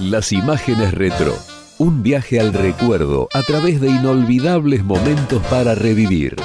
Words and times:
Las 0.00 0.32
imágenes 0.32 0.94
retro. 0.94 1.36
Un 1.76 2.04
viaje 2.04 2.38
al 2.38 2.52
recuerdo 2.52 3.28
a 3.34 3.42
través 3.42 3.80
de 3.80 3.88
inolvidables 3.88 4.84
momentos 4.84 5.42
para 5.46 5.74
revivir. 5.74 6.36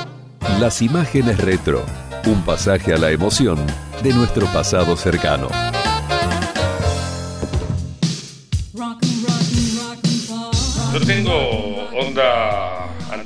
Las 0.59 0.81
imágenes 0.81 1.37
retro. 1.37 1.85
Un 2.25 2.41
pasaje 2.41 2.95
a 2.95 2.97
la 2.97 3.11
emoción 3.11 3.59
de 4.01 4.11
nuestro 4.11 4.47
pasado 4.47 4.97
cercano. 4.97 5.49
Yo 10.91 10.99
tengo 11.05 11.89
onda 11.91 12.82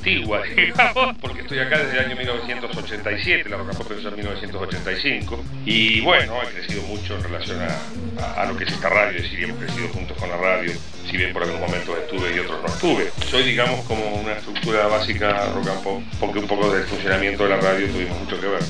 antigua, 0.08 0.42
digamos, 0.56 1.16
porque 1.20 1.40
estoy 1.42 1.58
acá 1.58 1.78
desde 1.78 1.98
el 1.98 2.06
año 2.06 2.16
1987, 2.16 3.48
la 3.48 3.56
Rock 3.56 3.68
and 3.68 3.78
Pop 3.78 3.86
empezó 3.90 4.08
en 4.08 4.14
1985, 4.16 5.44
y 5.66 6.00
bueno, 6.00 6.34
he 6.42 6.46
crecido 6.54 6.82
mucho 6.84 7.16
en 7.16 7.22
relación 7.22 7.58
a, 7.60 8.42
a, 8.42 8.46
lo 8.46 8.56
que 8.56 8.64
es 8.64 8.72
esta 8.72 8.88
radio, 8.88 9.16
es 9.18 9.24
decir, 9.24 9.44
hemos 9.44 9.58
crecido 9.58 9.88
juntos 9.88 10.16
con 10.16 10.28
la 10.28 10.36
radio, 10.36 10.72
si 11.08 11.16
bien 11.16 11.32
por 11.32 11.42
algunos 11.42 11.68
momentos 11.68 11.98
estuve 11.98 12.34
y 12.34 12.38
otros 12.38 12.60
no 12.62 12.68
estuve. 12.68 13.10
Soy, 13.26 13.42
digamos, 13.44 13.84
como 13.86 14.04
una 14.16 14.32
estructura 14.32 14.86
básica 14.86 15.46
rock 15.54 15.68
and 15.68 15.82
pop, 15.82 16.02
porque 16.20 16.38
un 16.38 16.46
poco 16.46 16.72
del 16.72 16.84
funcionamiento 16.84 17.44
de 17.44 17.50
la 17.50 17.56
radio 17.56 17.86
tuvimos 17.88 18.18
mucho 18.18 18.40
que 18.40 18.46
ver. 18.46 18.62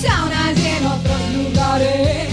Saunas 0.00 0.58
y 0.58 0.66
en 0.66 0.86
otros 0.86 1.20
lugares. 1.34 2.28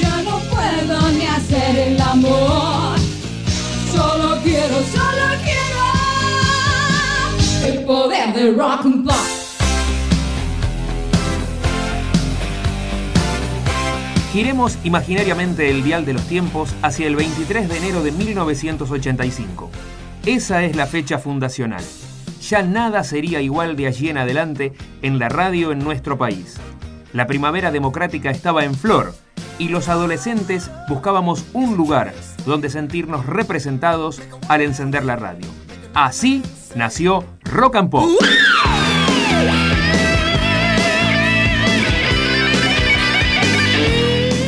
Ya 0.00 0.22
no 0.22 0.38
puedo 0.50 1.10
ni 1.12 1.26
hacer 1.26 1.78
el 1.78 2.00
amor. 2.00 2.98
Solo 3.92 4.38
quiero, 4.42 4.76
solo 4.92 5.26
quiero 5.44 5.60
el 7.66 7.84
poder 7.84 8.34
del 8.34 8.56
rock 8.56 8.84
and 8.84 9.06
pop. 9.06 9.14
Giremos 14.32 14.78
imaginariamente 14.84 15.70
el 15.70 15.82
dial 15.82 16.04
de 16.04 16.12
los 16.12 16.22
tiempos 16.22 16.72
hacia 16.82 17.08
el 17.08 17.16
23 17.16 17.68
de 17.68 17.76
enero 17.76 18.02
de 18.02 18.12
1985. 18.12 19.70
Esa 20.24 20.62
es 20.64 20.76
la 20.76 20.86
fecha 20.86 21.18
fundacional. 21.18 21.82
Ya 22.50 22.64
nada 22.64 23.04
sería 23.04 23.40
igual 23.40 23.76
de 23.76 23.86
allí 23.86 24.08
en 24.08 24.18
adelante 24.18 24.72
en 25.02 25.20
la 25.20 25.28
radio 25.28 25.70
en 25.70 25.78
nuestro 25.78 26.18
país. 26.18 26.56
La 27.12 27.28
primavera 27.28 27.70
democrática 27.70 28.28
estaba 28.32 28.64
en 28.64 28.74
flor 28.74 29.14
y 29.60 29.68
los 29.68 29.88
adolescentes 29.88 30.68
buscábamos 30.88 31.44
un 31.52 31.76
lugar 31.76 32.12
donde 32.44 32.68
sentirnos 32.68 33.24
representados 33.24 34.20
al 34.48 34.62
encender 34.62 35.04
la 35.04 35.14
radio. 35.14 35.46
Así 35.94 36.42
nació 36.74 37.24
Rock 37.44 37.76
and 37.76 37.88
Pop. 37.88 38.10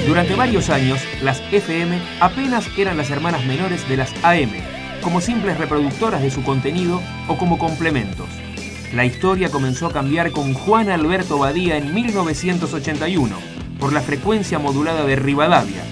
Durante 0.08 0.34
varios 0.34 0.70
años, 0.70 0.98
las 1.22 1.40
FM 1.52 2.02
apenas 2.18 2.66
eran 2.76 2.96
las 2.96 3.10
hermanas 3.10 3.46
menores 3.46 3.88
de 3.88 3.96
las 3.96 4.12
AM, 4.24 4.50
como 5.02 5.20
simples 5.20 5.58
reproductoras 5.58 6.22
de 6.22 6.30
su 6.30 6.42
contenido 6.42 7.02
o 7.28 7.36
como 7.36 7.58
complementos. 7.58 8.28
La 8.94 9.04
historia 9.04 9.50
comenzó 9.50 9.86
a 9.86 9.92
cambiar 9.92 10.30
con 10.30 10.54
Juan 10.54 10.88
Alberto 10.88 11.38
Badía 11.38 11.76
en 11.76 11.92
1981, 11.92 13.36
por 13.78 13.92
la 13.92 14.00
frecuencia 14.00 14.58
modulada 14.58 15.04
de 15.04 15.16
Rivadavia. 15.16 15.82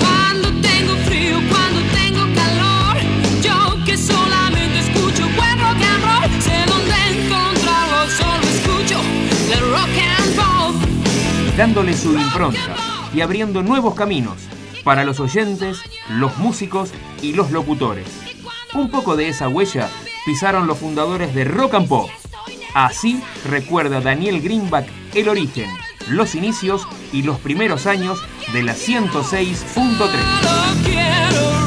Cuando 0.00 0.48
tengo 0.60 0.94
frío, 1.06 1.38
cuando 1.48 1.80
tengo 1.92 2.34
calor, 2.34 2.96
yo 3.42 3.84
que 3.84 3.96
solamente 3.96 4.78
escucho 4.80 5.24
buen 5.36 5.58
rock 5.60 5.82
and 5.82 6.04
roll, 6.04 6.42
sé 6.42 6.64
dónde 6.66 7.24
encontrarlo, 7.24 8.10
solo 8.10 8.42
escucho 8.42 9.00
el 9.52 9.60
rock 9.70 9.90
and 10.18 10.36
roll. 10.36 11.56
dándole 11.56 11.96
su 11.96 12.12
impronta 12.14 12.74
y 13.14 13.20
abriendo 13.20 13.62
nuevos 13.62 13.94
caminos 13.94 14.38
para 14.84 15.04
los 15.04 15.20
oyentes, 15.20 15.78
los 16.10 16.36
músicos 16.38 16.92
y 17.20 17.34
los 17.34 17.52
locutores. 17.52 18.21
Un 18.74 18.90
poco 18.90 19.16
de 19.16 19.28
esa 19.28 19.48
huella 19.48 19.88
pisaron 20.24 20.66
los 20.66 20.78
fundadores 20.78 21.34
de 21.34 21.44
Rock 21.44 21.74
and 21.74 21.88
Pop. 21.88 22.08
Así 22.74 23.22
recuerda 23.48 24.00
Daniel 24.00 24.40
Greenback 24.40 24.88
el 25.14 25.28
origen, 25.28 25.68
los 26.08 26.34
inicios 26.34 26.88
y 27.12 27.22
los 27.22 27.38
primeros 27.38 27.86
años 27.86 28.18
de 28.52 28.62
la 28.62 28.74
106.3. 28.74 31.61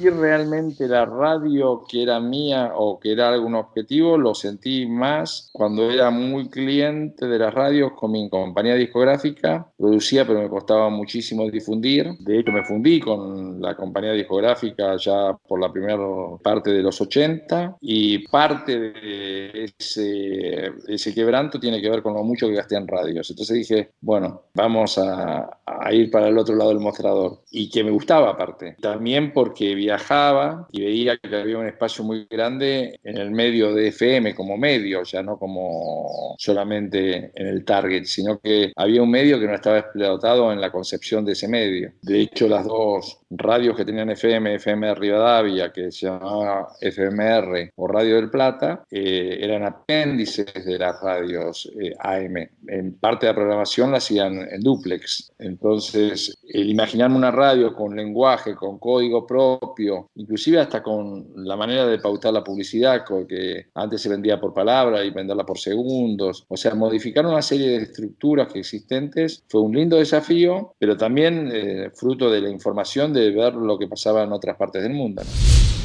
Sentir 0.00 0.18
realmente 0.18 0.88
la 0.88 1.04
radio 1.04 1.84
que 1.86 2.02
era 2.02 2.18
mía 2.20 2.72
o 2.74 2.98
que 2.98 3.12
era 3.12 3.28
algún 3.28 3.54
objetivo, 3.54 4.16
lo 4.16 4.34
sentí 4.34 4.86
más 4.86 5.50
cuando 5.52 5.90
era 5.90 6.08
muy 6.08 6.48
cliente 6.48 7.26
de 7.26 7.38
las 7.38 7.52
radios 7.52 7.92
con 7.92 8.12
mi 8.12 8.30
compañía 8.30 8.76
discográfica. 8.76 9.70
Producía, 9.76 10.26
pero 10.26 10.40
me 10.40 10.48
costaba 10.48 10.88
muchísimo 10.88 11.50
difundir. 11.50 12.12
De 12.20 12.38
hecho, 12.38 12.50
me 12.50 12.64
fundí 12.64 12.98
con 12.98 13.60
la 13.60 13.74
compañía 13.74 14.12
discográfica 14.12 14.96
ya 14.96 15.36
por 15.46 15.60
la 15.60 15.70
primera 15.70 15.98
parte 16.42 16.70
de 16.70 16.82
los 16.82 16.98
80 16.98 17.76
y 17.82 18.26
parte 18.28 18.78
de 18.78 19.64
ese, 19.78 20.72
ese 20.88 21.14
quebranto 21.14 21.60
tiene 21.60 21.82
que 21.82 21.90
ver 21.90 22.00
con 22.00 22.14
lo 22.14 22.24
mucho 22.24 22.48
que 22.48 22.54
gasté 22.54 22.76
en 22.76 22.88
radios. 22.88 23.28
Entonces 23.28 23.54
dije, 23.54 23.90
bueno, 24.00 24.44
vamos 24.54 24.96
a, 24.96 25.60
a 25.66 25.92
ir 25.92 26.10
para 26.10 26.28
el 26.28 26.38
otro 26.38 26.56
lado 26.56 26.70
del 26.70 26.80
mostrador. 26.80 27.42
Y 27.50 27.68
que 27.68 27.84
me 27.84 27.90
gustaba 27.90 28.30
aparte. 28.30 28.76
También 28.80 29.34
porque 29.34 29.74
viajaba 29.90 30.68
y 30.70 30.82
veía 30.82 31.16
que 31.16 31.34
había 31.34 31.58
un 31.58 31.66
espacio 31.66 32.04
muy 32.04 32.26
grande 32.30 33.00
en 33.02 33.16
el 33.16 33.30
medio 33.32 33.74
de 33.74 33.88
FM 33.88 34.34
como 34.36 34.56
medio, 34.56 35.02
ya 35.02 35.20
no 35.22 35.36
como 35.36 36.36
solamente 36.38 37.32
en 37.34 37.46
el 37.48 37.64
target, 37.64 38.04
sino 38.04 38.38
que 38.38 38.72
había 38.76 39.02
un 39.02 39.10
medio 39.10 39.40
que 39.40 39.46
no 39.46 39.54
estaba 39.54 39.78
explotado 39.78 40.52
en 40.52 40.60
la 40.60 40.70
concepción 40.70 41.24
de 41.24 41.32
ese 41.32 41.48
medio. 41.48 41.92
De 42.02 42.20
hecho, 42.20 42.46
las 42.46 42.64
dos 42.64 43.20
radios 43.30 43.76
que 43.76 43.84
tenían 43.84 44.10
FM, 44.10 44.54
FM 44.54 44.94
Rivadavia, 44.94 45.72
que 45.72 45.90
se 45.90 46.06
llamaba 46.06 46.68
FMR 46.80 47.72
o 47.76 47.88
Radio 47.88 48.16
del 48.16 48.30
Plata, 48.30 48.84
eh, 48.90 49.38
eran 49.40 49.64
apéndices 49.64 50.64
de 50.64 50.78
las 50.78 51.00
radios 51.00 51.70
eh, 51.80 51.94
AM. 51.98 52.36
En 52.68 52.94
parte 52.94 53.26
de 53.26 53.32
la 53.32 53.36
programación 53.36 53.90
la 53.90 53.98
hacían 53.98 54.38
en 54.50 54.60
duplex. 54.60 55.32
Entonces, 55.38 56.38
el 56.48 56.70
imaginarme 56.70 57.16
una 57.16 57.30
radio 57.30 57.74
con 57.74 57.96
lenguaje, 57.96 58.54
con 58.54 58.78
código 58.78 59.26
propio, 59.26 59.79
inclusive 60.14 60.58
hasta 60.58 60.82
con 60.82 61.26
la 61.36 61.56
manera 61.56 61.86
de 61.86 61.98
pautar 61.98 62.32
la 62.32 62.44
publicidad, 62.44 63.04
que 63.28 63.66
antes 63.74 64.00
se 64.00 64.08
vendía 64.08 64.40
por 64.40 64.54
palabra 64.54 65.04
y 65.04 65.10
venderla 65.10 65.44
por 65.44 65.58
segundos, 65.58 66.44
o 66.48 66.56
sea, 66.56 66.74
modificar 66.74 67.26
una 67.26 67.42
serie 67.42 67.68
de 67.68 67.76
estructuras 67.84 68.52
que 68.52 68.60
existentes 68.60 69.42
fue 69.48 69.62
un 69.62 69.74
lindo 69.74 69.96
desafío, 69.96 70.74
pero 70.78 70.96
también 70.96 71.50
eh, 71.52 71.90
fruto 71.94 72.30
de 72.30 72.40
la 72.40 72.50
información 72.50 73.12
de 73.12 73.30
ver 73.30 73.54
lo 73.54 73.78
que 73.78 73.88
pasaba 73.88 74.22
en 74.22 74.32
otras 74.32 74.56
partes 74.56 74.82
del 74.82 74.92
mundo. 74.92 75.22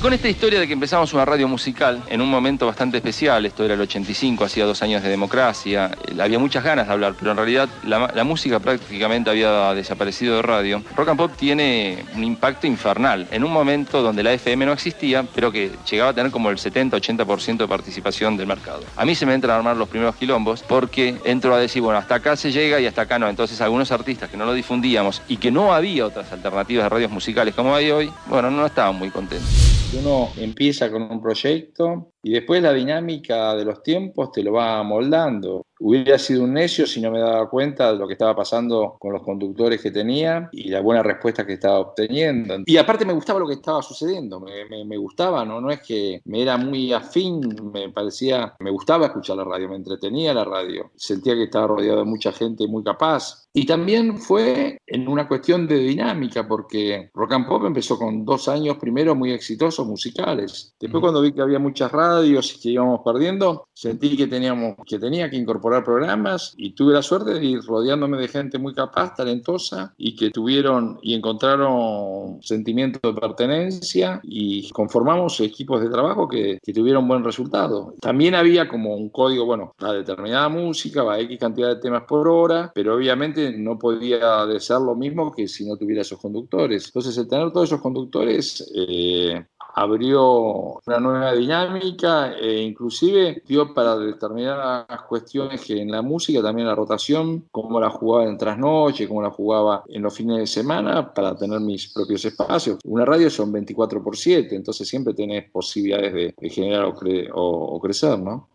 Con 0.05 0.13
esta 0.13 0.29
historia 0.29 0.59
de 0.59 0.67
que 0.67 0.73
empezamos 0.73 1.11
una 1.13 1.25
radio 1.25 1.47
musical 1.47 2.03
en 2.09 2.21
un 2.21 2.29
momento 2.29 2.67
bastante 2.67 2.97
especial, 2.97 3.43
esto 3.43 3.65
era 3.65 3.73
el 3.73 3.81
85, 3.81 4.45
hacía 4.45 4.63
dos 4.63 4.83
años 4.83 5.01
de 5.01 5.09
democracia, 5.09 5.89
eh, 6.07 6.21
había 6.21 6.37
muchas 6.37 6.63
ganas 6.63 6.85
de 6.85 6.93
hablar, 6.93 7.15
pero 7.17 7.31
en 7.31 7.37
realidad 7.37 7.67
la, 7.83 8.11
la 8.13 8.23
música 8.23 8.59
prácticamente 8.59 9.31
había 9.31 9.73
desaparecido 9.73 10.35
de 10.35 10.43
radio. 10.43 10.83
Rock 10.95 11.09
and 11.09 11.17
Pop 11.17 11.31
tiene 11.35 12.05
un 12.13 12.23
impacto 12.23 12.67
infernal, 12.67 13.27
en 13.31 13.43
un 13.43 13.51
momento 13.51 14.03
donde 14.03 14.21
la 14.21 14.31
FM 14.33 14.67
no 14.67 14.73
existía, 14.73 15.25
pero 15.33 15.51
que 15.51 15.71
llegaba 15.89 16.11
a 16.11 16.13
tener 16.13 16.31
como 16.31 16.51
el 16.51 16.57
70-80% 16.57 17.57
de 17.57 17.67
participación 17.67 18.37
del 18.37 18.45
mercado. 18.45 18.83
A 18.97 19.05
mí 19.05 19.15
se 19.15 19.25
me 19.25 19.33
entran 19.33 19.55
a 19.55 19.57
armar 19.57 19.75
los 19.75 19.89
primeros 19.89 20.15
quilombos 20.17 20.61
porque 20.61 21.17
entro 21.25 21.55
a 21.55 21.57
decir, 21.57 21.81
bueno, 21.81 21.97
hasta 21.97 22.13
acá 22.13 22.35
se 22.35 22.51
llega 22.51 22.79
y 22.79 22.85
hasta 22.85 23.01
acá 23.01 23.17
no. 23.17 23.27
Entonces 23.27 23.59
algunos 23.59 23.91
artistas 23.91 24.29
que 24.29 24.37
no 24.37 24.45
lo 24.45 24.53
difundíamos 24.53 25.23
y 25.27 25.37
que 25.37 25.49
no 25.49 25.73
había 25.73 26.05
otras 26.05 26.31
alternativas 26.31 26.83
de 26.83 26.89
radios 26.89 27.09
musicales 27.09 27.55
como 27.55 27.73
hay 27.73 27.89
hoy, 27.89 28.11
bueno, 28.27 28.51
no 28.51 28.67
estaban 28.67 28.95
muy 28.97 29.09
contentos. 29.09 29.75
Uno 29.95 30.33
empieza 30.35 30.91
con 30.91 31.03
un 31.03 31.21
proyecto 31.21 32.14
y 32.27 32.31
después 32.31 32.59
la 32.63 32.73
dinámica 32.73 33.55
de 33.55 33.63
los 33.65 33.83
tiempos 33.83 34.31
te 34.31 34.41
lo 34.41 34.53
va 34.53 34.81
moldando. 34.81 35.67
Hubiera 35.79 36.17
sido 36.17 36.43
un 36.43 36.53
necio 36.53 36.87
si 36.87 37.01
no 37.01 37.11
me 37.11 37.19
daba 37.19 37.49
cuenta 37.49 37.91
de 37.91 37.99
lo 37.99 38.07
que 38.07 38.13
estaba 38.13 38.35
pasando 38.35 38.95
con 38.97 39.11
los 39.13 39.21
conductores 39.21 39.79
que 39.81 39.91
tenía 39.91 40.49
y 40.53 40.69
la 40.69 40.79
buena 40.81 41.03
respuesta 41.03 41.45
que 41.45 41.53
estaba 41.53 41.79
obteniendo. 41.79 42.55
Y 42.65 42.77
aparte 42.77 43.05
me 43.05 43.13
gustaba 43.13 43.39
lo 43.41 43.47
que 43.47 43.55
estaba 43.55 43.81
sucediendo, 43.83 44.39
me, 44.39 44.65
me- 44.65 44.85
me 44.85 44.97
gustaba, 44.97 45.45
¿no? 45.45 45.61
no 45.61 45.69
es 45.69 45.81
que 45.81 46.21
me 46.25 46.41
era 46.41 46.57
muy 46.57 46.93
afín, 46.93 47.41
me 47.73 47.89
parecía, 47.89 48.55
me 48.59 48.71
gustaba 48.71 49.05
escuchar 49.07 49.37
la 49.37 49.43
radio, 49.43 49.69
me 49.69 49.75
entretenía 49.75 50.33
la 50.33 50.45
radio, 50.45 50.91
sentía 50.95 51.35
que 51.35 51.43
estaba 51.43 51.67
rodeado 51.67 51.99
de 51.99 52.05
mucha 52.05 52.31
gente 52.31 52.65
muy 52.67 52.83
capaz. 52.83 53.43
Y 53.53 53.65
también 53.65 54.17
fue 54.17 54.79
en 54.87 55.07
una 55.07 55.27
cuestión 55.27 55.67
de 55.67 55.77
dinámica, 55.77 56.47
porque 56.47 57.09
Rock 57.13 57.33
and 57.33 57.47
Pop 57.47 57.65
empezó 57.65 57.97
con 57.97 58.25
dos 58.25 58.47
años 58.47 58.77
primero 58.77 59.13
muy 59.15 59.31
exitosos 59.31 59.85
musicales. 59.87 60.73
Después 60.79 61.01
cuando 61.01 61.21
vi 61.21 61.31
que 61.31 61.41
había 61.41 61.59
muchas 61.59 61.91
radios, 61.91 62.14
radios 62.15 62.55
y 62.55 62.59
que 62.59 62.69
íbamos 62.69 63.01
perdiendo, 63.03 63.67
sentí 63.73 64.15
que 64.15 64.27
teníamos 64.27 64.75
que 64.85 64.99
tenía 64.99 65.29
que 65.29 65.37
incorporar 65.37 65.83
programas 65.83 66.53
y 66.57 66.71
tuve 66.71 66.93
la 66.93 67.01
suerte 67.01 67.33
de 67.33 67.45
ir 67.45 67.61
rodeándome 67.63 68.17
de 68.17 68.27
gente 68.27 68.57
muy 68.57 68.73
capaz, 68.73 69.15
talentosa 69.15 69.93
y 69.97 70.15
que 70.15 70.31
tuvieron 70.31 70.99
y 71.01 71.13
encontraron 71.13 72.39
sentimiento 72.41 72.99
de 73.11 73.19
pertenencia 73.19 74.19
y 74.23 74.69
conformamos 74.71 75.39
equipos 75.39 75.81
de 75.81 75.89
trabajo 75.89 76.27
que, 76.27 76.59
que 76.61 76.73
tuvieron 76.73 77.07
buen 77.07 77.23
resultado. 77.23 77.93
También 77.99 78.35
había 78.35 78.67
como 78.67 78.95
un 78.95 79.09
código, 79.09 79.45
bueno, 79.45 79.73
a 79.79 79.93
determinada 79.93 80.49
música, 80.49 81.03
va 81.03 81.19
X 81.19 81.39
cantidad 81.39 81.69
de 81.69 81.81
temas 81.81 82.03
por 82.07 82.27
hora, 82.27 82.71
pero 82.73 82.95
obviamente 82.95 83.51
no 83.57 83.77
podía 83.77 84.45
ser 84.59 84.79
lo 84.79 84.95
mismo 84.95 85.31
que 85.31 85.47
si 85.47 85.67
no 85.67 85.77
tuviera 85.77 86.01
esos 86.01 86.19
conductores. 86.19 86.85
Entonces, 86.87 87.17
el 87.17 87.27
tener 87.27 87.51
todos 87.51 87.69
esos 87.69 87.81
conductores 87.81 88.71
eh, 88.75 89.45
abrió 89.77 90.79
una 90.87 90.99
nueva 91.01 91.33
dinámica 91.33 92.31
e 92.33 92.61
inclusive 92.61 93.43
dio 93.45 93.73
para 93.73 93.97
determinadas 93.97 94.85
cuestiones 95.07 95.61
que 95.65 95.81
en 95.81 95.91
la 95.91 96.01
música 96.01 96.41
también 96.41 96.67
la 96.67 96.75
rotación, 96.75 97.43
cómo 97.51 97.79
la 97.81 97.89
jugaba 97.89 98.23
en 98.29 98.37
trasnoche, 98.37 99.05
cómo 99.07 99.21
la 99.21 99.29
jugaba 99.31 99.83
en 99.89 100.01
los 100.01 100.15
fines 100.15 100.37
de 100.37 100.47
semana 100.47 101.13
para 101.13 101.35
tener 101.35 101.59
mis 101.59 101.91
propios 101.91 102.23
espacios. 102.23 102.79
Una 102.85 103.03
radio 103.03 103.29
son 103.29 103.51
24 103.51 104.01
por 104.01 104.15
7, 104.15 104.55
entonces 104.55 104.87
siempre 104.87 105.13
tenés 105.13 105.51
posibilidades 105.51 106.13
de, 106.13 106.49
generar 106.49 106.85
o- 106.85 106.93
o 107.35 107.79
crecer, 107.81 108.17
¿no? 108.17 108.47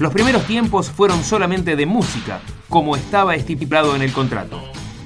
Los 0.00 0.12
primeros 0.14 0.44
tiempos 0.46 0.88
fueron 0.88 1.22
solamente 1.24 1.76
de 1.76 1.84
música, 1.84 2.40
como 2.70 2.96
estaba 2.96 3.34
estipulado 3.34 3.94
en 3.96 4.02
el 4.02 4.12
contrato. 4.12 4.58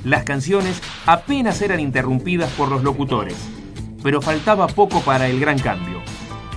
Las 0.05 0.25
canciones 0.25 0.81
apenas 1.07 1.63
eran 1.63 1.79
interrumpidas 1.79 2.51
por 2.53 2.69
los 2.69 2.83
locutores, 2.83 3.37
pero 4.03 4.21
faltaba 4.21 4.67
poco 4.67 5.01
para 5.01 5.29
el 5.29 5.39
gran 5.39 5.59
cambio. 5.61 6.01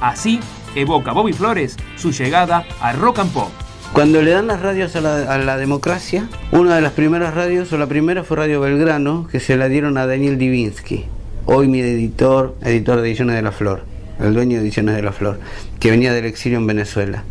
Así 0.01 0.39
evoca 0.75 1.11
Bobby 1.11 1.31
Flores 1.31 1.77
su 1.95 2.11
llegada 2.11 2.65
a 2.81 2.93
Rock 2.93 3.19
and 3.19 3.31
Pop. 3.31 3.49
Cuando 3.93 4.21
le 4.21 4.31
dan 4.31 4.47
las 4.47 4.61
radios 4.61 4.95
a 4.95 5.01
la, 5.01 5.57
democracia, 5.57 6.27
una 6.51 6.75
de 6.75 6.81
las 6.81 6.93
primeras 6.93 7.35
radios, 7.35 7.71
o 7.71 7.77
la 7.77 7.85
primera 7.85 8.23
fue 8.23 8.37
Radio 8.37 8.59
Belgrano, 8.59 9.27
que 9.31 9.39
se 9.39 9.55
la 9.57 9.69
dieron 9.69 9.97
a 9.97 10.07
Daniel 10.07 10.37
Divinsky, 10.37 11.05
hoy 11.45 11.67
mi 11.67 11.79
editor, 11.79 12.55
editor 12.61 12.99
de 12.99 13.07
Ediciones 13.07 13.35
de 13.35 13.43
la 13.43 13.51
Flor, 13.51 13.85
el 14.19 14.33
dueño 14.33 14.57
de 14.57 14.63
Ediciones 14.63 14.95
de 14.95 15.03
la 15.03 15.13
Flor, 15.13 15.39
que 15.79 15.91
venía 15.91 16.13
del 16.13 16.25
exilio 16.25 16.57
en 16.57 16.67
Venezuela. 16.67 17.23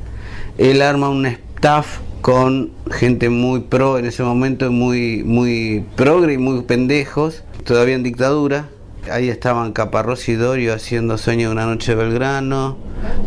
Él 0.57 0.81
arma 0.81 1.09
un 1.09 1.27
staff 1.27 1.99
con 2.25 2.71
gente 2.91 3.29
muy 3.29 3.61
pro 3.61 3.99
en 3.99 4.07
ese 4.07 4.23
momento, 4.23 4.73
muy, 4.73 5.23
muy 5.25 5.85
progre 5.95 6.33
y 6.33 6.39
muy 6.39 6.63
pendejos, 6.63 7.45
todavía 7.65 7.97
en 7.97 8.03
dictadura. 8.03 8.71
Ahí 9.13 9.29
estaban 9.29 9.75
Caparrós 9.75 10.27
y 10.31 10.33
Dorio 10.33 10.73
haciendo 10.73 11.19
Sueño 11.19 11.49
de 11.49 11.53
una 11.53 11.67
noche 11.67 11.95
de 11.95 12.03
Belgrano. 12.03 12.79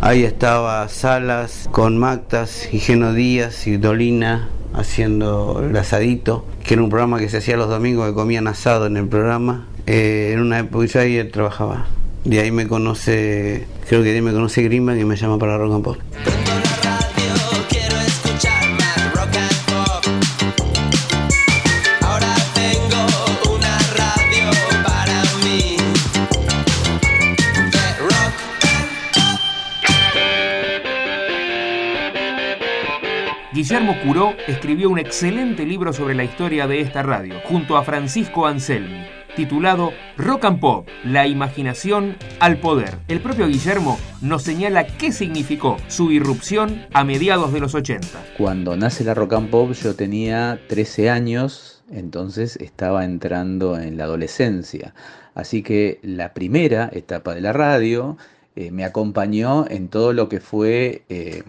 Ahí 0.02 0.24
estaba 0.24 0.90
Salas 0.90 1.70
con 1.72 2.00
Mactas, 2.00 2.74
Higieno 2.74 3.14
Díaz 3.14 3.68
y 3.68 3.78
Dolina 3.78 4.50
haciendo 4.74 5.64
el 5.64 5.78
asadito, 5.78 6.48
que 6.64 6.74
era 6.74 6.82
un 6.82 6.90
programa 6.90 7.20
que 7.20 7.30
se 7.30 7.38
hacía 7.38 7.56
los 7.56 7.70
domingos 7.70 8.08
que 8.08 8.16
comían 8.16 8.48
asado 8.48 8.88
en 8.88 8.98
el 8.98 9.08
programa. 9.08 9.68
Eh, 9.86 10.32
en 10.34 10.40
una 10.40 10.58
época 10.58 10.88
yo 10.88 11.02
ahí 11.02 11.24
trabajaba. 11.26 11.86
De 12.24 12.40
ahí 12.40 12.50
me 12.50 12.68
conoce, 12.68 13.68
creo 13.88 14.02
que 14.02 14.10
de 14.10 14.16
ahí 14.16 14.22
me 14.24 14.34
conoce 14.34 14.64
Greenback 14.64 15.00
y 15.00 15.06
me 15.06 15.16
llama 15.16 15.38
para 15.38 15.56
Rock 15.60 15.74
and 15.76 15.84
Pop. 15.84 16.67
Guillermo 33.88 34.06
Curó 34.06 34.36
escribió 34.48 34.90
un 34.90 35.00
excelente 35.00 35.66
libro 35.66 35.94
sobre 35.94 36.14
la 36.14 36.26
historia 36.26 36.68
de 36.68 36.82
esta 36.82 37.04
radio, 37.04 37.36
junto 37.46 37.78
a 37.78 37.86
Francisco 37.86 38.46
Anselmi, 38.46 39.06
titulado 39.34 39.94
Rock 40.18 40.44
and 40.44 40.60
Pop, 40.60 40.90
la 41.06 41.26
imaginación 41.26 42.18
al 42.42 42.60
poder. 42.60 42.98
El 43.08 43.22
propio 43.22 43.48
Guillermo 43.48 43.98
nos 44.20 44.44
señala 44.44 44.86
qué 44.88 45.14
significó 45.14 45.78
su 45.88 46.12
irrupción 46.12 46.86
a 46.92 47.06
mediados 47.06 47.54
de 47.54 47.62
los 47.62 47.76
80. 47.76 48.08
Cuando 48.38 48.76
nace 48.76 49.06
la 49.06 49.14
rock 49.14 49.34
and 49.34 49.50
pop 49.50 49.72
yo 49.72 49.96
tenía 49.96 50.60
13 50.68 51.10
años, 51.10 51.82
entonces 51.90 52.58
estaba 52.58 53.06
entrando 53.06 53.80
en 53.80 53.96
la 53.96 54.04
adolescencia. 54.04 54.94
Así 55.34 55.64
que 55.64 56.00
la 56.02 56.34
primera 56.34 56.90
etapa 56.92 57.34
de 57.34 57.40
la 57.40 57.54
radio 57.54 58.18
eh, 58.58 58.70
me 58.70 58.84
acompañó 58.84 59.66
en 59.70 59.88
todo 59.88 60.12
lo 60.12 60.28
que 60.28 60.42
fue 60.42 61.04
eh, 61.08 61.44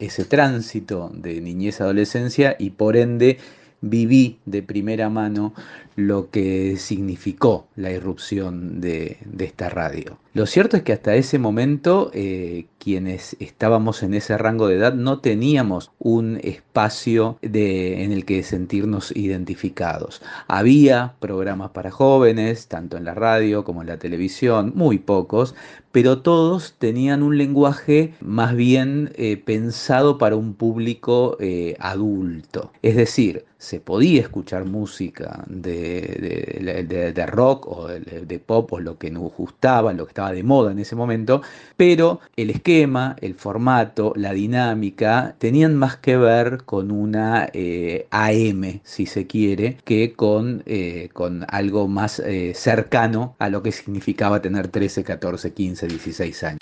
ese 0.00 0.24
tránsito 0.24 1.10
de 1.14 1.40
niñez 1.40 1.80
a 1.80 1.84
adolescencia 1.84 2.56
y 2.58 2.70
por 2.70 2.96
ende 2.96 3.38
viví 3.80 4.38
de 4.44 4.62
primera 4.62 5.08
mano 5.08 5.54
lo 5.96 6.30
que 6.30 6.76
significó 6.76 7.66
la 7.76 7.90
irrupción 7.90 8.80
de, 8.80 9.18
esta 9.38 9.68
radio. 9.68 10.18
Lo 10.32 10.46
cierto 10.46 10.76
es 10.76 10.82
que 10.84 10.92
hasta 10.92 11.14
ese 11.14 11.38
momento 11.38 12.10
eh, 12.14 12.66
quienes 12.78 13.36
estábamos 13.40 14.02
en 14.02 14.14
ese 14.14 14.38
rango 14.38 14.68
de 14.68 14.76
edad 14.76 14.94
no 14.94 15.18
teníamos 15.18 15.90
un 15.98 16.38
espacio 16.42 17.38
en 17.42 18.12
el 18.12 18.24
que 18.24 18.42
sentirnos 18.42 19.14
identificados. 19.16 20.22
Había 20.46 21.14
programas 21.20 21.70
para 21.70 21.90
jóvenes, 21.90 22.68
tanto 22.68 22.96
en 22.96 23.04
la 23.04 23.14
radio 23.14 23.64
como 23.64 23.82
en 23.82 23.88
la 23.88 23.98
televisión, 23.98 24.72
muy 24.74 24.98
pocos, 24.98 25.54
pero 25.92 26.22
todos 26.22 26.74
tenían 26.78 27.22
un 27.22 27.36
lenguaje 27.36 28.14
más 28.20 28.54
bien 28.54 29.12
eh, 29.16 29.36
pensado 29.36 30.18
para 30.18 30.36
un 30.36 30.54
público 30.54 31.36
eh, 31.40 31.76
adulto. 31.80 32.72
Es 32.82 32.96
decir, 32.96 33.44
se 33.58 33.80
podía 33.80 34.22
escuchar 34.22 34.64
música 34.64 35.44
de, 35.48 35.79
de, 35.80 36.84
de, 36.84 37.12
de 37.12 37.26
rock 37.26 37.66
o 37.66 37.88
de, 37.88 38.38
pop 38.38 38.72
o 38.72 38.80
lo 38.80 38.98
que 38.98 39.10
nos 39.10 39.32
gustaba, 39.32 39.92
lo 39.92 40.06
que 40.06 40.10
estaba 40.10 40.32
de 40.32 40.42
moda 40.42 40.72
en 40.72 40.78
ese 40.78 40.96
momento, 40.96 41.42
pero 41.76 42.20
el 42.36 42.50
esquema, 42.50 43.16
el 43.20 43.34
formato, 43.34 44.12
la 44.16 44.32
dinámica 44.32 45.34
tenían 45.38 45.76
más 45.76 45.96
que 45.96 46.16
ver 46.16 46.64
con 46.64 46.90
una 46.90 47.48
eh, 47.52 48.06
AM, 48.10 48.80
si 48.84 49.06
se 49.06 49.26
quiere, 49.26 49.78
que 49.84 50.12
con, 50.14 50.62
eh, 50.66 51.08
con 51.12 51.44
algo 51.48 51.88
más 51.88 52.20
eh, 52.20 52.52
cercano 52.54 53.36
a 53.38 53.48
lo 53.48 53.62
que 53.62 53.72
significaba 53.72 54.40
tener 54.40 54.68
13, 54.68 55.04
14, 55.04 55.52
15, 55.52 55.86
16 55.86 56.44
años. 56.44 56.60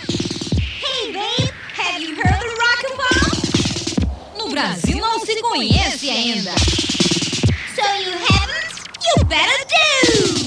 Hey 0.58 1.12
babe, 1.12 1.50
rock 2.22 2.44
and? 2.44 2.98
No 4.38 4.48
Brasil 4.48 4.98
não 5.00 5.24
se 5.24 5.40
conhece 5.40 6.10
ainda. 6.10 6.52
you 9.16 9.24
better 9.24 9.64
do! 9.68 10.37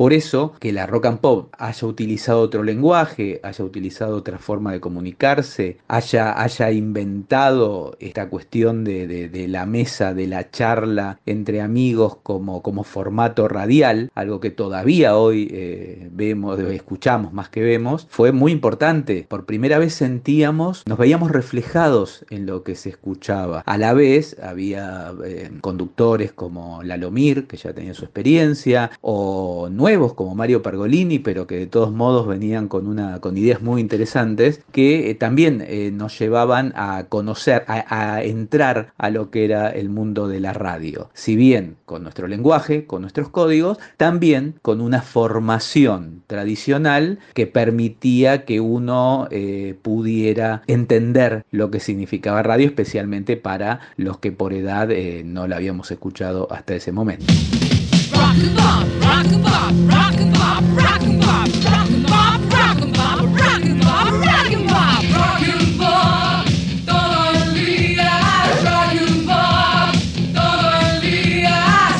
Por 0.00 0.14
eso 0.14 0.54
que 0.60 0.72
la 0.72 0.86
rock 0.86 1.04
and 1.04 1.18
pop 1.18 1.52
haya 1.58 1.86
utilizado 1.86 2.40
otro 2.40 2.62
lenguaje, 2.62 3.38
haya 3.42 3.62
utilizado 3.62 4.16
otra 4.16 4.38
forma 4.38 4.72
de 4.72 4.80
comunicarse, 4.80 5.76
haya, 5.88 6.40
haya 6.40 6.70
inventado 6.70 7.98
esta 8.00 8.30
cuestión 8.30 8.82
de, 8.82 9.06
de, 9.06 9.48
la 9.48 9.66
mesa, 9.66 10.14
de 10.14 10.26
la 10.26 10.50
charla 10.50 11.20
entre 11.26 11.60
amigos 11.60 12.16
como, 12.22 12.62
como 12.62 12.82
formato 12.82 13.46
radial, 13.46 14.10
algo 14.14 14.40
que 14.40 14.50
todavía 14.50 15.18
hoy 15.18 15.50
eh, 15.52 16.08
vemos, 16.10 16.58
escuchamos 16.58 17.34
más 17.34 17.50
que 17.50 17.60
vemos, 17.60 18.06
fue 18.08 18.32
muy 18.32 18.52
importante. 18.52 19.26
Por 19.28 19.44
primera 19.44 19.78
vez 19.78 19.92
sentíamos, 19.92 20.82
nos 20.86 20.96
veíamos 20.96 21.30
reflejados 21.30 22.24
en 22.30 22.46
lo 22.46 22.62
que 22.62 22.74
se 22.74 22.88
escuchaba. 22.88 23.64
A 23.66 23.76
la 23.76 23.92
vez 23.92 24.38
había 24.42 25.12
eh, 25.26 25.50
conductores 25.60 26.32
como 26.32 26.82
Lalomir, 26.82 27.46
que 27.46 27.58
ya 27.58 27.74
tenía 27.74 27.92
su 27.92 28.06
experiencia, 28.06 28.92
o 29.02 29.68
nuevos 29.70 29.89
como 29.98 30.34
Mario 30.36 30.62
Pergolini, 30.62 31.18
pero 31.18 31.46
que 31.46 31.56
de 31.56 31.66
todos 31.66 31.92
modos 31.92 32.28
venían 32.28 32.68
con, 32.68 32.86
una, 32.86 33.20
con 33.20 33.36
ideas 33.36 33.60
muy 33.60 33.80
interesantes 33.80 34.62
que 34.70 35.10
eh, 35.10 35.14
también 35.16 35.64
eh, 35.66 35.90
nos 35.92 36.16
llevaban 36.18 36.72
a 36.76 37.06
conocer, 37.08 37.64
a, 37.66 38.22
entrar 38.22 38.92
a 38.98 39.10
lo 39.10 39.30
que 39.30 39.44
era 39.44 39.68
el 39.70 39.88
mundo 39.88 40.28
de 40.28 40.38
la 40.38 40.52
radio. 40.52 41.10
Si 41.12 41.34
bien 41.34 41.76
con 41.86 42.04
nuestro 42.04 42.28
lenguaje, 42.28 42.86
con 42.86 43.02
nuestros 43.02 43.28
códigos, 43.30 43.78
también 43.96 44.54
con 44.62 44.80
una 44.80 45.02
formación 45.02 46.22
tradicional 46.28 47.18
que 47.34 47.48
permitía 47.48 48.44
que 48.44 48.60
uno 48.60 49.26
eh, 49.32 49.74
pudiera 49.82 50.62
entender 50.68 51.44
lo 51.50 51.70
que 51.72 51.80
significaba 51.80 52.44
radio, 52.44 52.66
especialmente 52.66 53.36
para 53.36 53.80
los 53.96 54.18
que 54.18 54.30
por 54.30 54.52
edad 54.52 54.88
no 55.24 55.48
la 55.48 55.56
habíamos 55.56 55.90
escuchado 55.90 56.46
hasta 56.50 56.74
ese 56.76 56.92
momento. 56.92 57.26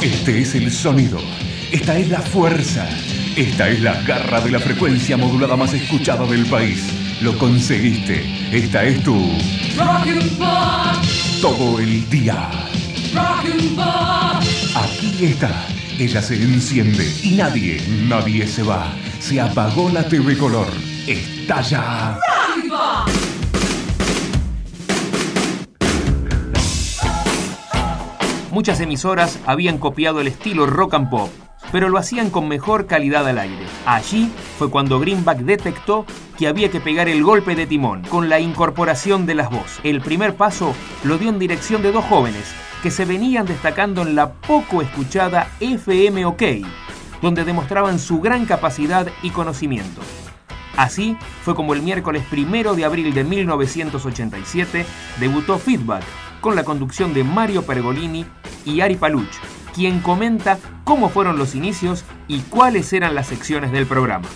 Este 0.03 0.41
es 0.41 0.55
el 0.55 0.71
sonido, 0.71 1.19
esta 1.73 1.99
es 1.99 2.09
la 2.09 2.21
fuerza, 2.21 2.89
esta 3.37 3.69
es 3.69 3.81
la 3.81 4.01
garra 4.03 4.41
de 4.41 4.53
la 4.53 4.61
frecuencia 4.61 5.17
modulada 5.17 5.57
más 5.57 5.75
escuchada 5.75 6.25
del 6.27 6.47
país. 6.47 6.85
Lo 7.23 7.37
conseguiste, 7.37 8.25
esta 8.53 8.85
es 8.85 9.03
tu... 9.03 9.17
Todo 11.41 11.81
el 11.81 12.09
día. 12.09 12.49
Rock 13.13 13.47
and 13.47 13.77
roll 13.77 14.21
Aquí 14.75 15.25
está. 15.25 15.80
Ella 16.01 16.23
se 16.23 16.35
enciende 16.35 17.07
y 17.23 17.33
nadie, 17.37 17.79
nadie 18.09 18.47
se 18.47 18.63
va. 18.63 18.91
Se 19.19 19.39
apagó 19.39 19.91
la 19.91 20.03
TV 20.09 20.35
color. 20.39 20.67
Estalla. 21.07 22.19
Muchas 28.51 28.81
emisoras 28.81 29.39
habían 29.45 29.77
copiado 29.77 30.23
el 30.23 30.29
estilo 30.29 30.65
rock 30.65 30.95
and 30.95 31.11
pop, 31.11 31.29
pero 31.71 31.91
lo 31.91 31.99
hacían 31.99 32.31
con 32.31 32.49
mejor 32.49 32.87
calidad 32.87 33.29
al 33.29 33.39
aire. 33.39 33.67
Allí 33.85 34.33
fue 34.59 34.71
cuando 34.71 35.01
Greenback 35.01 35.41
detectó 35.41 36.07
que 36.39 36.49
había 36.49 36.71
que 36.71 36.81
pegar 36.81 37.11
el 37.11 37.23
golpe 37.23 37.55
de 37.55 37.67
timón 37.67 38.01
con 38.09 38.31
la 38.31 38.41
incorporación 38.41 39.27
de 39.27 39.35
las 39.35 39.51
voces. 39.51 39.81
El 39.85 40.01
primer 40.01 40.35
paso 40.35 40.75
lo 41.05 41.19
dio 41.19 41.29
en 41.29 41.39
dirección 41.39 41.83
de 41.83 41.93
dos 41.93 42.07
jóvenes 42.07 42.55
que 42.83 42.91
se 42.91 43.05
venían 43.05 43.47
destacando 43.47 44.03
en 44.03 44.15
la 44.15 44.33
poco 44.33 44.83
escuchada 44.83 45.51
FM 45.61 46.25
OK, 46.27 46.43
donde 47.23 47.45
demostraban 47.45 47.99
su 47.99 48.21
gran 48.21 48.47
capacidad 48.47 49.07
y 49.23 49.31
conocimiento. 49.31 50.01
Así 50.77 51.17
fue 51.45 51.55
como 51.55 51.75
el 51.75 51.83
miércoles 51.83 52.25
primero 52.31 52.75
de 52.75 52.85
abril 52.85 53.13
de 53.13 53.25
1987 53.25 54.87
debutó 55.19 55.59
Feedback 55.59 56.05
con 56.41 56.57
la 56.57 56.65
conducción 56.65 57.13
de 57.13 57.25
Mario 57.25 57.63
Pergolini 57.63 58.25
y 58.65 58.81
Ari 58.81 58.97
Paluch, 58.97 59.31
quien 59.75 60.01
comenta 60.01 60.59
cómo 60.85 61.09
fueron 61.09 61.39
los 61.39 61.55
inicios 61.55 62.05
y 62.29 62.41
cuáles 62.41 62.93
eran 62.93 63.15
las 63.15 63.27
secciones 63.27 63.73
del 63.73 63.87
programa. 63.87 64.29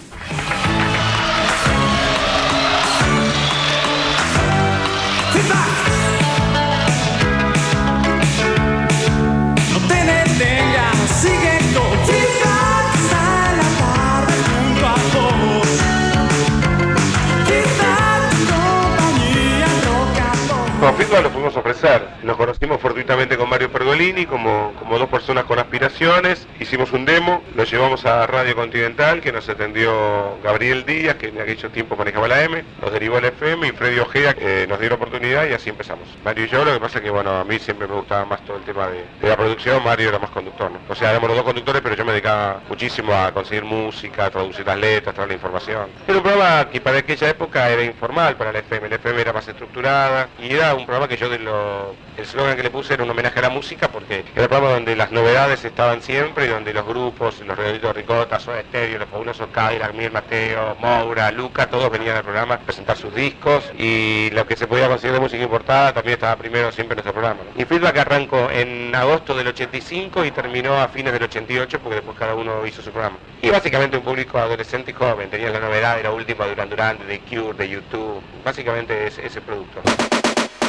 And 20.84 20.94
roll. 20.94 20.94
Con 20.94 20.96
Feedback 20.96 21.22
lo 21.22 21.30
fuimos 21.30 21.56
a 21.56 21.60
ofrecer. 21.60 22.08
Nos 22.22 22.36
conocimos 22.36 22.80
fortuitamente 22.80 23.36
con 23.36 23.48
Mario 23.48 23.70
Pergolini 23.70 24.26
como, 24.26 24.72
como 24.78 24.98
dos 24.98 25.08
personas 25.08 25.44
con 25.44 25.58
aspiraciones. 25.58 26.46
Hicimos 26.60 26.92
un 26.92 27.04
demo, 27.04 27.42
lo 27.54 27.64
llevamos 27.64 28.04
a 28.06 28.26
Radio 28.26 28.54
Continental, 28.54 29.20
que 29.20 29.32
nos 29.32 29.48
atendió 29.48 30.38
Gabriel 30.42 30.84
Díaz, 30.84 31.16
que 31.16 31.28
en 31.28 31.40
aquellos 31.40 31.72
tiempos 31.72 31.98
manejaba 31.98 32.28
la 32.28 32.42
M, 32.42 32.64
nos 32.80 32.92
derivó 32.92 33.16
al 33.16 33.24
FM 33.24 33.68
y 33.68 33.72
Freddy 33.72 33.98
Ojea 33.98 34.34
que 34.34 34.66
nos 34.66 34.78
dio 34.78 34.90
la 34.90 34.94
oportunidad 34.96 35.48
y 35.48 35.54
así 35.54 35.70
empezamos. 35.70 36.06
Mario 36.24 36.44
y 36.44 36.48
yo, 36.48 36.64
lo 36.64 36.74
que 36.74 36.80
pasa 36.80 36.98
es 36.98 37.04
que 37.04 37.10
bueno, 37.10 37.40
a 37.40 37.44
mí 37.44 37.58
siempre 37.58 37.88
me 37.88 37.94
gustaba 37.94 38.24
más 38.24 38.44
todo 38.44 38.58
el 38.58 38.62
tema 38.62 38.86
de, 38.88 39.04
de 39.20 39.28
la 39.28 39.36
producción, 39.36 39.82
Mario 39.82 40.10
era 40.10 40.18
más 40.18 40.30
conductor. 40.30 40.70
¿no? 40.70 40.78
O 40.88 40.94
sea, 40.94 41.10
éramos 41.10 41.28
los 41.28 41.36
dos 41.38 41.46
conductores, 41.46 41.82
pero 41.82 41.94
yo 41.94 42.04
me 42.04 42.12
dedicaba 42.12 42.60
muchísimo 42.68 43.12
a 43.14 43.32
conseguir 43.32 43.64
música, 43.64 44.26
a 44.26 44.30
traducir 44.30 44.66
las 44.66 44.78
letras, 44.78 45.14
traer 45.14 45.28
la 45.28 45.34
información. 45.34 45.88
Era 46.06 46.18
un 46.18 46.22
programa 46.22 46.68
que 46.70 46.80
para 46.80 46.98
aquella 46.98 47.28
época 47.28 47.68
era 47.68 47.82
informal 47.82 48.36
para 48.36 48.52
la 48.52 48.58
FM, 48.60 48.88
la 48.88 48.96
FM 48.96 49.20
era 49.20 49.32
más 49.32 49.48
estructurada 49.48 50.28
y 50.38 50.54
era 50.54 50.73
un 50.74 50.86
programa 50.86 51.08
que 51.08 51.16
yo 51.16 51.28
de 51.28 51.38
lo, 51.38 51.94
el 52.16 52.26
slogan 52.26 52.56
que 52.56 52.62
le 52.62 52.70
puse 52.70 52.94
era 52.94 53.02
un 53.02 53.10
homenaje 53.10 53.38
a 53.38 53.42
la 53.42 53.50
música 53.50 53.88
porque 53.88 54.24
era 54.34 54.42
un 54.42 54.48
programa 54.48 54.70
donde 54.70 54.96
las 54.96 55.10
novedades 55.12 55.64
estaban 55.64 56.02
siempre 56.02 56.46
y 56.46 56.48
donde 56.48 56.72
los 56.72 56.86
grupos, 56.86 57.40
los 57.40 57.56
redonditos 57.56 57.94
Ricota, 57.94 58.38
Soda 58.40 58.62
Stereo, 58.62 58.98
los 58.98 59.08
fabulosos 59.08 59.48
Cadillac, 59.52 59.92
Miguel 59.92 60.12
Mateo, 60.12 60.76
Moura, 60.80 61.30
Luca, 61.30 61.66
todos 61.66 61.90
venían 61.90 62.16
al 62.16 62.22
programa 62.22 62.54
a 62.54 62.58
presentar 62.58 62.96
sus 62.96 63.14
discos 63.14 63.64
y 63.78 64.30
lo 64.32 64.46
que 64.46 64.56
se 64.56 64.66
podía 64.66 64.88
conseguir 64.88 65.14
de 65.14 65.20
música 65.20 65.42
importada 65.42 65.92
también 65.92 66.14
estaba 66.14 66.36
primero 66.36 66.72
siempre 66.72 66.94
en 66.94 66.96
nuestro 66.96 67.12
programa. 67.12 67.40
¿no? 67.44 67.60
Y 67.60 67.64
Feedback 67.64 67.98
arrancó 67.98 68.50
en 68.50 68.94
agosto 68.94 69.34
del 69.34 69.48
85 69.48 70.24
y 70.24 70.30
terminó 70.30 70.80
a 70.80 70.88
fines 70.88 71.12
del 71.12 71.22
88 71.22 71.78
porque 71.80 71.96
después 71.96 72.16
cada 72.18 72.34
uno 72.34 72.66
hizo 72.66 72.82
su 72.82 72.90
programa. 72.90 73.16
Y 73.42 73.50
básicamente 73.50 73.96
un 73.96 74.04
público 74.04 74.38
adolescente 74.38 74.90
y 74.90 74.94
joven, 74.94 75.30
tenía 75.30 75.50
la 75.50 75.60
novedad 75.60 75.96
de 75.96 76.02
la 76.02 76.12
última 76.12 76.46
Duran 76.46 76.70
Duran, 76.70 76.98
de 77.06 77.20
Cure, 77.20 77.56
de 77.58 77.68
YouTube, 77.68 78.22
básicamente 78.44 79.06
es 79.06 79.18
ese 79.18 79.40
producto. 79.40 79.80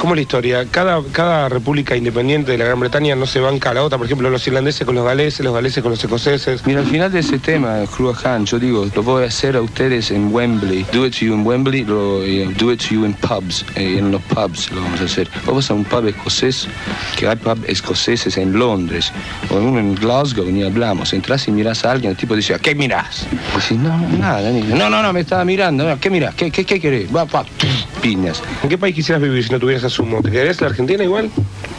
¿Cómo 0.05 0.13
es 0.13 0.17
la 0.17 0.21
historia? 0.21 0.65
Cada, 0.69 1.01
cada 1.11 1.49
república 1.49 1.95
independiente 1.95 2.51
de 2.51 2.59
la 2.59 2.65
Gran 2.65 2.79
Bretaña 2.79 3.15
no 3.15 3.25
se 3.25 3.39
banca 3.39 3.71
a 3.71 3.73
la 3.73 3.81
otra. 3.81 3.97
Por 3.97 4.05
ejemplo, 4.05 4.29
los 4.29 4.45
irlandeses 4.45 4.85
con 4.85 4.93
los 4.93 5.03
galeses, 5.03 5.43
los 5.43 5.51
galeses 5.51 5.81
con 5.81 5.93
los 5.93 6.03
escoceses. 6.03 6.63
Mira, 6.67 6.81
al 6.81 6.85
final 6.85 7.11
de 7.11 7.21
ese 7.21 7.39
tema, 7.39 7.79
Cruahan, 7.89 8.45
yo 8.45 8.59
digo, 8.59 8.85
lo 8.93 9.01
voy 9.01 9.23
a 9.23 9.27
hacer 9.29 9.55
a 9.55 9.63
ustedes 9.63 10.11
en 10.11 10.31
Wembley. 10.31 10.85
Do 10.93 11.07
it 11.07 11.15
to 11.17 11.25
you 11.25 11.33
en 11.33 11.43
Wembley, 11.43 11.83
lo, 11.85 12.21
eh, 12.23 12.47
do 12.55 12.71
it 12.71 12.81
to 12.87 12.93
you 12.93 13.03
en 13.03 13.13
pubs. 13.13 13.65
eh, 13.75 13.97
en 13.97 14.11
los 14.11 14.21
pubs 14.21 14.69
lo 14.71 14.81
vamos 14.81 15.01
a 15.01 15.05
hacer. 15.05 15.27
Vamos 15.43 15.71
a 15.71 15.73
un 15.73 15.83
pub 15.83 16.05
escocés, 16.05 16.67
que 17.17 17.27
hay 17.27 17.37
pub 17.37 17.57
escoceses 17.67 18.37
en 18.37 18.53
Londres, 18.53 19.11
o 19.49 19.57
en 19.57 19.63
uno 19.63 19.79
en 19.79 19.95
Glasgow, 19.95 20.45
ni 20.45 20.61
hablamos. 20.61 21.13
Entras 21.13 21.47
y 21.47 21.51
miras 21.51 21.83
a 21.83 21.89
alguien, 21.93 22.11
el 22.11 22.17
tipo 22.17 22.35
dice, 22.35 22.53
¿a 22.53 22.59
qué 22.59 22.75
mirás? 22.75 23.25
Dices, 23.55 23.75
no, 23.79 23.97
no, 23.97 24.07
nada, 24.19 24.51
ni- 24.51 24.61
no, 24.61 24.87
no, 24.87 25.01
no, 25.01 25.11
me 25.13 25.21
estaba 25.21 25.43
mirando. 25.45 25.97
¿Qué 25.99 26.11
mirás? 26.11 26.35
¿Qué, 26.35 26.51
qué, 26.51 26.63
qué 26.63 26.79
querés? 26.79 27.07
Va, 27.15 27.23
va, 27.23 27.43
piñas. 28.03 28.43
¿En 28.61 28.69
qué 28.69 28.77
país 28.77 28.93
quisieras 28.93 29.19
vivir 29.23 29.43
si 29.43 29.51
no 29.51 29.57
tuvieras 29.59 29.83
a 29.83 29.94
Sumo? 29.95 30.21
¿Te 30.21 30.29
en 30.41 30.57
la 30.59 30.67
Argentina 30.67 31.03
igual? 31.05 31.31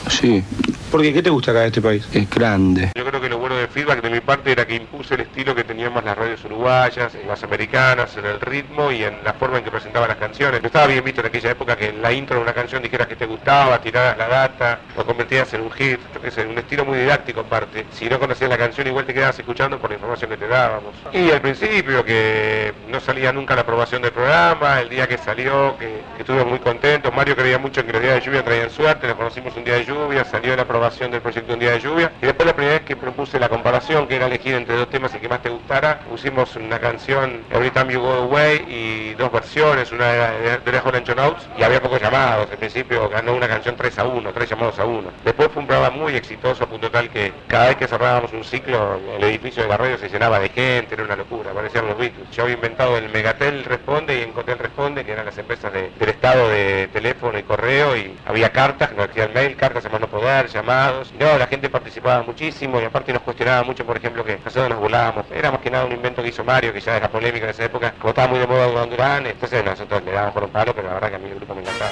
Sí. 0.09 0.43
¿Por 0.91 1.03
qué? 1.03 1.13
¿Qué 1.13 1.23
te 1.23 1.29
gusta 1.29 1.51
acá 1.51 1.61
de 1.61 1.67
este 1.67 1.83
país? 1.83 2.09
Es 2.15 2.31
grande. 2.31 2.91
Yo 2.97 3.05
creo 3.05 3.16
del 3.57 3.69
feedback 3.69 4.03
de 4.03 4.11
mi 4.11 4.21
parte 4.21 4.53
era 4.53 4.67
que 4.67 4.75
impuse 4.75 5.15
el 5.15 5.23
estilo 5.23 5.55
que 5.55 5.65
tenían 5.65 5.93
más 5.93 6.05
las 6.05 6.17
radios 6.17 6.45
uruguayas, 6.45 7.15
en 7.15 7.29
las 7.29 7.43
americanas, 7.43 8.17
en 8.17 8.27
el 8.27 8.41
ritmo 8.41 8.91
y 8.93 9.05
en 9.05 9.23
la 9.25 9.33
forma 9.35 9.59
en 9.59 9.65
que 9.65 9.71
presentaban 9.71 10.09
las 10.09 10.19
canciones. 10.19 10.61
No 10.63 10.67
estaba 10.67 10.87
bien 10.87 11.05
visto 11.05 11.21
en 11.21 11.27
aquella 11.29 11.51
época 11.51 11.77
que 11.77 11.89
en 11.89 12.03
la 12.03 12.13
intro 12.13 12.37
de 12.37 12.43
una 12.43 12.53
canción 12.53 12.83
dijeras 12.83 13.07
que 13.07 13.17
te 13.17 13.27
gustaba, 13.27 13.81
tiraras 13.81 14.17
la 14.19 14.29
data, 14.29 14.79
lo 14.97 15.05
convertías 15.05 15.53
en 15.55 15.63
un 15.63 15.71
hit, 15.73 16.01
yo 16.15 16.21
qué 16.21 16.47
un 16.47 16.59
estilo 16.59 16.85
muy 16.85 16.99
didáctico 16.99 17.41
aparte. 17.41 17.87
Si 17.93 18.09
no 18.09 18.19
conocías 18.19 18.51
la 18.51 18.59
canción 18.59 18.87
igual 18.87 19.05
te 19.05 19.15
quedabas 19.15 19.39
escuchando 19.39 19.79
por 19.79 19.91
la 19.91 19.97
información 19.97 20.31
que 20.31 20.37
te 20.37 20.49
dábamos. 20.49 20.95
Y 21.13 21.31
al 21.31 21.41
principio 21.41 22.05
que 22.05 22.73
no 22.89 23.01
salía 23.01 23.33
nunca 23.33 23.55
la 23.55 23.63
aprobación 23.63 24.03
del 24.03 24.13
programa, 24.13 24.81
el 24.81 24.89
día 24.89 25.07
que 25.07 25.19
salió, 25.19 25.77
que, 25.79 26.03
que 26.17 26.23
estuve 26.23 26.45
muy 26.45 26.59
contento, 26.59 27.11
Mario 27.13 27.37
creía 27.37 27.59
mucho 27.59 27.81
en 27.81 27.87
que 27.87 27.93
los 27.93 28.03
días 28.03 28.15
de 28.15 28.21
lluvia 28.21 28.45
traían 28.45 28.71
suerte, 28.71 29.07
nos 29.07 29.17
conocimos 29.17 29.57
un 29.57 29.65
día 29.65 29.75
de 29.75 29.85
lluvia, 29.85 30.25
salió 30.25 30.55
la 30.57 30.63
aprobación 30.63 31.11
del 31.11 31.21
proyecto 31.21 31.53
Un 31.53 31.61
día 31.61 31.73
de 31.73 31.81
lluvia 31.81 32.13
y 32.21 32.27
después 32.27 32.47
la 32.47 32.55
primera 32.55 32.79
vez 32.79 32.85
que 32.85 32.97
propuse 32.97 33.39
la 33.39 33.46
comparación, 33.49 34.07
que 34.07 34.17
era 34.17 34.27
elegir 34.27 34.55
entre 34.55 34.77
dos 34.77 34.89
temas 34.91 35.15
y 35.15 35.19
que 35.19 35.29
más 35.29 35.43
te 35.43 35.49
gustara, 35.51 36.01
pusimos 36.01 36.55
una 36.57 36.79
canción 36.79 37.43
Every 37.51 37.71
Time 37.71 37.93
You 37.93 38.01
Go 38.01 38.13
Away 38.13 38.65
y 38.69 39.15
dos 39.15 39.31
versiones, 39.33 39.93
una 39.93 40.07
de 40.13 40.59
de 40.59 40.73
Lancho 40.93 41.15
Notes 41.15 41.47
y 41.59 41.63
había 41.63 41.81
pocos 41.83 42.01
llamados, 42.01 42.49
al 42.51 42.57
principio 42.59 43.09
ganó 43.09 43.35
una 43.35 43.49
canción 43.49 43.77
3 43.77 43.99
a 43.99 44.05
1, 44.05 44.33
3 44.33 44.49
llamados 44.51 44.79
a 44.79 44.85
1. 44.85 45.11
Después 45.25 45.49
fue 45.53 45.61
un 45.63 45.67
programa 45.67 45.95
muy 45.97 46.15
exitoso 46.17 46.65
a 46.65 46.67
punto 46.69 46.91
tal 46.91 47.11
que 47.11 47.33
cada 47.49 47.67
vez 47.69 47.77
que 47.77 47.87
cerrábamos 47.87 48.33
un 48.33 48.45
ciclo 48.45 48.99
el 49.17 49.25
edificio 49.25 49.63
de 49.63 49.69
la 49.69 49.77
radio 49.77 49.99
se 49.99 50.09
llenaba 50.09 50.39
de 50.39 50.49
gente, 50.49 50.95
era 50.95 51.05
una 51.05 51.17
locura, 51.17 51.53
parecían 51.53 51.87
los 51.87 51.99
Beatles. 51.99 52.31
Yo 52.31 52.43
había 52.45 52.55
inventado 52.55 52.97
el 52.97 53.09
Megatel 53.11 53.65
Responde 53.65 54.19
y 54.19 54.23
Encotel 54.23 54.59
Responde, 54.59 55.05
que 55.05 55.13
eran 55.13 55.27
las 55.27 55.37
empresas 55.39 55.73
de- 55.73 55.91
del 55.99 56.09
estado 56.09 56.49
de 56.49 56.89
teléfono 56.93 57.39
y 57.39 57.43
correo 57.43 57.97
y 57.97 58.17
había 58.27 58.51
cartas, 58.51 58.93
nos 58.93 59.09
hacían 59.09 59.33
mail, 59.35 59.57
cartas 59.57 59.85
a 59.87 59.89
mano 59.89 60.07
poder, 60.09 60.49
llamados. 60.49 61.13
No, 61.19 61.37
la 61.39 61.47
gente 61.47 61.69
participaba 61.69 62.23
muchísimo 62.23 62.81
y 62.81 62.85
aparte 62.85 63.13
nos 63.13 63.23
cuestionaba 63.37 63.65
mucho, 63.65 63.85
por 63.85 63.99
ejemplo, 63.99 64.25
que 64.25 64.39
nosotros 64.39 64.71
nos 64.71 64.81
burlábamos. 64.81 65.27
Era 65.31 65.51
más 65.51 65.61
que 65.61 65.71
nada 65.71 65.85
un 65.85 65.93
invento 65.93 66.23
que 66.23 66.31
hizo 66.31 66.43
Mario, 66.43 66.73
que 66.73 66.81
ya 66.81 66.97
era 66.97 67.11
polémico 67.11 67.45
en 67.45 67.51
esa 67.51 67.67
época, 67.67 67.93
como 67.99 68.09
estaba 68.09 68.29
muy 68.29 68.39
de 68.39 68.47
moda 68.47 68.67
Duran 68.67 68.89
Duran, 68.89 69.27
entonces 69.27 69.63
nosotros 69.63 70.03
le 70.05 70.13
dábamos 70.13 70.33
por 70.33 70.45
un 70.45 70.51
palo, 70.51 70.75
pero 70.75 70.89
la 70.89 70.95
verdad 70.95 71.11
que 71.11 71.17
a 71.17 71.19
mí 71.19 71.29
el 71.29 71.35
grupo 71.35 71.55
me 71.55 71.61
encantaba. 71.61 71.91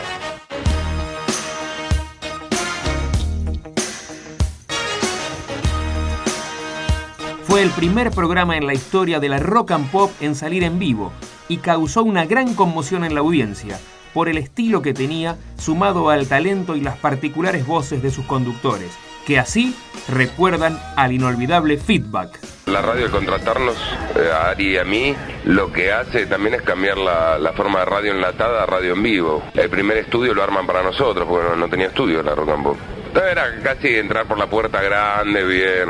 Fue 7.42 7.62
el 7.62 7.70
primer 7.70 8.10
programa 8.10 8.56
en 8.56 8.66
la 8.66 8.72
historia 8.72 9.20
de 9.20 9.28
la 9.28 9.38
rock 9.38 9.72
and 9.72 9.90
pop 9.90 10.10
en 10.22 10.34
salir 10.34 10.64
en 10.64 10.78
vivo 10.78 11.12
y 11.48 11.58
causó 11.58 12.02
una 12.02 12.24
gran 12.24 12.54
conmoción 12.54 13.04
en 13.04 13.14
la 13.14 13.20
audiencia 13.20 13.78
por 14.14 14.30
el 14.30 14.38
estilo 14.38 14.80
que 14.80 14.94
tenía 14.94 15.36
sumado 15.58 16.08
al 16.08 16.26
talento 16.26 16.74
y 16.74 16.80
las 16.80 16.96
particulares 16.96 17.66
voces 17.66 18.02
de 18.02 18.10
sus 18.10 18.24
conductores, 18.24 18.92
que 19.26 19.38
así 19.38 19.75
recuerdan 20.09 20.78
al 20.97 21.12
inolvidable 21.12 21.78
feedback. 21.78 22.38
La 22.66 22.81
radio 22.81 23.07
al 23.07 23.11
contratarnos, 23.11 23.76
eh, 24.16 24.31
a 24.33 24.50
Ari 24.50 24.73
y 24.73 24.76
a 24.78 24.85
mí, 24.85 25.14
lo 25.45 25.71
que 25.73 25.93
hace 25.93 26.26
también 26.26 26.54
es 26.54 26.62
cambiar 26.62 26.97
la, 26.97 27.52
forma 27.54 27.81
de 27.81 27.85
radio 27.85 28.12
enlatada 28.12 28.62
a 28.62 28.66
radio 28.66 28.95
en 28.95 29.02
vivo. 29.02 29.43
El 29.54 29.69
primer 29.69 29.99
estudio 29.99 30.35
lo 30.35 30.43
arman 30.43 30.66
para 30.66 30.83
nosotros, 30.83 31.26
porque 31.28 31.57
no, 31.57 31.69
tenía 31.69 31.88
estudio 31.88 32.23
la 32.23 32.35
Pop. 32.35 32.76
Entonces 33.07 33.33
Era 33.33 33.61
casi 33.62 33.97
entrar 33.97 34.26
por 34.26 34.38
la 34.38 34.47
puerta 34.47 34.83
grande, 34.83 35.45
bien. 35.45 35.88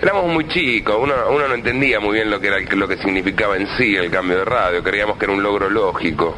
Éramos 0.00 0.26
muy 0.26 0.46
chicos, 0.48 0.96
uno, 1.00 1.14
uno 1.30 1.48
no 1.48 1.54
entendía 1.54 2.00
muy 2.00 2.14
bien 2.14 2.30
lo 2.30 2.38
que 2.38 2.48
era 2.48 2.58
lo 2.76 2.86
que 2.86 2.96
significaba 2.98 3.56
en 3.56 3.66
sí 3.76 3.96
el 3.96 4.10
cambio 4.10 4.38
de 4.38 4.44
radio, 4.44 4.82
creíamos 4.82 5.16
que 5.18 5.24
era 5.24 5.34
un 5.34 5.42
logro 5.42 5.68
lógico. 5.68 6.36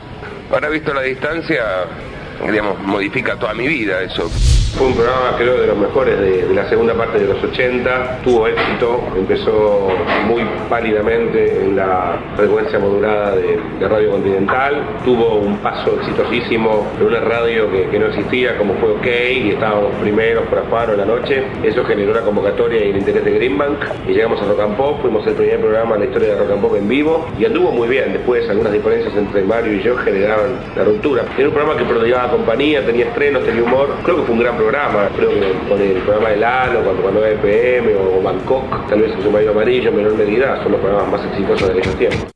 Ahora 0.50 0.68
visto 0.68 0.94
la 0.94 1.02
distancia, 1.02 1.64
digamos, 2.48 2.78
modifica 2.80 3.36
toda 3.36 3.52
mi 3.52 3.66
vida 3.66 4.00
eso. 4.00 4.30
Fue 4.76 4.88
un 4.88 4.94
programa 4.94 5.34
creo 5.38 5.58
de 5.58 5.66
los 5.68 5.78
mejores 5.78 6.20
de, 6.20 6.54
la 6.54 6.68
segunda 6.68 6.92
parte 6.92 7.18
de 7.18 7.26
los 7.26 7.42
80, 7.42 8.18
tuvo 8.22 8.46
éxito, 8.46 9.02
empezó 9.16 9.88
muy 10.26 10.42
pálidamente 10.68 11.64
en 11.64 11.76
la 11.76 12.18
frecuencia 12.36 12.78
modulada 12.78 13.36
de, 13.36 13.58
de 13.78 13.88
Radio 13.88 14.10
Continental, 14.10 14.82
tuvo 15.02 15.36
un 15.36 15.56
paso 15.58 15.96
exitosísimo 15.98 16.86
en 17.00 17.06
una 17.06 17.20
radio 17.20 17.70
que, 17.70 17.88
que 17.88 17.98
no 17.98 18.08
existía 18.08 18.58
como 18.58 18.74
fue 18.74 18.90
OK 18.90 19.06
y 19.06 19.50
estábamos 19.52 19.94
primeros 20.02 20.46
por 20.48 20.58
Afaro 20.58 20.92
en 20.92 20.98
la 20.98 21.06
noche, 21.06 21.42
eso 21.62 21.82
generó 21.84 22.12
la 22.12 22.20
convocatoria 22.20 22.84
y 22.84 22.90
el 22.90 22.98
interés 22.98 23.24
de 23.24 23.30
Greenbank 23.30 23.78
y 24.06 24.12
llegamos 24.12 24.42
a 24.42 24.44
Rock 24.44 24.60
and 24.60 24.76
Pop, 24.76 25.00
fuimos 25.00 25.26
el 25.26 25.34
primer 25.34 25.58
programa 25.58 25.94
en 25.94 26.00
la 26.00 26.06
historia 26.06 26.28
de 26.28 26.38
Rock 26.38 26.50
and 26.50 26.60
Pop 26.60 26.76
en 26.76 26.86
vivo 26.86 27.26
y 27.38 27.46
anduvo 27.46 27.72
muy 27.72 27.88
bien, 27.88 28.12
después 28.12 28.46
algunas 28.50 28.74
diferencias 28.74 29.16
entre 29.16 29.42
Mario 29.42 29.72
y 29.72 29.82
yo 29.82 29.96
generaban 29.96 30.58
la 30.76 30.84
ruptura. 30.84 31.24
Era 31.38 31.48
un 31.48 31.54
programa 31.54 31.78
que 31.78 31.84
prodigaba 31.86 32.30
compañía, 32.30 32.84
tenía 32.84 33.06
estrenos, 33.06 33.42
tenía 33.42 33.62
humor, 33.62 33.88
creo 34.02 34.16
que 34.16 34.22
fue 34.24 34.34
un 34.34 34.40
gran 34.40 34.54
programa, 34.54 34.65
creo 35.16 35.30
que 35.30 35.68
con 35.68 35.80
el 35.80 36.02
programa 36.02 36.30
de 36.30 36.36
Lalo, 36.36 36.84
cuando 36.84 37.02
cuando 37.02 37.24
EPM 37.24 37.96
o 37.96 38.22
Bangkok, 38.22 38.88
tal 38.88 39.00
vez 39.00 39.12
el 39.16 39.22
submarino 39.22 39.52
amarillo 39.52 39.90
en 39.90 39.96
menor 39.96 40.16
medida, 40.16 40.62
son 40.62 40.72
los 40.72 40.80
programas 40.80 41.12
más 41.12 41.26
exitosos 41.26 41.68
de 41.68 41.78
aquellos 41.78 41.98
tiempos. 41.98 42.32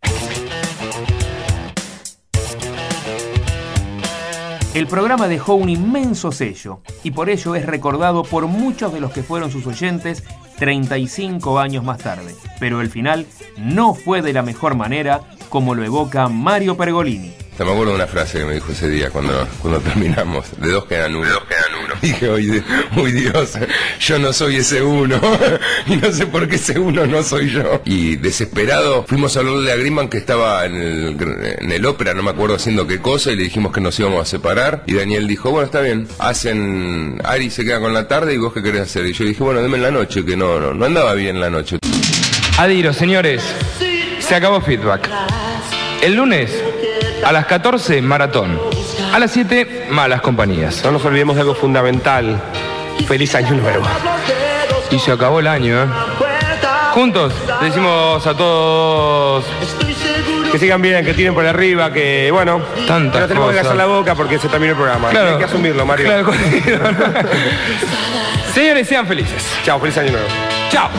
El 4.73 4.87
programa 4.87 5.27
dejó 5.27 5.55
un 5.55 5.69
inmenso 5.69 6.31
sello 6.31 6.81
y 7.03 7.11
por 7.11 7.29
ello 7.29 7.57
es 7.57 7.67
recordado 7.67 8.23
por 8.23 8.47
muchos 8.47 8.93
de 8.93 9.01
los 9.01 9.13
que 9.13 9.25
fueron 9.25 9.51
sus 9.51 9.67
oyentes 9.67 10.23
35 10.59 11.59
años 11.59 11.83
más 11.83 11.99
tarde. 11.99 12.35
Pero 12.61 12.81
el 12.81 12.89
final 12.89 13.27
no 13.59 13.95
fue 13.95 14.23
de 14.23 14.33
la 14.33 14.43
mejor 14.43 14.77
manera 14.77 15.23
como 15.49 15.75
lo 15.75 15.83
evoca 15.83 16.29
Mario 16.29 16.77
Pergolini. 16.77 17.40
Se 17.57 17.65
me 17.65 17.73
acuerdo 17.73 17.91
de 17.91 17.97
una 17.97 18.07
frase 18.07 18.39
que 18.39 18.45
me 18.47 18.55
dijo 18.55 18.73
ese 18.73 18.89
día 18.89 19.11
cuando, 19.11 19.47
cuando 19.61 19.81
terminamos. 19.89 20.47
De 20.59 20.71
dos 20.71 20.87
quedan 20.87 21.15
uno. 21.15 21.27
De 21.27 21.33
dos 21.33 21.45
quedan 21.45 21.85
uno. 21.85 21.95
Dije, 22.01 22.29
oye, 22.29 22.63
uy 22.97 23.13
Dios, 23.13 23.53
yo 24.01 24.19
no 24.19 24.33
soy 24.33 24.57
ese 24.57 24.81
uno. 24.83 25.21
y 25.87 25.97
no 25.97 26.11
sé 26.11 26.27
por 26.27 26.49
qué 26.49 26.57
ese 26.57 26.79
uno 26.79 27.07
no 27.07 27.23
soy 27.23 27.51
yo. 27.51 27.83
Y 27.85 28.17
desesperado, 28.17 29.05
fuimos 29.07 29.37
a 29.37 29.41
hablarle 29.41 29.73
a 29.73 29.77
Greenman 29.77 30.09
que 30.09 30.17
estaba 30.17 30.65
en 30.65 30.75
el, 30.77 31.17
en 31.59 31.73
el 31.73 31.85
ópera, 31.85 32.15
no 32.15 32.23
me 32.23 32.31
acuerdo 32.31 32.57
haciendo 32.57 32.87
qué 32.87 33.01
cosa, 33.01 33.31
y 33.31 33.37
le 33.37 33.43
dijimos 33.43 33.73
que 33.73 33.83
nos 33.83 33.99
íbamos 34.01 34.23
a 34.23 34.25
separar. 34.25 34.85
Y 34.87 34.95
Daniel 34.95 35.27
dijo, 35.29 35.51
bueno, 35.51 35.67
está 35.67 35.83
bien. 35.83 36.09
Hacen, 36.19 37.21
Ari 37.25 37.51
se 37.51 37.65
queda 37.65 37.81
con 37.81 37.93
la 37.93 38.09
tarde 38.09 38.33
y 38.33 38.39
vos 38.39 38.55
qué 38.55 38.63
querés 38.63 38.83
hacer. 38.83 39.05
Y 39.07 39.13
yo 39.13 39.25
dije, 39.27 39.43
bueno, 39.43 39.61
deme 39.61 39.77
en 39.77 39.83
la 39.83 39.91
noche, 39.91 40.25
que 40.25 40.37
no, 40.37 40.59
no, 40.59 40.73
no 40.73 40.85
andaba 40.87 41.13
bien 41.13 41.39
la 41.39 41.51
noche. 41.51 41.79
Adiro, 42.57 42.95
señores, 42.95 43.43
se 44.21 44.35
acabó 44.35 44.63
feedback. 44.63 45.11
El 46.03 46.15
lunes 46.15 46.51
a 47.25 47.33
las 47.33 47.47
14, 47.47 48.03
maratón. 48.03 48.59
A 49.13 49.19
las 49.19 49.31
7, 49.31 49.89
malas 49.91 50.21
compañías. 50.21 50.83
No 50.85 50.93
nos 50.93 51.05
olvidemos 51.05 51.37
de 51.37 51.43
algo 51.43 51.55
fundamental. 51.55 52.41
Feliz 53.07 53.35
año 53.35 53.53
nuevo. 53.53 53.85
Y 54.91 54.99
se 54.99 55.13
acabó 55.13 55.41
el 55.41 55.47
año, 55.47 55.83
¿eh? 55.83 55.87
Juntos, 56.93 57.33
le 57.61 57.69
decimos 57.69 58.27
a 58.27 58.37
todos 58.37 59.45
Que 60.51 60.59
sigan 60.59 60.83
bien, 60.83 61.05
que 61.05 61.15
tiren 61.15 61.33
por 61.35 61.47
arriba, 61.47 61.93
que 61.93 62.31
bueno. 62.33 62.61
Tantas 62.87 63.23
no 63.23 63.29
tenemos 63.29 63.51
que 63.51 63.57
gastar 63.57 63.77
la 63.77 63.87
boca 63.87 64.17
porque 64.17 64.39
se 64.39 64.49
terminó 64.49 64.73
el 64.73 64.77
programa. 64.77 65.11
Claro. 65.11 65.31
Hay 65.33 65.39
que 65.39 65.45
asumirlo, 65.45 65.87
Mario. 65.87 66.07
Claro. 66.07 66.33
Señores, 68.55 68.89
sean 68.89 69.07
felices. 69.07 69.45
Chao, 69.65 69.79
feliz 69.79 69.97
año 69.99 70.13
nuevo. 70.13 70.27
Chao. 70.71 70.91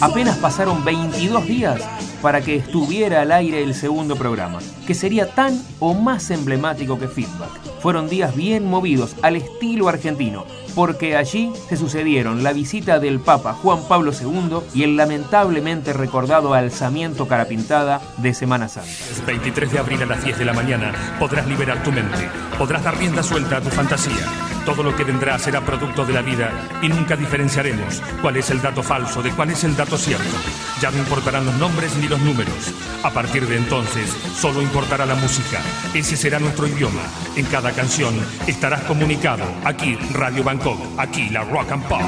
Apenas 0.00 0.36
pasaron 0.38 0.84
22 0.84 1.46
días 1.46 1.80
para 2.22 2.40
que 2.40 2.54
estuviera 2.54 3.22
al 3.22 3.32
aire 3.32 3.64
el 3.64 3.74
segundo 3.74 4.14
programa, 4.14 4.60
que 4.86 4.94
sería 4.94 5.34
tan 5.34 5.60
o 5.80 5.92
más 5.92 6.30
emblemático 6.30 7.00
que 7.00 7.08
Feedback. 7.08 7.50
Fueron 7.80 8.08
días 8.08 8.34
bien 8.36 8.64
movidos 8.64 9.16
al 9.22 9.34
estilo 9.34 9.88
argentino, 9.88 10.44
porque 10.76 11.16
allí 11.16 11.52
se 11.68 11.76
sucedieron 11.76 12.44
la 12.44 12.52
visita 12.52 13.00
del 13.00 13.18
Papa 13.18 13.54
Juan 13.54 13.80
Pablo 13.88 14.12
II 14.12 14.58
y 14.72 14.84
el 14.84 14.96
lamentablemente 14.96 15.92
recordado 15.92 16.54
alzamiento 16.54 17.26
carapintada 17.26 18.00
de 18.18 18.34
Semana 18.34 18.68
Santa. 18.68 18.90
23 19.26 19.72
de 19.72 19.78
abril 19.80 20.02
a 20.02 20.06
las 20.06 20.24
10 20.24 20.38
de 20.38 20.44
la 20.44 20.52
mañana 20.52 20.92
podrás 21.18 21.46
liberar 21.48 21.82
tu 21.82 21.90
mente, 21.90 22.28
podrás 22.56 22.84
dar 22.84 22.96
rienda 22.96 23.24
suelta 23.24 23.56
a 23.56 23.60
tu 23.60 23.70
fantasía. 23.70 24.57
Todo 24.68 24.82
lo 24.82 24.94
que 24.94 25.02
vendrá 25.02 25.38
será 25.38 25.62
producto 25.62 26.04
de 26.04 26.12
la 26.12 26.20
vida 26.20 26.52
y 26.82 26.90
nunca 26.90 27.16
diferenciaremos 27.16 28.02
cuál 28.20 28.36
es 28.36 28.50
el 28.50 28.60
dato 28.60 28.82
falso 28.82 29.22
de 29.22 29.30
cuál 29.30 29.48
es 29.48 29.64
el 29.64 29.74
dato 29.74 29.96
cierto. 29.96 30.36
Ya 30.78 30.90
no 30.90 30.98
importarán 30.98 31.46
los 31.46 31.54
nombres 31.54 31.96
ni 31.96 32.06
los 32.06 32.20
números. 32.20 32.74
A 33.02 33.08
partir 33.10 33.46
de 33.46 33.56
entonces, 33.56 34.14
solo 34.36 34.60
importará 34.60 35.06
la 35.06 35.14
música. 35.14 35.62
Ese 35.94 36.18
será 36.18 36.38
nuestro 36.38 36.66
idioma. 36.66 37.00
En 37.34 37.46
cada 37.46 37.72
canción 37.72 38.14
estarás 38.46 38.82
comunicado. 38.82 39.44
Aquí 39.64 39.96
Radio 40.12 40.44
Bangkok, 40.44 40.78
aquí 40.98 41.30
la 41.30 41.44
Rock 41.44 41.72
and 41.72 41.88
Pop. 41.88 42.02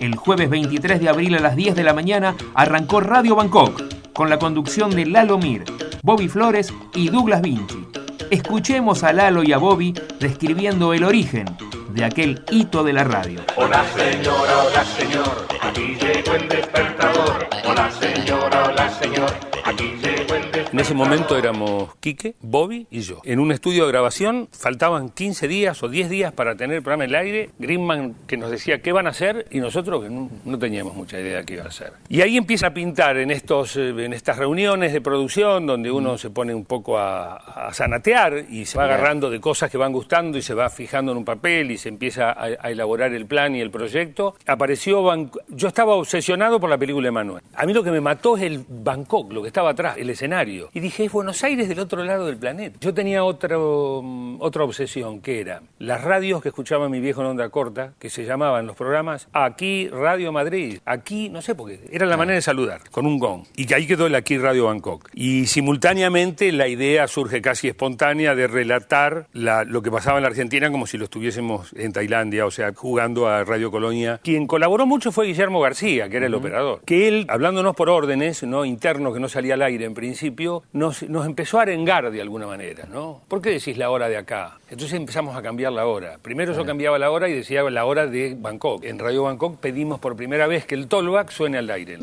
El 0.00 0.16
jueves 0.16 0.50
23 0.50 0.98
de 0.98 1.08
abril 1.08 1.36
a 1.36 1.38
las 1.38 1.54
10 1.54 1.76
de 1.76 1.84
la 1.84 1.94
mañana 1.94 2.34
arrancó 2.54 2.98
Radio 2.98 3.36
Bangkok 3.36 4.12
con 4.12 4.28
la 4.28 4.40
conducción 4.40 4.90
de 4.90 5.06
Lalo 5.06 5.38
Mir, 5.38 5.62
Bobby 6.02 6.26
Flores 6.26 6.74
y 6.94 7.10
Douglas 7.10 7.42
Vinci. 7.42 7.87
Escuchemos 8.30 9.04
a 9.04 9.12
Lalo 9.14 9.42
y 9.42 9.52
a 9.52 9.58
Bobby 9.58 9.94
describiendo 10.20 10.92
el 10.92 11.04
origen 11.04 11.46
de 11.90 12.04
aquel 12.04 12.44
hito 12.50 12.84
de 12.84 12.92
la 12.92 13.04
radio. 13.04 13.40
Hola 13.56 13.82
señora, 13.96 14.64
hola 14.66 14.84
señor, 14.84 15.46
aquí 15.62 15.96
llegó 15.98 16.34
el 16.34 16.48
despertador. 16.48 17.48
Hola 17.64 17.90
señora, 17.90 18.64
hola 18.68 18.90
señor, 18.90 19.30
aquí 19.64 19.94
llegó 20.02 20.34
el 20.34 20.42
despertador. 20.42 20.57
En 20.70 20.80
ese 20.80 20.92
momento 20.92 21.36
éramos 21.38 21.94
Quique, 21.96 22.34
Bobby 22.42 22.86
y 22.90 23.00
yo. 23.00 23.22
En 23.24 23.38
un 23.40 23.52
estudio 23.52 23.86
de 23.86 23.92
grabación 23.92 24.48
faltaban 24.52 25.08
15 25.08 25.48
días 25.48 25.82
o 25.82 25.88
10 25.88 26.10
días 26.10 26.32
para 26.34 26.56
tener 26.56 26.76
el 26.76 26.82
programa 26.82 27.04
en 27.04 27.10
el 27.10 27.16
aire. 27.16 27.50
Greenman 27.58 28.14
que 28.26 28.36
nos 28.36 28.50
decía 28.50 28.82
qué 28.82 28.92
van 28.92 29.06
a 29.06 29.10
hacer 29.10 29.46
y 29.50 29.60
nosotros 29.60 30.02
que 30.04 30.10
no, 30.10 30.28
no 30.44 30.58
teníamos 30.58 30.94
mucha 30.94 31.18
idea 31.18 31.38
de 31.38 31.44
qué 31.46 31.54
iba 31.54 31.64
a 31.64 31.68
hacer. 31.68 31.94
Y 32.10 32.20
ahí 32.20 32.36
empieza 32.36 32.66
a 32.66 32.74
pintar 32.74 33.16
en, 33.16 33.30
estos, 33.30 33.76
eh, 33.76 33.88
en 33.96 34.12
estas 34.12 34.36
reuniones 34.36 34.92
de 34.92 35.00
producción 35.00 35.64
donde 35.66 35.90
uno 35.90 36.18
se 36.18 36.28
pone 36.28 36.54
un 36.54 36.66
poco 36.66 36.98
a, 36.98 37.36
a 37.68 37.72
zanatear 37.72 38.44
y 38.50 38.66
se 38.66 38.76
va 38.76 38.84
agarrando 38.84 39.30
de 39.30 39.40
cosas 39.40 39.70
que 39.70 39.78
van 39.78 39.92
gustando 39.92 40.36
y 40.36 40.42
se 40.42 40.52
va 40.52 40.68
fijando 40.68 41.12
en 41.12 41.18
un 41.18 41.24
papel 41.24 41.70
y 41.70 41.78
se 41.78 41.88
empieza 41.88 42.30
a, 42.32 42.44
a 42.60 42.70
elaborar 42.70 43.14
el 43.14 43.24
plan 43.24 43.54
y 43.56 43.62
el 43.62 43.70
proyecto. 43.70 44.34
Apareció, 44.46 45.02
Ban- 45.02 45.30
yo 45.48 45.68
estaba 45.68 45.94
obsesionado 45.94 46.60
por 46.60 46.68
la 46.68 46.76
película 46.76 47.06
de 47.06 47.12
Manuel. 47.12 47.42
A 47.54 47.64
mí 47.64 47.72
lo 47.72 47.82
que 47.82 47.90
me 47.90 48.02
mató 48.02 48.36
es 48.36 48.42
el 48.42 48.62
Bangkok, 48.68 49.32
lo 49.32 49.40
que 49.40 49.48
estaba 49.48 49.70
atrás, 49.70 49.96
el 49.96 50.10
escenario. 50.10 50.57
Y 50.74 50.80
dije, 50.80 51.04
es 51.04 51.12
Buenos 51.12 51.42
Aires 51.44 51.68
del 51.68 51.78
otro 51.80 52.04
lado 52.04 52.26
del 52.26 52.36
planeta. 52.36 52.76
Yo 52.80 52.92
tenía 52.94 53.24
otro, 53.24 54.00
mm, 54.02 54.36
otra 54.40 54.64
obsesión, 54.64 55.20
que 55.20 55.40
era 55.40 55.62
las 55.78 56.02
radios 56.02 56.42
que 56.42 56.48
escuchaba 56.48 56.88
mi 56.88 57.00
viejo 57.00 57.20
en 57.22 57.28
onda 57.28 57.48
corta, 57.50 57.92
que 57.98 58.10
se 58.10 58.24
llamaban 58.24 58.66
los 58.66 58.76
programas 58.76 59.28
Aquí 59.32 59.88
Radio 59.88 60.32
Madrid, 60.32 60.78
aquí, 60.84 61.28
no 61.28 61.42
sé 61.42 61.54
por 61.54 61.68
qué, 61.70 61.80
era 61.92 62.06
la 62.06 62.16
manera 62.16 62.36
de 62.36 62.42
saludar, 62.42 62.80
con 62.90 63.06
un 63.06 63.18
gong. 63.18 63.44
Y 63.56 63.66
que 63.66 63.74
ahí 63.74 63.86
quedó 63.86 64.06
el 64.06 64.14
Aquí 64.14 64.38
Radio 64.38 64.66
Bangkok. 64.66 65.08
Y 65.14 65.46
simultáneamente 65.46 66.50
la 66.52 66.66
idea 66.66 67.06
surge 67.06 67.40
casi 67.40 67.68
espontánea 67.68 68.34
de 68.34 68.46
relatar 68.48 69.26
la- 69.32 69.64
lo 69.64 69.80
que 69.82 69.90
pasaba 69.90 70.18
en 70.18 70.22
la 70.22 70.28
Argentina 70.28 70.70
como 70.70 70.86
si 70.86 70.98
lo 70.98 71.04
estuviésemos 71.04 71.72
en 71.74 71.92
Tailandia, 71.92 72.46
o 72.46 72.50
sea, 72.50 72.72
jugando 72.74 73.28
a 73.28 73.44
Radio 73.44 73.70
Colonia. 73.70 74.20
Quien 74.24 74.46
colaboró 74.46 74.86
mucho 74.86 75.12
fue 75.12 75.26
Guillermo 75.26 75.60
García, 75.60 76.08
que 76.08 76.16
era 76.16 76.26
el 76.26 76.34
operador. 76.34 76.80
Que 76.84 77.06
él, 77.08 77.26
hablándonos 77.28 77.76
por 77.76 77.88
órdenes, 77.90 78.42
¿no? 78.42 78.64
internos 78.64 79.14
que 79.14 79.20
no 79.20 79.28
salía 79.28 79.54
al 79.54 79.62
aire 79.62 79.84
en 79.84 79.94
principio, 79.94 80.47
nos, 80.72 81.02
nos 81.02 81.26
empezó 81.26 81.58
a 81.58 81.62
arengar 81.62 82.10
de 82.10 82.20
alguna 82.20 82.46
manera, 82.46 82.84
¿no? 82.90 83.20
¿Por 83.28 83.40
qué 83.40 83.50
decís 83.50 83.76
la 83.76 83.90
hora 83.90 84.08
de 84.08 84.16
acá? 84.16 84.58
Entonces 84.70 84.94
empezamos 84.94 85.36
a 85.36 85.42
cambiar 85.42 85.72
la 85.72 85.86
hora. 85.86 86.18
Primero 86.20 86.52
yo 86.52 86.64
cambiaba 86.64 86.98
la 86.98 87.10
hora 87.10 87.28
y 87.28 87.34
decía 87.34 87.62
la 87.70 87.84
hora 87.84 88.06
de 88.06 88.36
Bangkok. 88.38 88.84
En 88.84 88.98
Radio 88.98 89.24
Bangkok 89.24 89.58
pedimos 89.58 89.98
por 89.98 90.16
primera 90.16 90.46
vez 90.46 90.66
que 90.66 90.74
el 90.74 90.88
tollback 90.88 91.30
suene 91.30 91.58
al 91.58 91.70
aire. 91.70 91.98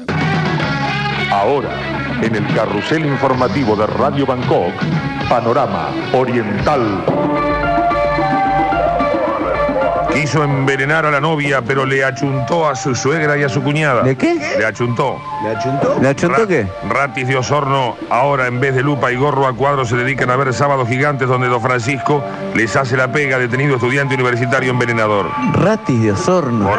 Ahora, 1.31 2.19
en 2.21 2.35
el 2.35 2.55
carrusel 2.55 3.05
informativo 3.05 3.75
de 3.75 3.87
Radio 3.87 4.25
Bangkok, 4.25 4.73
Panorama 5.27 5.89
Oriental. 6.13 7.54
Quiso 10.15 10.45
envenenar 10.45 11.05
a 11.05 11.11
la 11.11 11.19
novia, 11.19 11.61
pero 11.61 11.85
le 11.85 12.05
achuntó 12.05 12.69
a 12.69 12.75
su 12.75 12.95
suegra 12.95 13.37
y 13.37 13.43
a 13.43 13.49
su 13.49 13.61
cuñada. 13.61 14.01
¿De 14.01 14.15
qué? 14.15 14.55
Le 14.57 14.65
achuntó. 14.65 15.17
¿Le 15.43 15.49
achuntó? 15.49 15.99
¿Le 16.01 16.07
achuntó 16.07 16.47
qué? 16.47 16.65
Ratis 16.87 17.27
de 17.27 17.35
Osorno, 17.35 17.97
ahora 18.09 18.47
en 18.47 18.61
vez 18.61 18.75
de 18.75 18.81
lupa 18.81 19.11
y 19.11 19.17
gorro 19.17 19.45
a 19.45 19.53
cuadro 19.53 19.83
se 19.83 19.97
dedican 19.97 20.29
a 20.29 20.37
ver 20.37 20.53
sábados 20.53 20.87
gigantes 20.87 21.27
donde 21.27 21.49
Don 21.49 21.61
Francisco 21.61 22.23
les 22.53 22.73
hace 22.77 22.95
la 22.95 23.11
pega, 23.11 23.37
detenido 23.37 23.75
estudiante 23.75 24.15
universitario 24.15 24.71
envenenador. 24.71 25.29
Ratis 25.51 26.01
de 26.01 26.13
Osorno. 26.13 26.71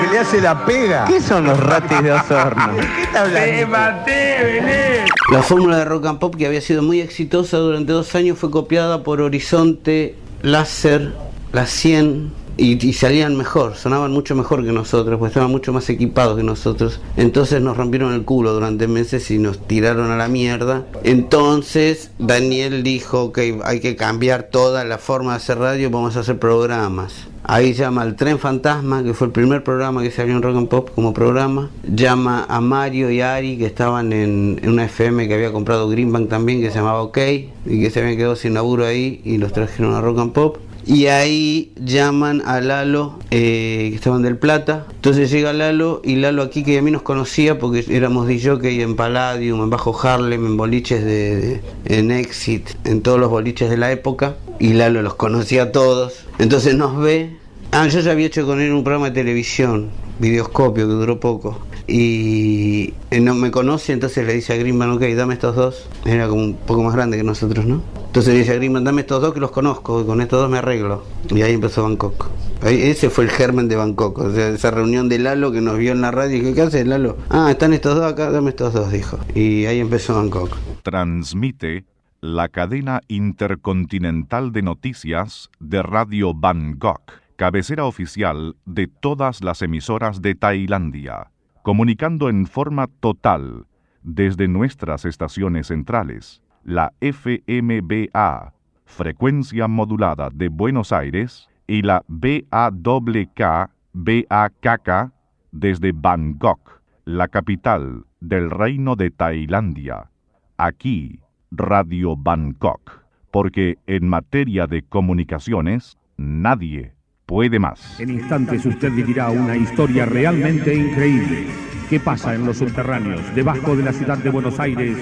que 0.00 0.12
le 0.12 0.18
hace 0.20 0.40
la 0.40 0.64
pega. 0.64 1.04
¿Qué 1.06 1.20
son 1.20 1.46
los 1.46 1.58
ratis 1.58 2.00
de 2.00 2.12
Osorno? 2.12 2.68
Te 3.12 3.66
maté, 3.66 4.44
Belén. 4.44 5.04
La 5.32 5.42
fórmula 5.42 5.78
de 5.78 5.84
rock 5.84 6.06
and 6.06 6.18
pop 6.20 6.36
que 6.36 6.46
había 6.46 6.60
sido 6.60 6.84
muy 6.84 7.00
exitosa 7.00 7.56
durante 7.56 7.90
dos 7.92 8.14
años 8.14 8.38
fue 8.38 8.52
copiada 8.52 9.02
por 9.02 9.20
Horizonte, 9.20 10.14
Láser, 10.42 11.12
La 11.56 11.64
100, 11.64 12.32
y, 12.58 12.92
salían 12.92 13.34
mejor, 13.34 13.76
sonaban 13.76 14.12
mucho 14.12 14.34
mejor 14.34 14.62
que 14.62 14.72
nosotros, 14.72 15.18
pues 15.18 15.30
estaban 15.30 15.50
mucho 15.50 15.72
más 15.72 15.88
equipados 15.88 16.36
que 16.36 16.42
nosotros. 16.42 17.00
Entonces 17.16 17.62
nos 17.62 17.78
rompieron 17.78 18.12
el 18.12 18.26
culo 18.26 18.52
durante 18.52 18.86
meses 18.86 19.30
y 19.30 19.38
nos 19.38 19.66
tiraron 19.66 20.10
a 20.10 20.18
la 20.18 20.28
mierda. 20.28 20.84
Entonces 21.02 22.10
Daniel 22.18 22.82
dijo 22.82 23.32
que 23.32 23.58
hay 23.64 23.80
que 23.80 23.96
cambiar 23.96 24.50
toda 24.50 24.84
la 24.84 24.98
forma 24.98 25.30
de 25.30 25.36
hacer 25.38 25.56
radio, 25.56 25.88
vamos 25.88 26.18
a 26.18 26.20
hacer 26.20 26.38
programas. 26.38 27.26
Ahí 27.42 27.72
llama 27.72 28.02
al 28.02 28.16
Tren 28.16 28.38
Fantasma, 28.38 29.02
que 29.02 29.14
fue 29.14 29.28
el 29.28 29.32
primer 29.32 29.64
programa 29.64 30.02
que 30.02 30.10
salió 30.10 30.36
en 30.36 30.42
Rock 30.42 30.56
and 30.56 30.68
Pop 30.68 30.90
como 30.94 31.14
programa. 31.14 31.70
Llama 31.84 32.44
a 32.50 32.60
Mario 32.60 33.10
y 33.10 33.22
Ari, 33.22 33.56
que 33.56 33.64
estaban 33.64 34.12
en, 34.12 34.60
en 34.62 34.68
una 34.68 34.84
FM 34.84 35.26
que 35.26 35.32
había 35.32 35.52
comprado 35.52 35.88
Greenbank 35.88 36.28
también, 36.28 36.60
que 36.60 36.70
se 36.70 36.80
llamaba 36.80 37.00
OK, 37.00 37.18
y 37.64 37.80
que 37.80 37.88
se 37.88 38.00
habían 38.00 38.18
quedado 38.18 38.36
sin 38.36 38.52
laburo 38.52 38.84
ahí, 38.84 39.22
y 39.24 39.38
los 39.38 39.54
trajeron 39.54 39.94
a 39.94 40.02
Rock 40.02 40.18
and 40.18 40.32
Pop. 40.32 40.58
Y 40.86 41.06
ahí 41.06 41.72
llaman 41.84 42.42
a 42.46 42.60
Lalo, 42.60 43.18
eh, 43.32 43.88
que 43.90 43.96
estaban 43.96 44.22
del 44.22 44.36
Plata. 44.38 44.86
Entonces 44.94 45.30
llega 45.32 45.52
Lalo, 45.52 46.00
y 46.04 46.14
Lalo 46.16 46.42
aquí 46.42 46.62
que 46.62 46.78
a 46.78 46.82
mí 46.82 46.92
nos 46.92 47.02
conocía 47.02 47.58
porque 47.58 47.84
éramos 47.88 48.28
DJ 48.28 48.82
en 48.82 48.94
Palladium, 48.94 49.62
en 49.62 49.70
Bajo 49.70 49.98
Harlem, 50.00 50.46
en 50.46 50.56
boliches 50.56 51.04
de, 51.04 51.36
de- 51.36 51.60
en 51.86 52.12
Exit, 52.12 52.68
en 52.84 53.02
todos 53.02 53.18
los 53.18 53.30
boliches 53.30 53.68
de 53.68 53.76
la 53.76 53.90
época. 53.90 54.36
Y 54.60 54.74
Lalo 54.74 55.02
los 55.02 55.14
conocía 55.14 55.64
a 55.64 55.72
todos. 55.72 56.24
Entonces 56.38 56.74
nos 56.76 56.96
ve. 56.98 57.36
Ah, 57.72 57.86
yo 57.88 58.00
ya 58.00 58.12
había 58.12 58.26
hecho 58.26 58.46
con 58.46 58.60
él 58.60 58.72
un 58.72 58.84
programa 58.84 59.10
de 59.10 59.14
televisión, 59.14 59.90
videoscopio, 60.18 60.86
que 60.86 60.94
duró 60.94 61.20
poco. 61.20 61.60
Y 61.88 62.94
él 63.10 63.24
no 63.24 63.34
me 63.34 63.50
conoce, 63.50 63.92
entonces 63.92 64.26
le 64.26 64.34
dice 64.34 64.52
a 64.52 64.56
Greenman, 64.56 64.90
ok, 64.90 65.02
dame 65.16 65.34
estos 65.34 65.54
dos. 65.54 65.88
Era 66.04 66.28
como 66.28 66.42
un 66.42 66.54
poco 66.54 66.82
más 66.82 66.94
grande 66.94 67.16
que 67.16 67.22
nosotros, 67.22 67.64
¿no? 67.66 67.82
Entonces 68.06 68.32
le 68.32 68.40
dice 68.40 68.52
a 68.52 68.56
Greenman, 68.56 68.84
dame 68.84 69.02
estos 69.02 69.20
dos 69.20 69.34
que 69.34 69.40
los 69.40 69.50
conozco, 69.50 70.00
y 70.00 70.04
con 70.04 70.20
estos 70.20 70.40
dos 70.40 70.50
me 70.50 70.58
arreglo. 70.58 71.04
Y 71.30 71.42
ahí 71.42 71.52
empezó 71.52 71.82
Bangkok. 71.82 72.28
Ese 72.62 73.10
fue 73.10 73.24
el 73.24 73.30
germen 73.30 73.68
de 73.68 73.76
Bangkok, 73.76 74.18
o 74.18 74.32
sea, 74.32 74.48
esa 74.48 74.70
reunión 74.70 75.08
de 75.08 75.18
Lalo 75.18 75.52
que 75.52 75.60
nos 75.60 75.76
vio 75.76 75.92
en 75.92 76.00
la 76.00 76.10
radio 76.10 76.36
y 76.36 76.40
dijo, 76.40 76.54
¿qué 76.54 76.62
haces 76.62 76.86
Lalo? 76.86 77.18
Ah, 77.28 77.50
están 77.50 77.74
estos 77.74 77.94
dos 77.94 78.10
acá, 78.10 78.30
dame 78.30 78.50
estos 78.50 78.72
dos, 78.72 78.90
dijo. 78.90 79.18
Y 79.34 79.66
ahí 79.66 79.78
empezó 79.78 80.14
Bangkok. 80.14 80.56
Transmite 80.82 81.84
la 82.22 82.48
cadena 82.48 83.02
intercontinental 83.08 84.52
de 84.52 84.62
noticias 84.62 85.50
de 85.60 85.82
Radio 85.82 86.32
Bangkok, 86.34 87.12
cabecera 87.36 87.84
oficial 87.84 88.56
de 88.64 88.86
todas 88.88 89.44
las 89.44 89.62
emisoras 89.62 90.22
de 90.22 90.34
Tailandia, 90.34 91.30
comunicando 91.62 92.28
en 92.28 92.46
forma 92.46 92.88
total 93.00 93.66
desde 94.02 94.48
nuestras 94.48 95.04
estaciones 95.04 95.68
centrales, 95.68 96.42
la 96.64 96.92
FMBA, 97.00 98.54
frecuencia 98.84 99.68
modulada 99.68 100.30
de 100.32 100.48
Buenos 100.48 100.92
Aires, 100.92 101.48
y 101.66 101.82
la 101.82 102.04
BAWK, 102.08 103.70
BAKK, 103.92 105.12
desde 105.52 105.92
Bangkok, 105.92 106.80
la 107.04 107.28
capital 107.28 108.04
del 108.20 108.50
Reino 108.50 108.96
de 108.96 109.10
Tailandia. 109.10 110.10
Aquí, 110.56 111.20
Radio 111.50 112.16
Bangkok, 112.16 113.02
porque 113.30 113.78
en 113.86 114.08
materia 114.08 114.66
de 114.66 114.82
comunicaciones, 114.82 115.98
nadie 116.16 116.95
puede 117.26 117.58
más. 117.58 117.98
En 117.98 118.10
instantes 118.10 118.64
usted 118.64 118.90
vivirá 118.92 119.30
una 119.30 119.56
historia 119.56 120.06
realmente 120.06 120.74
increíble. 120.74 121.46
¿Qué 121.90 122.00
pasa 122.00 122.34
en 122.34 122.46
los 122.46 122.58
subterráneos, 122.58 123.22
debajo 123.34 123.76
de 123.76 123.82
la 123.82 123.92
ciudad 123.92 124.18
de 124.18 124.30
Buenos 124.30 124.58
Aires, 124.58 124.96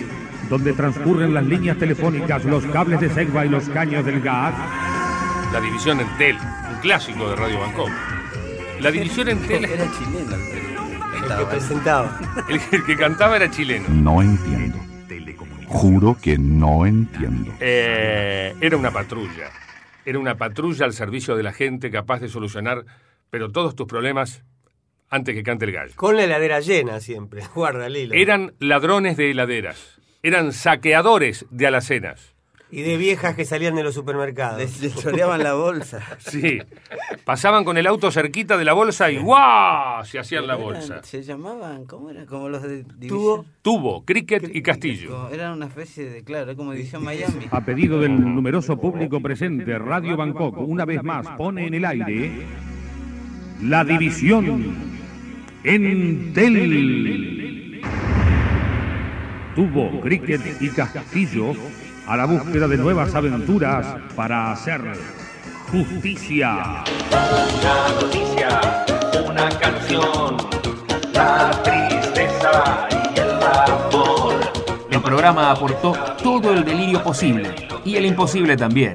donde 0.49 0.73
transcurren 0.73 1.33
las 1.33 1.45
líneas 1.45 1.79
telefónicas, 1.79 2.45
los 2.45 2.65
cables 2.67 3.01
de 3.01 3.11
Segva 3.11 3.47
y 3.47 3.51
los 3.51 3.69
caños 3.69 4.05
del 4.05 4.21
gas? 4.21 4.55
La 5.53 5.61
división 5.61 6.01
Entel, 6.01 6.37
un 6.37 6.81
clásico 6.81 7.29
de 7.29 7.37
Radio 7.37 7.61
Bangkok. 7.61 7.91
La 8.81 8.91
división 8.91 9.29
Entel. 9.29 9.65
Era 9.65 9.85
chileno 9.93 10.35
el 11.31 11.39
que 11.39 11.47
presentaba. 11.47 12.19
El, 12.49 12.61
el 12.73 12.85
que 12.85 12.97
cantaba 12.97 13.37
era 13.37 13.51
chileno. 13.51 13.87
No 13.89 14.21
entiendo. 14.21 14.79
Juro 15.67 16.17
que 16.21 16.39
no 16.39 16.87
entiendo. 16.87 17.53
Eh, 17.61 18.55
era 18.61 18.77
una 18.77 18.91
patrulla. 18.91 19.51
Era 20.05 20.19
una 20.19 20.37
patrulla 20.37 20.85
al 20.85 20.93
servicio 20.93 21.37
de 21.37 21.43
la 21.43 21.53
gente 21.53 21.91
capaz 21.91 22.21
de 22.21 22.29
solucionar, 22.29 22.85
pero 23.31 23.51
todos 23.51 23.75
tus 23.75 23.87
problemas 23.87 24.45
antes 25.09 25.35
que 25.35 25.43
cante 25.43 25.65
el 25.65 25.73
gallo. 25.73 25.93
Con 25.97 26.17
la 26.17 26.25
heladera 26.25 26.61
llena 26.61 27.01
siempre. 27.01 27.43
Guarda, 27.55 27.89
Lilo. 27.89 28.15
Eran 28.15 28.55
ladrones 28.59 29.17
de 29.17 29.31
heladeras. 29.31 30.01
Eran 30.23 30.53
saqueadores 30.53 31.47
de 31.51 31.67
alacenas. 31.67 32.34
Y 32.75 32.83
de 32.83 32.97
viejas 32.97 33.37
que 33.37 33.45
salían 33.45 33.77
de 33.77 33.85
los 33.85 33.95
supermercados. 33.95 34.81
Le 34.81 34.91
choreaban 34.91 35.45
la 35.45 35.55
bolsa. 35.55 36.01
Sí. 36.19 36.59
Pasaban 37.25 37.65
con 37.65 37.79
el 37.79 37.87
auto 37.87 38.11
cerquita 38.11 38.57
de 38.57 38.65
la 38.65 38.73
bolsa 38.73 39.11
y 39.11 39.19
¡guau! 39.19 40.05
Se 40.05 40.19
hacían 40.19 40.47
la 40.49 40.57
bolsa. 40.57 41.01
Se 41.05 41.23
llamaban, 41.23 41.85
¿cómo 41.85 42.11
era? 42.11 42.27
Como 42.27 42.49
los 42.49 42.63
de 42.63 42.85
Tubo. 43.07 43.45
Tubo, 43.63 44.05
cricket 44.05 44.51
y 44.53 44.61
castillo. 44.63 45.29
Era 45.31 45.53
una 45.53 45.67
especie 45.67 46.11
de, 46.11 46.25
claro, 46.25 46.57
como 46.57 46.73
división 46.73 47.05
Miami. 47.05 47.47
A 47.51 47.61
pedido 47.61 48.01
del 48.01 48.19
numeroso 48.19 48.77
público 48.77 49.21
presente, 49.21 49.79
Radio 49.79 50.17
Bangkok 50.17 50.59
una 50.59 50.85
vez 50.85 51.03
más 51.05 51.29
pone 51.37 51.69
en 51.69 51.75
el 51.75 51.85
aire 51.85 52.33
la 53.63 53.85
división 53.85 54.75
Entel. 55.63 56.51
Tuvo 59.55 60.01
cricket 60.01 60.61
y 60.61 60.69
castillo 60.71 61.53
a 62.07 62.17
la 62.17 62.27
búsqueda 62.27 62.69
de 62.69 62.77
nuevas 62.77 63.15
aventuras 63.15 63.87
para 64.15 64.53
hacer 64.53 64.81
justicia. 65.71 66.85
Una 67.11 68.01
noticia, 68.01 68.85
una 69.27 69.49
canción, 69.59 70.37
la 71.13 71.51
tristeza 71.63 72.89
y 72.91 73.19
el 73.19 73.31
amor. 73.31 74.35
El 74.91 75.01
programa 75.01 75.51
aportó 75.51 75.93
todo 76.23 76.53
el 76.53 76.65
delirio 76.65 77.03
posible 77.03 77.55
y 77.85 77.97
el 77.97 78.07
imposible 78.07 78.57
también, 78.57 78.95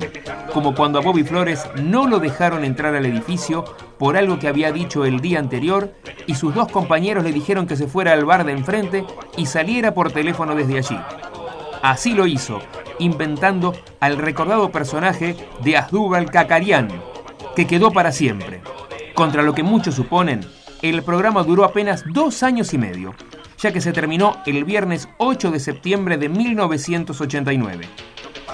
como 0.54 0.76
cuando 0.76 1.00
a 1.00 1.02
Bobby 1.02 1.24
Flores 1.24 1.67
no 1.82 2.08
lo 2.08 2.19
dejaron 2.19 2.63
entrar 2.63 2.95
al 2.95 3.06
edificio 3.06 3.65
por 3.98 4.17
algo 4.17 4.39
que 4.39 4.48
había 4.48 4.72
dicho 4.72 5.04
el 5.04 5.19
día 5.19 5.39
anterior 5.39 5.93
y 6.28 6.36
sus 6.36 6.54
dos 6.54 6.72
compañeros 6.72 7.24
le 7.24 7.32
dijeron 7.32 7.67
que 7.67 7.76
se 7.76 7.88
fuera 7.88 8.13
al 8.13 8.26
bar 8.26 8.45
de 8.45 8.54
enfrente 8.54 9.04
y 9.36 9.48
saliera 9.48 9.93
por 9.93 10.12
teléfono 10.12 10.56
desde 10.56 10.78
allí. 10.78 11.00
Así 11.82 12.13
lo 12.13 12.28
hizo, 12.28 12.62
inventando 12.99 13.73
al 13.99 14.17
recordado 14.17 14.71
personaje 14.71 15.35
de 15.63 15.77
Asdrúbal 15.77 16.29
Kakarian, 16.29 16.89
que 17.55 17.67
quedó 17.67 17.91
para 17.91 18.12
siempre. 18.12 18.62
Contra 19.15 19.41
lo 19.41 19.53
que 19.53 19.63
muchos 19.63 19.95
suponen, 19.95 20.45
el 20.81 21.03
programa 21.03 21.43
duró 21.43 21.65
apenas 21.65 22.03
dos 22.13 22.43
años 22.43 22.73
y 22.73 22.77
medio, 22.77 23.13
ya 23.57 23.73
que 23.73 23.81
se 23.81 23.91
terminó 23.91 24.38
el 24.45 24.63
viernes 24.63 25.09
8 25.17 25.51
de 25.51 25.59
septiembre 25.59 26.17
de 26.17 26.29
1989. 26.29 27.88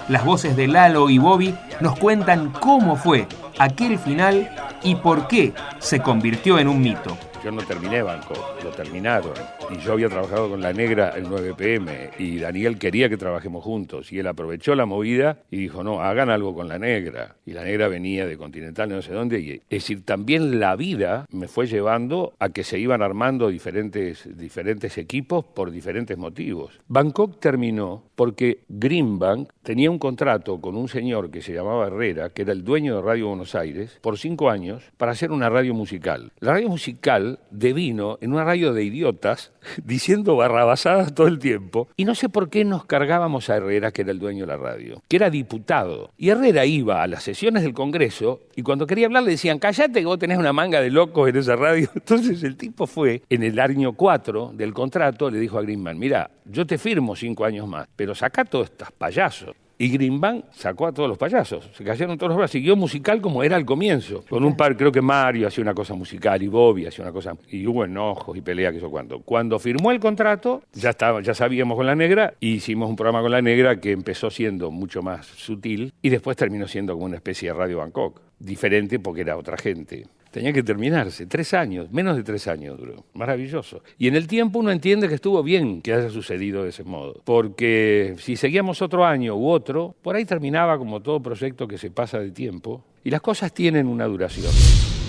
Las 0.07 0.25
voces 0.25 0.55
de 0.55 0.67
Lalo 0.67 1.09
y 1.09 1.17
Bobby 1.17 1.55
nos 1.81 1.97
cuentan 1.97 2.51
cómo 2.51 2.95
fue 2.95 3.27
aquel 3.59 3.99
final 3.99 4.49
y 4.83 4.95
por 4.95 5.27
qué 5.27 5.53
se 5.79 5.99
convirtió 5.99 6.59
en 6.59 6.67
un 6.67 6.81
mito. 6.81 7.17
Yo 7.45 7.51
no 7.51 7.61
terminé 7.61 8.01
banco, 8.01 8.33
lo 8.63 8.71
terminaron. 8.71 9.33
Y 9.69 9.77
yo 9.77 9.93
había 9.93 10.09
trabajado 10.09 10.49
con 10.49 10.61
la 10.61 10.73
negra 10.73 11.09
el 11.09 11.29
9 11.29 11.53
pm 11.55 12.09
y 12.17 12.39
Daniel 12.39 12.79
quería 12.79 13.07
que 13.07 13.17
trabajemos 13.17 13.63
juntos. 13.63 14.11
Y 14.11 14.17
él 14.17 14.25
aprovechó 14.25 14.73
la 14.73 14.87
movida 14.87 15.43
y 15.51 15.57
dijo, 15.57 15.83
no, 15.83 16.01
hagan 16.01 16.31
algo 16.31 16.55
con 16.55 16.67
la 16.67 16.79
negra. 16.79 17.35
Y 17.45 17.53
la 17.53 17.63
negra 17.63 17.87
venía 17.87 18.25
de 18.25 18.35
Continental, 18.35 18.89
no 18.89 19.03
sé 19.03 19.13
dónde. 19.13 19.41
Y, 19.41 19.51
es 19.51 19.61
decir, 19.69 20.03
también 20.03 20.59
la 20.59 20.75
vida 20.75 21.27
me 21.29 21.47
fue 21.47 21.67
llevando 21.67 22.33
a 22.39 22.49
que 22.49 22.63
se 22.63 22.79
iban 22.79 23.03
armando 23.03 23.49
diferentes, 23.49 24.27
diferentes 24.35 24.97
equipos 24.97 25.45
por 25.45 25.69
diferentes 25.69 26.17
motivos. 26.17 26.79
Bangkok 26.87 27.39
terminó 27.39 28.05
porque 28.15 28.61
Greenbank 28.69 29.51
tenía 29.61 29.91
un 29.91 29.99
contrato 29.99 30.59
con 30.59 30.75
un 30.75 30.87
señor 30.87 31.29
que 31.29 31.43
se 31.43 31.53
llamaba 31.53 31.85
Herrera, 31.85 32.31
que 32.31 32.41
era 32.41 32.53
el 32.53 32.63
dueño 32.63 32.95
de 32.95 33.01
Radio 33.03 33.27
Buenos 33.27 33.53
Aires, 33.53 33.99
por 34.01 34.17
cinco 34.17 34.49
años, 34.49 34.83
para 34.97 35.11
hacer 35.11 35.31
una 35.31 35.49
radio 35.49 35.75
musical. 35.75 36.31
La 36.39 36.53
radio 36.53 36.69
musical 36.69 37.34
devino 37.51 38.17
en 38.21 38.33
una 38.33 38.43
radio 38.43 38.73
de 38.73 38.83
idiotas 38.83 39.51
diciendo 39.83 40.35
barrabasadas 40.35 41.13
todo 41.13 41.27
el 41.27 41.39
tiempo. 41.39 41.87
Y 41.97 42.05
no 42.05 42.15
sé 42.15 42.29
por 42.29 42.49
qué 42.49 42.65
nos 42.65 42.85
cargábamos 42.85 43.49
a 43.49 43.57
Herrera, 43.57 43.91
que 43.91 44.01
era 44.03 44.11
el 44.11 44.19
dueño 44.19 44.45
de 44.45 44.51
la 44.51 44.57
radio, 44.57 45.01
que 45.07 45.17
era 45.17 45.29
diputado. 45.29 46.11
Y 46.17 46.29
Herrera 46.29 46.65
iba 46.65 47.03
a 47.03 47.07
las 47.07 47.23
sesiones 47.23 47.63
del 47.63 47.73
Congreso 47.73 48.41
y 48.55 48.61
cuando 48.61 48.87
quería 48.87 49.07
hablar 49.07 49.23
le 49.23 49.31
decían, 49.31 49.59
cállate 49.59 50.05
vos 50.05 50.19
tenés 50.19 50.37
una 50.37 50.53
manga 50.53 50.81
de 50.81 50.89
locos 50.89 51.29
en 51.29 51.35
esa 51.37 51.55
radio. 51.55 51.89
Entonces 51.95 52.43
el 52.43 52.55
tipo 52.55 52.87
fue, 52.87 53.23
en 53.29 53.43
el 53.43 53.59
año 53.59 53.93
4 53.93 54.51
del 54.53 54.73
contrato, 54.73 55.29
le 55.29 55.39
dijo 55.39 55.57
a 55.57 55.61
Greenman, 55.61 55.97
mira, 55.97 56.29
yo 56.45 56.65
te 56.65 56.77
firmo 56.77 57.15
cinco 57.15 57.45
años 57.45 57.67
más, 57.67 57.87
pero 57.95 58.15
saca 58.15 58.45
todos 58.45 58.69
estos 58.69 58.91
payasos. 58.91 59.55
Y 59.77 59.89
Greenbank 59.89 60.45
sacó 60.51 60.87
a 60.87 60.93
todos 60.93 61.09
los 61.09 61.17
payasos, 61.17 61.69
se 61.73 61.83
cayeron 61.83 62.17
todos 62.17 62.29
los 62.29 62.37
brazos, 62.37 62.51
siguió 62.51 62.75
musical 62.75 63.21
como 63.21 63.43
era 63.43 63.57
al 63.57 63.65
comienzo, 63.65 64.23
con 64.29 64.45
un 64.45 64.55
par, 64.55 64.77
creo 64.77 64.91
que 64.91 65.01
Mario 65.01 65.47
hacía 65.47 65.61
una 65.61 65.73
cosa 65.73 65.93
musical 65.93 66.41
y 66.41 66.47
Bobby 66.47 66.85
hacía 66.85 67.03
una 67.03 67.11
cosa, 67.11 67.35
y 67.49 67.67
hubo 67.67 67.83
enojos 67.83 68.37
y 68.37 68.41
pelea, 68.41 68.71
que 68.71 68.77
eso 68.77 68.89
cuando. 68.89 69.19
Cuando 69.19 69.59
firmó 69.59 69.91
el 69.91 69.99
contrato, 69.99 70.63
ya 70.73 70.91
estaba, 70.91 71.21
ya 71.21 71.33
sabíamos 71.33 71.75
con 71.75 71.85
la 71.85 71.95
negra, 71.95 72.35
y 72.39 72.53
hicimos 72.53 72.89
un 72.89 72.95
programa 72.95 73.21
con 73.21 73.31
la 73.31 73.41
negra 73.41 73.79
que 73.81 73.91
empezó 73.91 74.29
siendo 74.29 74.71
mucho 74.71 75.01
más 75.01 75.25
sutil 75.25 75.93
y 76.01 76.09
después 76.09 76.37
terminó 76.37 76.67
siendo 76.67 76.93
como 76.93 77.05
una 77.05 77.17
especie 77.17 77.49
de 77.49 77.55
Radio 77.55 77.79
Bangkok. 77.79 78.21
Diferente 78.39 78.99
porque 78.99 79.21
era 79.21 79.37
otra 79.37 79.57
gente. 79.57 80.07
Tenía 80.31 80.51
que 80.51 80.63
terminarse, 80.63 81.27
tres 81.27 81.53
años, 81.53 81.89
menos 81.91 82.17
de 82.17 82.23
tres 82.23 82.49
años 82.49 82.77
duró, 82.77 83.05
maravilloso. 83.13 83.81
Y 83.97 84.09
en 84.09 84.15
el 84.15 84.27
tiempo 84.27 84.59
uno 84.59 84.69
entiende 84.69 85.07
que 85.07 85.15
estuvo 85.15 85.41
bien 85.41 85.81
que 85.81 85.93
haya 85.93 86.09
sucedido 86.09 86.63
de 86.63 86.71
ese 86.71 86.83
modo, 86.83 87.21
porque 87.23 88.15
si 88.19 88.35
seguíamos 88.35 88.81
otro 88.81 89.05
año 89.05 89.35
u 89.37 89.47
otro, 89.47 89.95
por 90.01 90.17
ahí 90.17 90.25
terminaba 90.25 90.77
como 90.77 91.01
todo 91.01 91.21
proyecto 91.21 91.69
que 91.69 91.77
se 91.77 91.89
pasa 91.89 92.19
de 92.19 92.31
tiempo, 92.31 92.83
y 93.05 93.11
las 93.11 93.21
cosas 93.21 93.53
tienen 93.53 93.87
una 93.87 94.07
duración. 94.07 94.51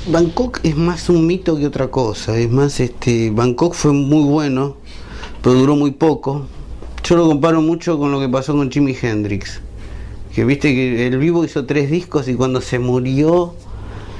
Bangkok 0.09 0.61
es 0.63 0.77
más 0.77 1.09
un 1.09 1.27
mito 1.27 1.59
que 1.59 1.67
otra 1.67 1.89
cosa, 1.89 2.39
es 2.39 2.49
más, 2.49 2.79
este, 2.79 3.31
Bangkok 3.33 3.75
fue 3.75 3.93
muy 3.93 4.23
bueno, 4.23 4.77
pero 5.43 5.57
duró 5.57 5.75
muy 5.75 5.91
poco. 5.91 6.47
Yo 7.03 7.17
lo 7.17 7.27
comparo 7.27 7.61
mucho 7.61 7.99
con 7.99 8.13
lo 8.13 8.21
que 8.21 8.29
pasó 8.29 8.53
con 8.53 8.71
Jimi 8.71 8.95
Hendrix, 9.03 9.61
que 10.37 10.45
viste 10.45 10.75
que 10.75 11.07
el 11.07 11.17
vivo 11.17 11.47
hizo 11.47 11.65
tres 11.65 11.91
discos 11.91 12.29
y 12.29 12.35
cuando 12.35 12.61
se 12.61 12.79
murió 12.79 13.55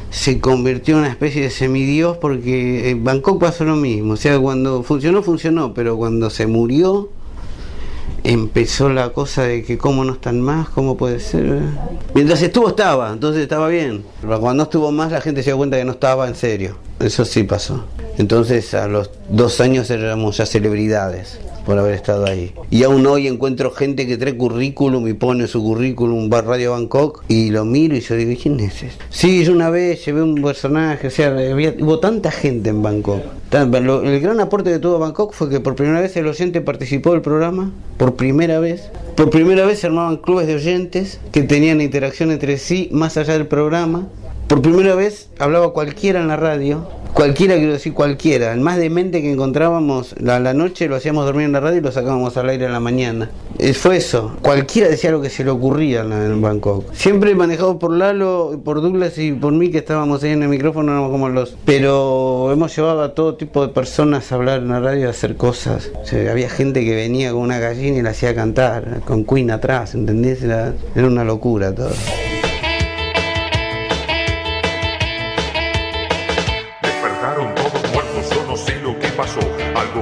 se 0.09 0.41
convirtió 0.41 0.95
en 0.95 1.01
una 1.01 1.11
especie 1.11 1.43
de 1.43 1.51
semidios 1.51 2.17
porque 2.17 2.89
en 2.89 3.05
Bangkok 3.05 3.39
pasó 3.39 3.67
lo 3.67 3.77
mismo, 3.77 4.15
o 4.15 4.17
sea, 4.17 4.39
cuando 4.39 4.83
funcionó, 4.83 5.23
funcionó, 5.23 5.75
pero 5.75 5.99
cuando 5.99 6.31
se 6.31 6.47
murió 6.47 7.11
empezó 8.25 8.89
la 8.89 9.11
cosa 9.11 9.43
de 9.43 9.63
que 9.63 9.77
cómo 9.77 10.05
no 10.05 10.15
están 10.15 10.41
más, 10.41 10.71
cómo 10.71 10.97
puede 10.97 11.21
ser. 11.21 11.61
Mientras 12.15 12.41
estuvo 12.41 12.71
estaba, 12.71 13.13
entonces 13.13 13.43
estaba 13.43 13.69
bien. 13.69 14.03
Pero 14.23 14.41
cuando 14.41 14.55
no 14.57 14.63
estuvo 14.63 14.91
más 14.91 15.13
la 15.13 15.21
gente 15.21 15.43
se 15.43 15.51
dio 15.51 15.59
cuenta 15.59 15.77
que 15.77 15.85
no 15.85 15.93
estaba 15.93 16.27
en 16.29 16.35
serio. 16.35 16.77
Eso 17.01 17.25
sí 17.25 17.43
pasó. 17.43 17.85
Entonces 18.19 18.73
a 18.75 18.89
los 18.89 19.11
dos 19.29 19.61
años 19.61 19.91
éramos 19.91 20.39
ya 20.39 20.47
celebridades 20.47 21.39
por 21.67 21.77
haber 21.79 21.95
estado 21.95 22.27
ahí. 22.27 22.55
Y 22.71 22.85
aún 22.85 23.05
hoy 23.07 23.27
encuentro 23.27 23.73
gente 23.73 24.07
que 24.07 24.17
trae 24.17 24.37
currículum 24.37 25.07
y 25.09 25.15
pone 25.15 25.49
su 25.49 25.63
currículum 25.63 26.31
va 26.33 26.41
Radio 26.41 26.71
Bangkok 26.71 27.25
y 27.27 27.51
lo 27.51 27.65
miro 27.65 27.97
y 27.97 28.01
yo 28.01 28.15
digo, 28.15 28.41
¿quién 28.41 28.61
es 28.61 28.85
ese? 28.85 28.93
Sí, 29.11 29.45
yo 29.45 29.53
una 29.53 29.69
vez 29.69 30.05
llevé 30.07 30.23
un 30.23 30.41
personaje, 30.41 31.09
o 31.09 31.11
sea, 31.11 31.27
había, 31.27 31.75
hubo 31.81 31.99
tanta 31.99 32.31
gente 32.31 32.71
en 32.71 32.83
Bangkok. 32.83 33.21
El 33.51 34.21
gran 34.21 34.39
aporte 34.39 34.71
que 34.71 34.79
tuvo 34.79 34.99
Bangkok 35.01 35.33
fue 35.35 35.51
que 35.51 35.59
por 35.61 35.75
primera 35.75 36.01
vez 36.01 36.17
el 36.17 36.29
oyente 36.29 36.61
participó 36.61 37.13
del 37.13 37.21
programa, 37.21 37.73
por 37.97 38.15
primera 38.15 38.61
vez. 38.61 38.91
Por 39.17 39.31
primera 39.31 39.67
vez 39.67 39.81
se 39.81 39.89
armaban 39.89 40.19
clubes 40.19 40.47
de 40.47 40.55
oyentes 40.55 41.19
que 41.33 41.43
tenían 41.43 41.81
interacción 41.81 42.31
entre 42.31 42.59
sí 42.59 42.89
más 42.93 43.17
allá 43.17 43.33
del 43.33 43.47
programa. 43.49 44.07
Por 44.47 44.63
primera 44.63 44.95
vez 44.95 45.29
hablaba 45.41 45.73
cualquiera 45.73 46.21
en 46.21 46.29
la 46.29 46.37
radio, 46.37 46.87
cualquiera 47.15 47.57
quiero 47.57 47.73
decir 47.73 47.93
cualquiera, 47.93 48.53
el 48.53 48.61
más 48.61 48.79
demente 48.79 49.21
que 49.21 49.33
encontrábamos 49.33 50.15
a 50.25 50.39
la 50.39 50.55
noche 50.55 50.87
lo 50.87 50.95
hacíamos 50.95 51.25
dormir 51.25 51.47
en 51.47 51.53
la 51.53 51.59
radio 51.59 51.79
y 51.79 51.81
lo 51.81 51.91
sacábamos 51.91 52.37
al 52.37 52.49
aire 52.51 52.67
en 52.67 52.73
la 52.73 52.79
mañana. 52.79 53.29
Eh, 53.59 53.73
fue 53.73 53.97
eso, 53.97 54.37
cualquiera 54.43 54.89
decía 54.89 55.11
lo 55.11 55.21
que 55.21 55.31
se 55.31 55.43
le 55.43 55.51
ocurría 55.51 56.03
en, 56.03 56.13
en 56.13 56.41
Bangkok. 56.41 56.93
Siempre 56.93 57.35
manejado 57.35 57.81
por 57.81 57.91
Lalo, 57.91 58.61
por 58.65 58.81
Douglas 58.83 59.19
y 59.19 59.33
por 59.33 59.53
mí 59.53 59.73
que 59.73 59.79
estábamos 59.79 60.23
ahí 60.23 60.31
en 60.31 60.45
el 60.45 60.49
micrófono 60.49 60.93
éramos 60.93 61.11
como 61.11 61.29
los... 61.29 61.57
Pero 61.65 62.53
hemos 62.53 62.77
llevado 62.77 63.03
a 63.03 63.15
todo 63.17 63.35
tipo 63.35 63.67
de 63.67 63.73
personas 63.73 64.31
a 64.31 64.37
hablar 64.37 64.61
en 64.61 64.69
la 64.69 64.79
radio, 64.79 65.09
a 65.09 65.11
hacer 65.11 65.37
cosas. 65.37 65.91
O 66.01 66.07
sea, 66.07 66.31
había 66.31 66.49
gente 66.49 66.85
que 66.85 66.95
venía 66.95 67.33
con 67.33 67.41
una 67.41 67.59
gallina 67.59 67.99
y 67.99 68.03
la 68.03 68.11
hacía 68.11 68.33
cantar, 68.33 69.01
con 69.05 69.25
Queen 69.25 69.51
atrás, 69.51 69.97
¿entendés? 69.97 70.41
Era, 70.45 70.73
era 70.95 71.07
una 71.09 71.25
locura 71.25 71.75
todo. 71.75 71.91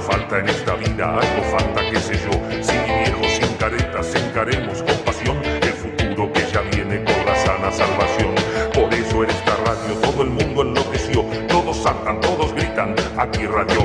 Falta 0.04 0.38
en 0.38 0.48
esta 0.48 0.74
vida, 0.74 1.18
algo 1.18 1.42
falta, 1.50 1.80
qué 1.90 1.98
sé 1.98 2.14
yo. 2.14 2.32
Sin 2.62 2.84
viejos, 2.84 3.32
sin 3.40 3.56
caretas, 3.56 4.14
encaremos 4.14 4.82
con 4.82 4.96
pasión 4.98 5.36
el 5.44 5.72
futuro 5.72 6.32
que 6.32 6.40
ya 6.52 6.60
viene 6.60 7.02
con 7.04 7.26
la 7.26 7.34
sana 7.36 7.72
salvación. 7.72 8.34
Por 8.74 8.92
eso 8.92 9.24
en 9.24 9.30
esta 9.30 9.56
radio 9.64 9.94
todo 10.02 10.22
el 10.22 10.30
mundo 10.30 10.62
enloqueció. 10.62 11.24
Todos 11.48 11.76
saltan, 11.78 12.20
todos 12.20 12.52
gritan, 12.54 12.94
aquí 13.16 13.46
Radio 13.46 13.83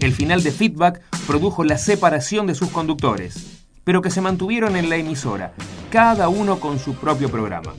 El 0.00 0.14
final 0.14 0.42
de 0.42 0.50
Feedback 0.50 1.02
produjo 1.26 1.62
la 1.62 1.76
separación 1.76 2.46
de 2.46 2.54
sus 2.54 2.70
conductores, 2.70 3.60
pero 3.84 4.00
que 4.00 4.10
se 4.10 4.22
mantuvieron 4.22 4.76
en 4.76 4.88
la 4.88 4.96
emisora, 4.96 5.52
cada 5.90 6.30
uno 6.30 6.58
con 6.58 6.78
su 6.78 6.94
propio 6.94 7.30
programa. 7.30 7.74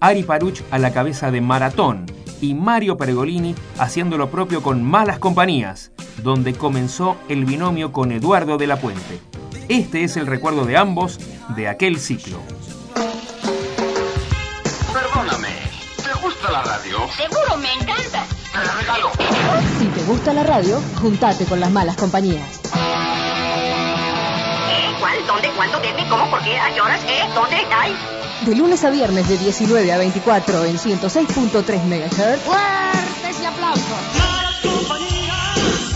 Ari 0.00 0.24
Paruch 0.24 0.62
a 0.72 0.78
la 0.78 0.92
cabeza 0.92 1.30
de 1.30 1.40
Maratón 1.40 2.06
y 2.40 2.54
Mario 2.54 2.96
Pergolini 2.96 3.54
haciendo 3.78 4.18
lo 4.18 4.28
propio 4.28 4.60
con 4.60 4.82
Malas 4.82 5.20
Compañías, 5.20 5.92
donde 6.22 6.52
comenzó 6.54 7.16
el 7.28 7.44
binomio 7.44 7.92
con 7.92 8.10
Eduardo 8.10 8.58
de 8.58 8.66
la 8.66 8.80
Puente. 8.80 9.20
Este 9.68 10.02
es 10.02 10.16
el 10.16 10.26
recuerdo 10.26 10.64
de 10.64 10.76
ambos 10.76 11.20
de 11.54 11.68
aquel 11.68 12.00
ciclo. 12.00 12.40
Perdóname, 14.92 15.54
¿te 15.96 16.12
gusta 16.20 16.50
la 16.50 16.62
radio? 16.64 16.98
Seguro, 17.16 17.56
me 17.56 17.72
encanta. 17.72 17.95
Si 19.78 19.86
te 19.88 20.02
gusta 20.04 20.32
la 20.32 20.42
radio, 20.42 20.80
juntate 21.00 21.44
con 21.44 21.60
las 21.60 21.70
malas 21.70 21.96
compañías. 21.96 22.60
¿Cuál? 24.98 25.26
¿Dónde? 25.26 25.50
¿Cuándo? 25.50 25.78
¿Dónde? 25.78 26.06
¿Cómo? 26.08 26.30
¿Por 26.30 26.42
qué? 26.42 26.58
¿A 26.58 26.72
qué 26.72 26.80
horas? 26.80 27.00
¿Eh? 27.04 27.28
¿Dónde? 27.34 27.56
¿Ay? 27.70 27.94
De 28.46 28.54
lunes 28.54 28.84
a 28.84 28.90
viernes 28.90 29.28
de 29.28 29.36
19 29.36 29.92
a 29.92 29.98
24 29.98 30.64
en 30.64 30.78
106.3 30.78 31.84
MHz. 31.84 32.40
¡Fuertes 32.40 33.40
y 33.42 33.44
aplausos! 33.44 33.84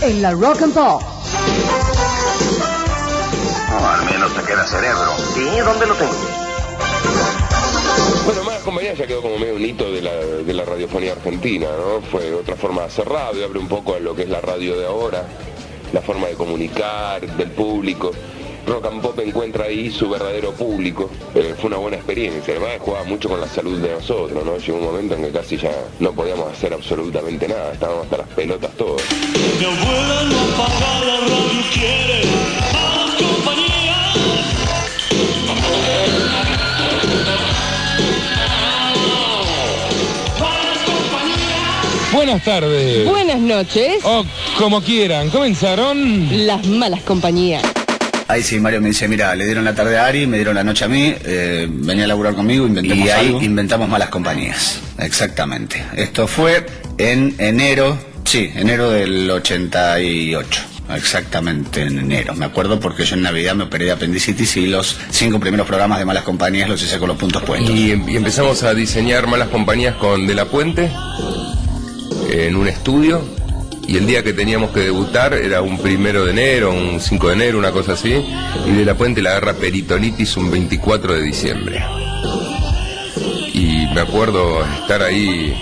En 0.01 0.21
la 0.21 0.31
Rock 0.31 0.61
and 0.61 0.73
Pop. 0.73 1.01
Oh, 3.73 3.85
al 3.85 4.05
menos 4.05 4.33
te 4.33 4.43
queda 4.43 4.65
cerebro. 4.67 5.15
¿Sí? 5.33 5.59
¿Dónde 5.63 5.85
lo 5.87 5.95
tengo? 5.95 6.50
Bueno, 8.25 8.43
Malas 8.43 8.61
Compañías 8.61 8.97
ya 8.97 9.07
quedó 9.07 9.21
como 9.21 9.39
medio 9.39 9.55
un 9.55 9.65
hito 9.65 9.91
de 9.91 10.01
la, 10.01 10.13
de 10.13 10.53
la 10.53 10.63
radiofonía 10.63 11.13
argentina, 11.13 11.67
¿no? 11.75 12.01
Fue 12.01 12.33
otra 12.33 12.55
forma 12.55 12.81
de 12.81 12.87
hacer 12.87 13.09
radio, 13.09 13.45
abre 13.45 13.57
un 13.57 13.67
poco 13.67 13.95
a 13.95 13.99
lo 13.99 14.15
que 14.15 14.23
es 14.23 14.29
la 14.29 14.41
radio 14.41 14.77
de 14.77 14.85
ahora, 14.85 15.25
la 15.91 16.01
forma 16.01 16.27
de 16.27 16.35
comunicar, 16.35 17.21
del 17.35 17.49
público. 17.51 18.11
Rock 18.67 18.85
and 18.85 19.01
Pop 19.01 19.19
encuentra 19.19 19.65
ahí 19.65 19.89
su 19.89 20.07
verdadero 20.07 20.51
público. 20.51 21.09
Eh, 21.33 21.55
fue 21.59 21.69
una 21.69 21.77
buena 21.77 21.97
experiencia. 21.97 22.53
Además 22.53 22.77
jugaba 22.79 23.03
mucho 23.05 23.27
con 23.27 23.41
la 23.41 23.47
salud 23.47 23.79
de 23.79 23.89
nosotros, 23.89 24.45
¿no? 24.45 24.57
Llegó 24.57 24.77
un 24.77 24.83
momento 24.83 25.15
en 25.15 25.23
que 25.23 25.31
casi 25.31 25.57
ya 25.57 25.71
no 25.99 26.11
podíamos 26.13 26.51
hacer 26.51 26.73
absolutamente 26.73 27.47
nada. 27.47 27.73
Estábamos 27.73 28.03
hasta 28.03 28.17
las 28.17 28.27
pelotas 28.27 28.71
todos. 28.77 29.01
Buenas 42.13 42.43
tardes. 42.43 43.07
Buenas 43.07 43.39
noches. 43.39 43.99
O 44.03 44.25
como 44.57 44.81
quieran, 44.81 45.29
comenzaron. 45.29 46.45
Las 46.45 46.65
malas 46.67 47.01
compañías. 47.01 47.63
Ahí 48.27 48.43
sí, 48.43 48.59
Mario 48.59 48.79
me 48.81 48.89
dice, 48.89 49.07
mira, 49.07 49.35
le 49.35 49.45
dieron 49.45 49.65
la 49.65 49.75
tarde 49.75 49.97
a 49.97 50.05
Ari, 50.05 50.25
me 50.25 50.37
dieron 50.37 50.55
la 50.55 50.63
noche 50.63 50.85
a 50.85 50.87
mí, 50.87 51.13
eh, 51.25 51.67
venía 51.69 52.05
a 52.05 52.07
laburar 52.07 52.33
conmigo, 52.33 52.65
inventamos 52.65 53.05
y 53.05 53.09
ahí 53.09 53.27
algo. 53.27 53.41
inventamos 53.41 53.89
malas 53.89 54.09
compañías. 54.09 54.79
Exactamente. 54.99 55.83
Esto 55.97 56.27
fue 56.27 56.65
en 56.97 57.35
enero, 57.39 57.97
sí, 58.23 58.49
enero 58.55 58.89
del 58.89 59.29
88. 59.29 60.61
Exactamente, 60.95 61.81
en 61.83 61.99
enero. 61.99 62.33
Me 62.35 62.45
acuerdo 62.45 62.79
porque 62.79 63.03
yo 63.05 63.15
en 63.15 63.21
Navidad 63.21 63.53
me 63.55 63.65
operé 63.65 63.85
de 63.85 63.91
apendicitis 63.91 64.55
y 64.57 64.67
los 64.67 64.97
cinco 65.09 65.39
primeros 65.39 65.67
programas 65.67 65.99
de 65.99 66.05
malas 66.05 66.23
compañías 66.23 66.69
los 66.69 66.81
hice 66.81 66.99
con 66.99 67.09
los 67.09 67.17
puntos 67.17 67.43
puestos. 67.43 67.69
Y, 67.69 67.91
em- 67.91 68.07
y 68.09 68.15
empezamos 68.15 68.63
a 68.63 68.73
diseñar 68.73 69.27
malas 69.27 69.49
compañías 69.49 69.95
con 69.95 70.25
De 70.27 70.35
La 70.35 70.45
Puente 70.45 70.89
en 72.31 72.55
un 72.55 72.67
estudio. 72.67 73.21
Y 73.87 73.97
el 73.97 74.05
día 74.05 74.23
que 74.23 74.33
teníamos 74.33 74.71
que 74.71 74.81
debutar 74.81 75.33
era 75.33 75.61
un 75.61 75.77
primero 75.77 76.25
de 76.25 76.31
enero, 76.31 76.71
un 76.71 77.01
5 77.01 77.27
de 77.27 77.33
enero, 77.33 77.57
una 77.59 77.71
cosa 77.71 77.93
así. 77.93 78.23
Y 78.65 78.71
De 78.71 78.85
La 78.85 78.95
Puente 78.95 79.21
la 79.21 79.31
agarra 79.31 79.53
peritonitis 79.53 80.37
un 80.37 80.49
24 80.49 81.13
de 81.13 81.21
diciembre. 81.21 81.83
Y 83.53 83.87
me 83.93 84.01
acuerdo 84.01 84.63
estar 84.63 85.01
ahí 85.01 85.53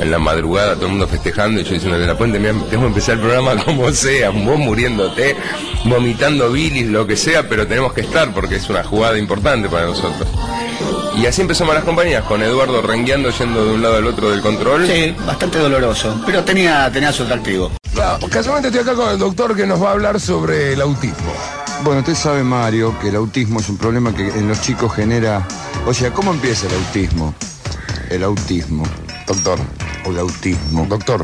en 0.00 0.10
la 0.10 0.18
madrugada, 0.18 0.74
todo 0.74 0.86
el 0.86 0.92
mundo 0.92 1.06
festejando 1.06 1.60
y 1.60 1.64
yo 1.64 1.74
diciendo 1.74 1.98
de 1.98 2.06
la 2.06 2.16
puente, 2.16 2.38
mira, 2.38 2.52
tenemos 2.52 2.70
que 2.70 2.86
empezar 2.86 3.14
el 3.16 3.20
programa 3.20 3.56
como 3.64 3.92
sea, 3.92 4.30
vos 4.30 4.58
muriéndote, 4.58 5.36
vomitando 5.84 6.50
bilis, 6.50 6.86
lo 6.86 7.06
que 7.06 7.16
sea, 7.16 7.48
pero 7.48 7.66
tenemos 7.66 7.92
que 7.92 8.00
estar 8.02 8.32
porque 8.32 8.56
es 8.56 8.68
una 8.70 8.82
jugada 8.82 9.18
importante 9.18 9.68
para 9.68 9.86
nosotros. 9.86 10.26
Y 11.16 11.26
así 11.26 11.42
empezó 11.42 11.64
Malas 11.64 11.84
Compañías, 11.84 12.24
con 12.24 12.42
Eduardo 12.42 12.80
rengueando, 12.80 13.30
yendo 13.30 13.64
de 13.64 13.72
un 13.72 13.82
lado 13.82 13.96
al 13.96 14.06
otro 14.06 14.30
del 14.30 14.40
control. 14.40 14.86
Sí, 14.86 15.14
bastante 15.26 15.58
doloroso, 15.58 16.20
pero 16.24 16.42
tenía, 16.44 16.90
tenía 16.90 17.12
su 17.12 17.24
atractivo. 17.24 17.70
Casualmente 18.30 18.68
estoy 18.68 18.82
acá 18.82 18.94
con 18.94 19.10
el 19.10 19.18
doctor 19.18 19.54
que 19.54 19.66
nos 19.66 19.82
va 19.82 19.90
a 19.90 19.92
hablar 19.92 20.20
sobre 20.20 20.72
el 20.72 20.80
autismo. 20.80 21.32
Bueno, 21.82 22.00
usted 22.00 22.14
sabe, 22.14 22.42
Mario, 22.42 22.94
que 23.00 23.08
el 23.08 23.16
autismo 23.16 23.60
es 23.60 23.68
un 23.68 23.76
problema 23.76 24.14
que 24.14 24.28
en 24.28 24.48
los 24.48 24.60
chicos 24.60 24.94
genera... 24.94 25.46
O 25.86 25.94
sea, 25.94 26.12
¿cómo 26.12 26.30
empieza 26.30 26.66
el 26.66 26.74
autismo? 26.74 27.34
El 28.10 28.22
autismo. 28.22 28.84
Doctor. 29.26 29.58
O 30.06 30.10
el 30.10 30.18
autismo. 30.18 30.86
Doctor. 30.86 31.22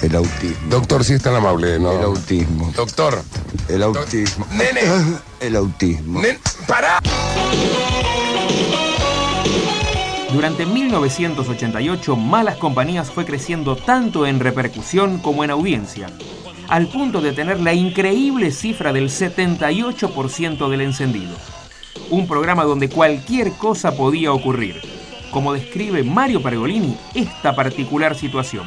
El 0.00 0.16
autismo. 0.16 0.68
Doctor, 0.68 1.04
si 1.04 1.14
es 1.14 1.22
tan 1.22 1.34
amable, 1.34 1.78
¿no? 1.78 1.92
El 1.92 2.02
autismo. 2.02 2.72
Doctor. 2.74 3.22
El 3.68 3.82
autismo. 3.82 4.46
Nene. 4.52 4.80
El 5.40 5.56
autismo. 5.56 6.20
Nen, 6.20 6.38
¡Para! 6.66 7.00
Durante 10.34 10.66
1988, 10.66 12.16
Malas 12.16 12.56
Compañías 12.56 13.08
fue 13.08 13.24
creciendo 13.24 13.76
tanto 13.76 14.26
en 14.26 14.40
repercusión 14.40 15.20
como 15.20 15.44
en 15.44 15.52
audiencia, 15.52 16.08
al 16.68 16.88
punto 16.88 17.20
de 17.20 17.30
tener 17.30 17.60
la 17.60 17.72
increíble 17.72 18.50
cifra 18.50 18.92
del 18.92 19.10
78% 19.10 20.68
del 20.68 20.80
encendido. 20.80 21.36
Un 22.10 22.26
programa 22.26 22.64
donde 22.64 22.88
cualquier 22.88 23.52
cosa 23.52 23.96
podía 23.96 24.32
ocurrir, 24.32 24.82
como 25.30 25.52
describe 25.52 26.02
Mario 26.02 26.42
Pergolini 26.42 26.96
esta 27.14 27.54
particular 27.54 28.16
situación. 28.16 28.64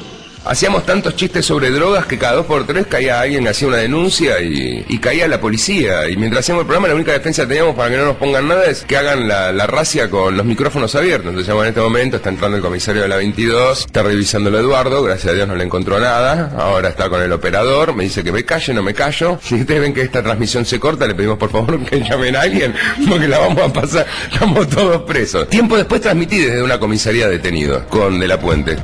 Hacíamos 0.48 0.86
tantos 0.86 1.14
chistes 1.14 1.44
sobre 1.44 1.70
drogas 1.70 2.06
que 2.06 2.16
cada 2.16 2.36
dos 2.36 2.46
por 2.46 2.66
tres 2.66 2.86
caía 2.86 3.20
alguien, 3.20 3.46
hacía 3.46 3.68
una 3.68 3.76
denuncia 3.76 4.40
y, 4.40 4.98
caía 4.98 5.28
la 5.28 5.38
policía. 5.42 6.08
Y 6.08 6.16
mientras 6.16 6.40
hacíamos 6.40 6.62
el 6.62 6.66
programa, 6.66 6.88
la 6.88 6.94
única 6.94 7.12
defensa 7.12 7.42
que 7.42 7.48
teníamos 7.48 7.76
para 7.76 7.90
que 7.90 7.98
no 7.98 8.06
nos 8.06 8.16
pongan 8.16 8.48
nada 8.48 8.64
es 8.64 8.82
que 8.84 8.96
hagan 8.96 9.28
la, 9.28 9.52
la 9.52 9.66
racia 9.66 10.08
con 10.08 10.38
los 10.38 10.46
micrófonos 10.46 10.94
abiertos. 10.94 11.28
Entonces, 11.28 11.52
bueno, 11.52 11.66
en 11.66 11.68
este 11.68 11.82
momento 11.82 12.16
está 12.16 12.30
entrando 12.30 12.56
el 12.56 12.62
comisario 12.62 13.02
de 13.02 13.08
la 13.08 13.16
22, 13.16 13.80
está 13.80 14.02
revisándolo 14.02 14.58
Eduardo, 14.58 15.02
gracias 15.02 15.32
a 15.32 15.34
Dios 15.34 15.46
no 15.46 15.54
le 15.54 15.64
encontró 15.64 16.00
nada. 16.00 16.50
Ahora 16.56 16.88
está 16.88 17.10
con 17.10 17.20
el 17.20 17.30
operador, 17.30 17.94
me 17.94 18.04
dice 18.04 18.24
que 18.24 18.32
me 18.32 18.42
calle, 18.46 18.72
no 18.72 18.82
me 18.82 18.94
callo. 18.94 19.38
Si 19.42 19.54
ustedes 19.54 19.82
ven 19.82 19.92
que 19.92 20.00
esta 20.00 20.22
transmisión 20.22 20.64
se 20.64 20.80
corta, 20.80 21.06
le 21.06 21.14
pedimos 21.14 21.36
por 21.36 21.50
favor 21.50 21.78
que 21.84 22.00
llamen 22.00 22.36
a 22.36 22.40
alguien, 22.40 22.74
porque 23.06 23.28
la 23.28 23.38
vamos 23.38 23.68
a 23.68 23.70
pasar, 23.70 24.06
estamos 24.32 24.66
todos 24.70 25.02
presos. 25.02 25.46
Tiempo 25.50 25.76
después 25.76 26.00
transmití 26.00 26.38
desde 26.38 26.62
una 26.62 26.80
comisaría 26.80 27.28
detenido, 27.28 27.86
con 27.88 28.18
De 28.18 28.26
la 28.26 28.40
Puente. 28.40 28.78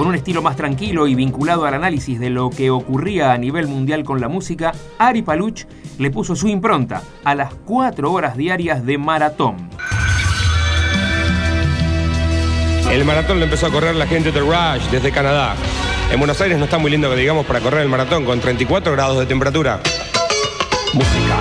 Con 0.00 0.08
un 0.08 0.14
estilo 0.14 0.40
más 0.40 0.56
tranquilo 0.56 1.06
y 1.06 1.14
vinculado 1.14 1.66
al 1.66 1.74
análisis 1.74 2.18
de 2.18 2.30
lo 2.30 2.48
que 2.48 2.70
ocurría 2.70 3.32
a 3.32 3.36
nivel 3.36 3.66
mundial 3.66 4.02
con 4.02 4.18
la 4.18 4.28
música, 4.28 4.72
Ari 4.98 5.20
Paluch 5.20 5.66
le 5.98 6.10
puso 6.10 6.34
su 6.34 6.48
impronta 6.48 7.02
a 7.22 7.34
las 7.34 7.52
cuatro 7.52 8.10
horas 8.10 8.34
diarias 8.34 8.86
de 8.86 8.96
maratón. 8.96 9.68
El 12.90 13.04
maratón 13.04 13.40
lo 13.40 13.44
empezó 13.44 13.66
a 13.66 13.70
correr 13.70 13.94
la 13.94 14.06
gente 14.06 14.32
de 14.32 14.40
Rush 14.40 14.88
desde 14.90 15.12
Canadá. 15.12 15.54
En 16.10 16.18
Buenos 16.18 16.40
Aires 16.40 16.56
no 16.56 16.64
está 16.64 16.78
muy 16.78 16.90
lindo 16.90 17.10
que 17.10 17.16
digamos 17.16 17.44
para 17.44 17.60
correr 17.60 17.82
el 17.82 17.90
maratón 17.90 18.24
con 18.24 18.40
34 18.40 18.92
grados 18.92 19.18
de 19.18 19.26
temperatura. 19.26 19.80
Música. 20.94 21.36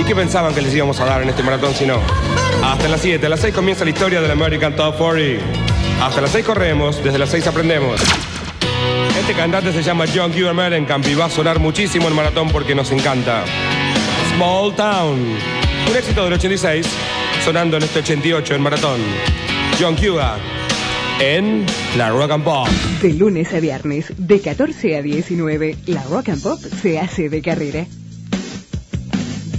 ¿Y 0.00 0.04
qué 0.04 0.14
pensaban 0.14 0.54
que 0.54 0.62
les 0.62 0.74
íbamos 0.74 0.98
a 1.00 1.04
dar 1.04 1.20
en 1.20 1.28
este 1.28 1.42
maratón 1.42 1.74
si 1.74 1.84
no? 1.84 1.98
Hasta 2.64 2.88
las 2.88 3.02
7, 3.02 3.26
a 3.26 3.28
las 3.28 3.40
6 3.40 3.54
comienza 3.54 3.84
la 3.84 3.90
historia 3.90 4.22
del 4.22 4.30
American 4.30 4.74
Top 4.74 4.96
40. 4.96 5.65
Hasta 6.00 6.20
las 6.20 6.30
6 6.30 6.44
corremos, 6.44 7.02
desde 7.02 7.18
las 7.18 7.30
6 7.30 7.46
aprendemos. 7.46 8.00
Este 9.18 9.34
cantante 9.34 9.72
se 9.72 9.82
llama 9.82 10.04
John. 10.12 10.32
Mellencamp 10.54 11.06
y 11.06 11.14
va 11.14 11.24
a 11.24 11.30
sonar 11.30 11.58
muchísimo 11.58 12.06
el 12.08 12.14
maratón 12.14 12.50
porque 12.50 12.74
nos 12.74 12.92
encanta. 12.92 13.44
Small 14.34 14.74
Town. 14.76 15.18
Un 15.90 15.96
éxito 15.96 16.24
del 16.24 16.34
86, 16.34 16.86
sonando 17.44 17.76
en 17.76 17.82
este 17.82 18.00
88 18.00 18.54
en 18.54 18.62
maratón. 18.62 19.00
John 19.80 19.96
Cuba 19.96 20.38
en 21.18 21.64
la 21.96 22.10
Rock 22.10 22.30
and 22.32 22.44
Pop. 22.44 22.68
De 23.00 23.14
lunes 23.14 23.52
a 23.54 23.60
viernes, 23.60 24.12
de 24.16 24.40
14 24.40 24.96
a 24.96 25.02
19, 25.02 25.76
la 25.86 26.02
Rock 26.04 26.28
and 26.28 26.42
Pop 26.42 26.60
se 26.60 26.98
hace 26.98 27.28
de 27.28 27.40
carrera. 27.40 27.86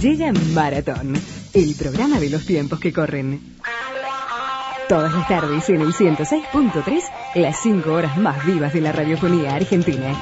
Llega 0.00 0.32
Maratón, 0.54 1.14
el 1.54 1.74
programa 1.74 2.20
de 2.20 2.30
los 2.30 2.46
tiempos 2.46 2.78
que 2.78 2.92
corren. 2.92 3.57
Todas 4.88 5.12
las 5.12 5.28
tardes 5.28 5.68
en 5.68 5.82
el 5.82 5.92
106.3, 5.92 7.02
las 7.34 7.58
5 7.58 7.92
horas 7.92 8.16
más 8.16 8.42
vivas 8.46 8.72
de 8.72 8.80
la 8.80 8.90
radiofonía 8.90 9.54
argentina. 9.54 10.14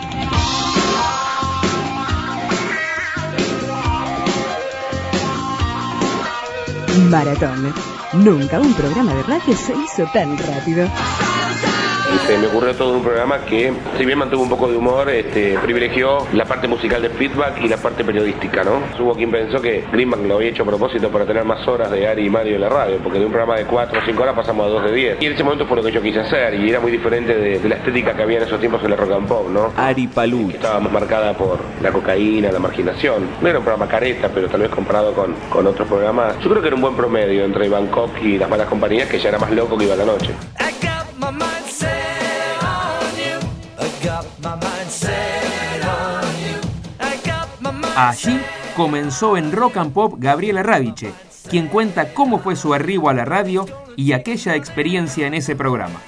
Maratón. 7.09 7.73
Nunca 8.15 8.59
un 8.59 8.75
programa 8.75 9.15
de 9.15 9.23
radio 9.23 9.55
se 9.55 9.73
hizo 9.73 10.05
tan 10.13 10.37
rápido. 10.37 10.89
Se 12.25 12.39
me 12.39 12.47
ocurrió 12.47 12.75
todo 12.75 12.95
un 12.95 13.03
programa 13.03 13.39
que, 13.45 13.73
si 13.97 14.05
bien 14.05 14.19
mantuvo 14.19 14.43
un 14.43 14.49
poco 14.49 14.69
de 14.69 14.77
humor, 14.77 15.09
este, 15.11 15.59
privilegió 15.63 16.27
la 16.33 16.45
parte 16.45 16.67
musical 16.67 17.01
de 17.03 17.11
feedback 17.11 17.63
y 17.63 17.69
la 17.69 17.77
parte 17.77 18.05
periodística, 18.05 18.65
¿no? 18.65 18.83
Hubo 18.99 19.15
quien 19.15 19.31
pensó 19.31 19.61
que 19.61 19.85
Greenback 19.93 20.21
lo 20.27 20.37
había 20.37 20.49
hecho 20.49 20.63
a 20.63 20.67
propósito 20.67 21.09
para 21.11 21.25
tener 21.25 21.45
más 21.45 21.67
horas 21.69 21.91
de 21.91 22.09
Ari 22.09 22.27
y 22.27 22.31
Mario 22.31 22.57
en 22.57 22.63
la 22.63 22.69
radio, 22.69 22.99
porque 23.03 23.19
de 23.19 23.27
un 23.27 23.31
programa 23.31 23.59
de 23.59 23.65
4 23.67 24.01
o 24.01 24.05
5 24.05 24.23
horas 24.23 24.35
pasamos 24.35 24.67
a 24.67 24.69
2 24.71 24.85
de 24.85 24.93
10. 24.93 25.17
Y 25.21 25.27
en 25.27 25.33
ese 25.35 25.45
momento 25.45 25.67
fue 25.67 25.77
lo 25.77 25.85
que 25.85 25.93
yo 25.93 26.03
quise 26.03 26.21
hacer, 26.21 26.55
y 26.55 26.69
era 26.69 26.81
muy 26.81 26.91
diferente 26.91 27.35
de, 27.35 27.59
de 27.61 27.69
la 27.69 27.77
estética 27.77 28.15
que 28.15 28.23
había 28.23 28.39
en 28.39 28.45
esos 28.45 28.59
tiempos 28.59 28.83
en 28.83 28.91
la 28.91 28.97
rock 28.97 29.13
and 29.13 29.29
pop, 29.29 29.49
¿no? 29.49 29.73
Ari 29.77 30.09
Palú. 30.09 30.51
Estaba 30.51 30.81
más 30.81 30.93
marcada 30.93 31.33
por 31.35 31.61
la 31.81 31.93
cocaína, 31.93 32.51
la 32.51 32.59
marginación. 32.59 33.29
No 33.41 33.49
era 33.49 33.59
un 33.59 33.65
programa 33.65 33.89
careta, 33.89 34.29
pero 34.35 34.49
tal 34.49 34.63
vez 34.63 34.71
comparado 34.71 35.13
con, 35.13 35.35
con 35.49 35.67
otros 35.67 35.87
programas, 35.87 36.39
yo 36.41 36.51
creo 36.51 36.61
que 36.61 36.69
era 36.69 36.77
un 36.77 36.83
buen 36.83 36.97
promedio 36.97 37.45
entre 37.45 37.69
Bangkok 37.69 38.11
y 38.23 38.39
las 38.39 38.49
malas 38.49 38.67
compañías, 38.67 39.09
que 39.09 39.19
ya 39.19 39.29
era 39.29 39.39
más 39.39 39.51
loco 39.51 39.77
que 39.77 39.85
iba 39.85 39.95
a 39.95 39.99
la 39.99 40.05
noche. 40.05 40.31
Allí 47.97 48.39
comenzó 48.77 49.39
en 49.39 49.53
Rock 49.53 49.79
and 49.79 49.93
Pop 49.95 50.17
Gabriela 50.19 50.63
Radiche, 50.63 51.13
quien 51.49 51.69
cuenta 51.69 52.13
cómo 52.13 52.39
fue 52.39 52.55
su 52.55 52.75
arribo 52.75 53.09
a 53.09 53.15
la 53.15 53.25
radio 53.25 53.65
y 53.97 54.13
aquella 54.13 54.55
experiencia 54.55 55.27
en 55.27 55.33
ese 55.33 55.57
programa. 55.57 55.99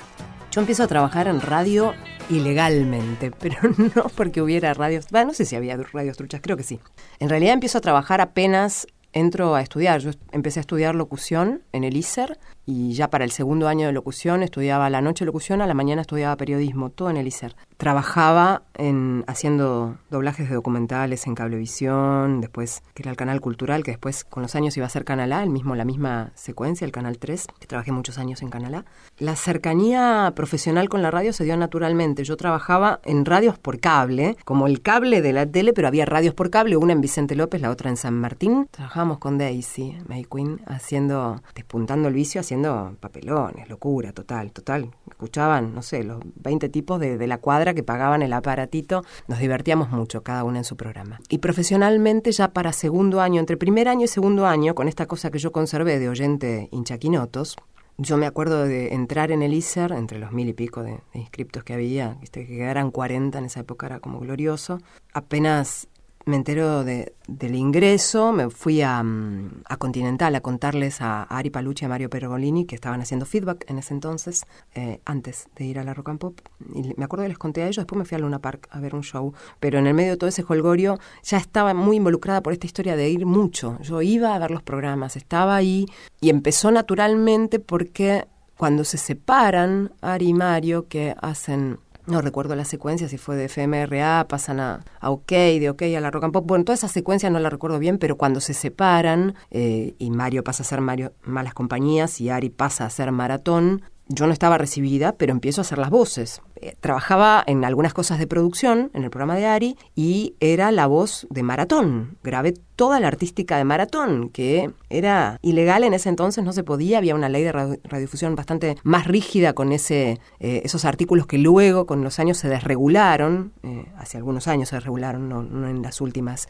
Yo 0.52 0.60
empiezo 0.60 0.82
a 0.82 0.86
trabajar 0.86 1.28
en 1.28 1.40
radio 1.40 1.94
ilegalmente, 2.28 3.30
pero 3.38 3.56
no 3.94 4.04
porque 4.14 4.42
hubiera 4.42 4.74
radios. 4.74 5.06
Bueno, 5.10 5.28
no 5.28 5.32
sé 5.32 5.46
si 5.46 5.56
había 5.56 5.78
radios 5.78 6.18
truchas, 6.18 6.42
creo 6.42 6.58
que 6.58 6.62
sí. 6.62 6.78
En 7.20 7.30
realidad 7.30 7.54
empiezo 7.54 7.78
a 7.78 7.80
trabajar 7.80 8.20
apenas 8.20 8.86
entro 9.14 9.54
a 9.54 9.62
estudiar. 9.62 10.00
Yo 10.00 10.10
empecé 10.32 10.60
a 10.60 10.62
estudiar 10.62 10.94
locución 10.94 11.62
en 11.72 11.84
el 11.84 11.96
ISER 11.96 12.38
y 12.70 12.92
ya 12.92 13.08
para 13.08 13.24
el 13.24 13.30
segundo 13.30 13.66
año 13.66 13.86
de 13.86 13.94
locución 13.94 14.42
estudiaba 14.42 14.90
la 14.90 15.00
noche 15.00 15.24
locución, 15.24 15.62
a 15.62 15.66
la 15.66 15.72
mañana 15.72 16.02
estudiaba 16.02 16.36
periodismo, 16.36 16.90
todo 16.90 17.08
en 17.08 17.16
el. 17.16 17.28
Trabajaba 17.76 18.62
en 18.74 19.24
haciendo 19.26 19.96
doblajes 20.10 20.48
de 20.48 20.54
documentales 20.54 21.26
en 21.26 21.34
Cablevisión, 21.34 22.40
después 22.40 22.82
que 22.94 23.02
era 23.02 23.10
el 23.10 23.16
canal 23.16 23.40
cultural, 23.40 23.84
que 23.84 23.92
después 23.92 24.24
con 24.24 24.42
los 24.42 24.54
años 24.54 24.76
iba 24.76 24.84
a 24.84 24.90
ser 24.90 25.04
Canal 25.04 25.32
A, 25.32 25.42
el 25.42 25.50
mismo, 25.50 25.76
la 25.76 25.84
misma 25.84 26.32
secuencia, 26.34 26.84
el 26.84 26.92
Canal 26.92 27.18
3, 27.18 27.46
que 27.58 27.66
trabajé 27.66 27.92
muchos 27.92 28.18
años 28.18 28.42
en 28.42 28.50
Canal 28.50 28.74
A. 28.74 28.84
La 29.18 29.36
cercanía 29.36 30.32
profesional 30.34 30.88
con 30.88 31.00
la 31.02 31.10
radio 31.10 31.32
se 31.32 31.44
dio 31.44 31.56
naturalmente. 31.56 32.24
Yo 32.24 32.36
trabajaba 32.36 33.00
en 33.04 33.24
radios 33.24 33.58
por 33.58 33.78
cable, 33.78 34.36
como 34.44 34.66
el 34.66 34.82
cable 34.82 35.22
de 35.22 35.32
la 35.32 35.46
tele, 35.46 35.72
pero 35.72 35.88
había 35.88 36.04
radios 36.04 36.34
por 36.34 36.50
cable, 36.50 36.76
una 36.76 36.92
en 36.92 37.00
Vicente 37.00 37.34
López, 37.34 37.62
la 37.62 37.70
otra 37.70 37.88
en 37.88 37.96
San 37.96 38.14
Martín. 38.14 38.68
Trabajábamos 38.70 39.18
con 39.18 39.38
Daisy, 39.38 39.96
May 40.08 40.24
Queen, 40.24 40.60
haciendo, 40.66 41.40
despuntando 41.54 42.08
el 42.08 42.14
vicio, 42.14 42.40
haciendo 42.40 42.57
papelones, 43.00 43.68
locura, 43.68 44.12
total, 44.12 44.52
total. 44.52 44.90
Escuchaban, 45.08 45.74
no 45.74 45.82
sé, 45.82 46.04
los 46.04 46.20
20 46.36 46.68
tipos 46.68 47.00
de, 47.00 47.18
de 47.18 47.26
la 47.26 47.38
cuadra 47.38 47.74
que 47.74 47.82
pagaban 47.82 48.22
el 48.22 48.32
aparatito. 48.32 49.04
Nos 49.26 49.38
divertíamos 49.38 49.90
mucho, 49.90 50.22
cada 50.22 50.44
uno 50.44 50.58
en 50.58 50.64
su 50.64 50.76
programa. 50.76 51.20
Y 51.28 51.38
profesionalmente, 51.38 52.32
ya 52.32 52.52
para 52.52 52.72
segundo 52.72 53.20
año, 53.20 53.40
entre 53.40 53.56
primer 53.56 53.88
año 53.88 54.04
y 54.04 54.08
segundo 54.08 54.46
año, 54.46 54.74
con 54.74 54.88
esta 54.88 55.06
cosa 55.06 55.30
que 55.30 55.38
yo 55.38 55.52
conservé 55.52 55.98
de 55.98 56.08
oyente 56.08 56.68
hinchaquinotos, 56.72 57.56
yo 58.00 58.16
me 58.16 58.26
acuerdo 58.26 58.64
de 58.64 58.94
entrar 58.94 59.32
en 59.32 59.42
el 59.42 59.52
ISER, 59.52 59.90
entre 59.90 60.20
los 60.20 60.30
mil 60.30 60.48
y 60.48 60.52
pico 60.52 60.84
de, 60.84 61.00
inscriptos 61.14 61.64
que 61.64 61.74
había, 61.74 62.16
que 62.30 62.46
quedaran 62.46 62.92
40 62.92 63.36
en 63.38 63.44
esa 63.46 63.60
época 63.60 63.86
era 63.86 63.98
como 63.98 64.20
glorioso. 64.20 64.78
Apenas 65.12 65.88
me 66.28 66.36
entero 66.36 66.84
de- 66.84 67.14
del 67.26 67.54
ingreso, 67.54 68.32
me 68.32 68.50
fui 68.50 68.82
a, 68.82 69.02
mm, 69.02 69.62
Continental 69.78 70.34
a 70.34 70.40
contarles 70.40 71.00
a 71.00 71.22
Ari 71.22 71.50
Palucci 71.50 71.84
y 71.84 71.86
a 71.86 71.88
Mario 71.88 72.10
Pergolini 72.10 72.66
que 72.66 72.74
estaban 72.74 73.00
haciendo 73.00 73.24
feedback 73.26 73.64
en 73.70 73.78
ese 73.78 73.94
entonces, 73.94 74.44
eh, 74.74 75.00
antes 75.04 75.48
de 75.56 75.64
ir 75.64 75.78
a 75.78 75.84
la 75.84 75.94
Rock 75.94 76.08
and 76.10 76.18
Pop. 76.18 76.40
Y 76.74 76.92
me 76.96 77.04
acuerdo 77.04 77.24
que 77.24 77.28
les 77.30 77.38
conté 77.38 77.62
a 77.62 77.66
ellos, 77.66 77.76
después 77.76 77.98
me 77.98 78.04
fui 78.04 78.16
a 78.16 78.18
Luna 78.18 78.40
Park 78.40 78.68
a 78.70 78.80
ver 78.80 78.94
un 78.94 79.02
show. 79.02 79.32
Pero 79.60 79.78
en 79.78 79.86
el 79.86 79.94
medio 79.94 80.10
de 80.12 80.16
todo 80.18 80.28
ese 80.28 80.44
holgorio 80.46 80.98
ya 81.22 81.38
estaba 81.38 81.72
muy 81.74 81.96
involucrada 81.96 82.42
por 82.42 82.52
esta 82.52 82.66
historia 82.66 82.96
de 82.96 83.08
ir 83.08 83.24
mucho. 83.24 83.78
Yo 83.80 84.02
iba 84.02 84.34
a 84.34 84.38
ver 84.38 84.50
los 84.50 84.62
programas, 84.62 85.16
estaba 85.16 85.56
ahí 85.56 85.86
y 86.20 86.28
empezó 86.30 86.70
naturalmente 86.70 87.58
porque 87.60 88.26
cuando 88.56 88.82
se 88.84 88.98
separan 88.98 89.92
Ari 90.02 90.28
y 90.28 90.34
Mario, 90.34 90.88
que 90.88 91.14
hacen 91.22 91.78
no 92.08 92.20
recuerdo 92.20 92.56
la 92.56 92.64
secuencia, 92.64 93.08
si 93.08 93.18
fue 93.18 93.36
de 93.36 93.48
FMRA, 93.48 94.26
pasan 94.28 94.60
a, 94.60 94.84
a 95.00 95.10
OK, 95.10 95.30
de 95.30 95.70
OK 95.70 95.82
a 95.82 96.00
la 96.00 96.10
Rock 96.10 96.24
and 96.24 96.32
Pop. 96.32 96.46
Bueno, 96.46 96.64
toda 96.64 96.74
esa 96.74 96.88
secuencia 96.88 97.30
no 97.30 97.38
la 97.38 97.50
recuerdo 97.50 97.78
bien, 97.78 97.98
pero 97.98 98.16
cuando 98.16 98.40
se 98.40 98.54
separan 98.54 99.34
eh, 99.50 99.94
y 99.98 100.10
Mario 100.10 100.42
pasa 100.42 100.62
a 100.62 100.66
ser 100.66 100.80
Mario 100.80 101.12
Malas 101.22 101.54
Compañías 101.54 102.20
y 102.20 102.30
Ari 102.30 102.50
pasa 102.50 102.86
a 102.86 102.90
ser 102.90 103.12
Maratón, 103.12 103.82
yo 104.08 104.26
no 104.26 104.32
estaba 104.32 104.56
recibida, 104.58 105.12
pero 105.12 105.32
empiezo 105.32 105.60
a 105.60 105.62
hacer 105.62 105.78
las 105.78 105.90
voces. 105.90 106.40
Eh, 106.60 106.74
trabajaba 106.80 107.44
en 107.46 107.64
algunas 107.64 107.94
cosas 107.94 108.18
de 108.18 108.26
producción 108.26 108.90
en 108.92 109.04
el 109.04 109.10
programa 109.10 109.36
de 109.36 109.46
Ari 109.46 109.76
y 109.94 110.34
era 110.40 110.72
la 110.72 110.86
voz 110.86 111.26
de 111.30 111.44
Maratón. 111.44 112.18
Grabé 112.24 112.54
toda 112.74 112.98
la 112.98 113.06
artística 113.08 113.56
de 113.56 113.64
Maratón, 113.64 114.28
que 114.30 114.70
era 114.88 115.38
ilegal 115.42 115.84
en 115.84 115.94
ese 115.94 116.08
entonces, 116.08 116.44
no 116.44 116.52
se 116.52 116.64
podía, 116.64 116.98
había 116.98 117.14
una 117.14 117.28
ley 117.28 117.44
de 117.44 117.52
radio- 117.52 117.80
radiodifusión 117.84 118.34
bastante 118.34 118.76
más 118.82 119.06
rígida 119.06 119.52
con 119.52 119.72
ese, 119.72 120.20
eh, 120.40 120.62
esos 120.64 120.84
artículos 120.84 121.26
que 121.26 121.38
luego 121.38 121.86
con 121.86 122.02
los 122.02 122.18
años 122.18 122.38
se 122.38 122.48
desregularon, 122.48 123.52
eh, 123.62 123.86
hace 123.96 124.16
algunos 124.16 124.48
años 124.48 124.68
se 124.68 124.76
desregularon, 124.76 125.28
no, 125.28 125.68
en 125.68 125.82
las 125.82 126.00
últimas 126.00 126.48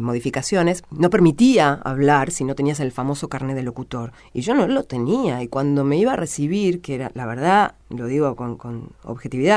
modificaciones, 0.00 0.82
no 0.90 1.08
permitía 1.08 1.74
hablar 1.84 2.32
si 2.32 2.42
no 2.42 2.56
tenías 2.56 2.80
el 2.80 2.90
famoso 2.90 3.28
carnet 3.28 3.54
de 3.54 3.62
locutor. 3.62 4.10
Y 4.32 4.40
yo 4.40 4.52
no 4.52 4.66
lo 4.66 4.82
tenía. 4.82 5.40
Y 5.40 5.46
cuando 5.46 5.84
me 5.84 5.96
iba 5.96 6.14
a 6.14 6.16
recibir, 6.16 6.80
que 6.80 6.96
era, 6.96 7.12
la 7.14 7.26
verdad, 7.26 7.76
lo 7.88 8.06
digo 8.06 8.34
con, 8.34 8.56
con 8.56 8.90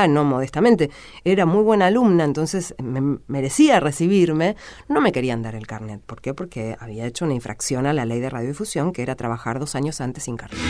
no 0.08 0.24
modestamente, 0.24 0.90
era 1.24 1.46
muy 1.46 1.62
buena 1.62 1.86
alumna, 1.86 2.24
entonces 2.24 2.74
me 2.82 3.18
merecía 3.26 3.80
recibirme, 3.80 4.56
no 4.88 5.00
me 5.00 5.12
querían 5.12 5.42
dar 5.42 5.54
el 5.54 5.66
carnet. 5.66 6.00
¿Por 6.00 6.20
qué? 6.20 6.34
Porque 6.34 6.76
había 6.78 7.06
hecho 7.06 7.24
una 7.24 7.34
infracción 7.34 7.86
a 7.86 7.92
la 7.92 8.04
ley 8.04 8.20
de 8.20 8.30
radiodifusión, 8.30 8.92
que 8.92 9.02
era 9.02 9.16
trabajar 9.16 9.58
dos 9.58 9.74
años 9.74 10.00
antes 10.00 10.24
sin 10.24 10.36
carnet. 10.36 10.60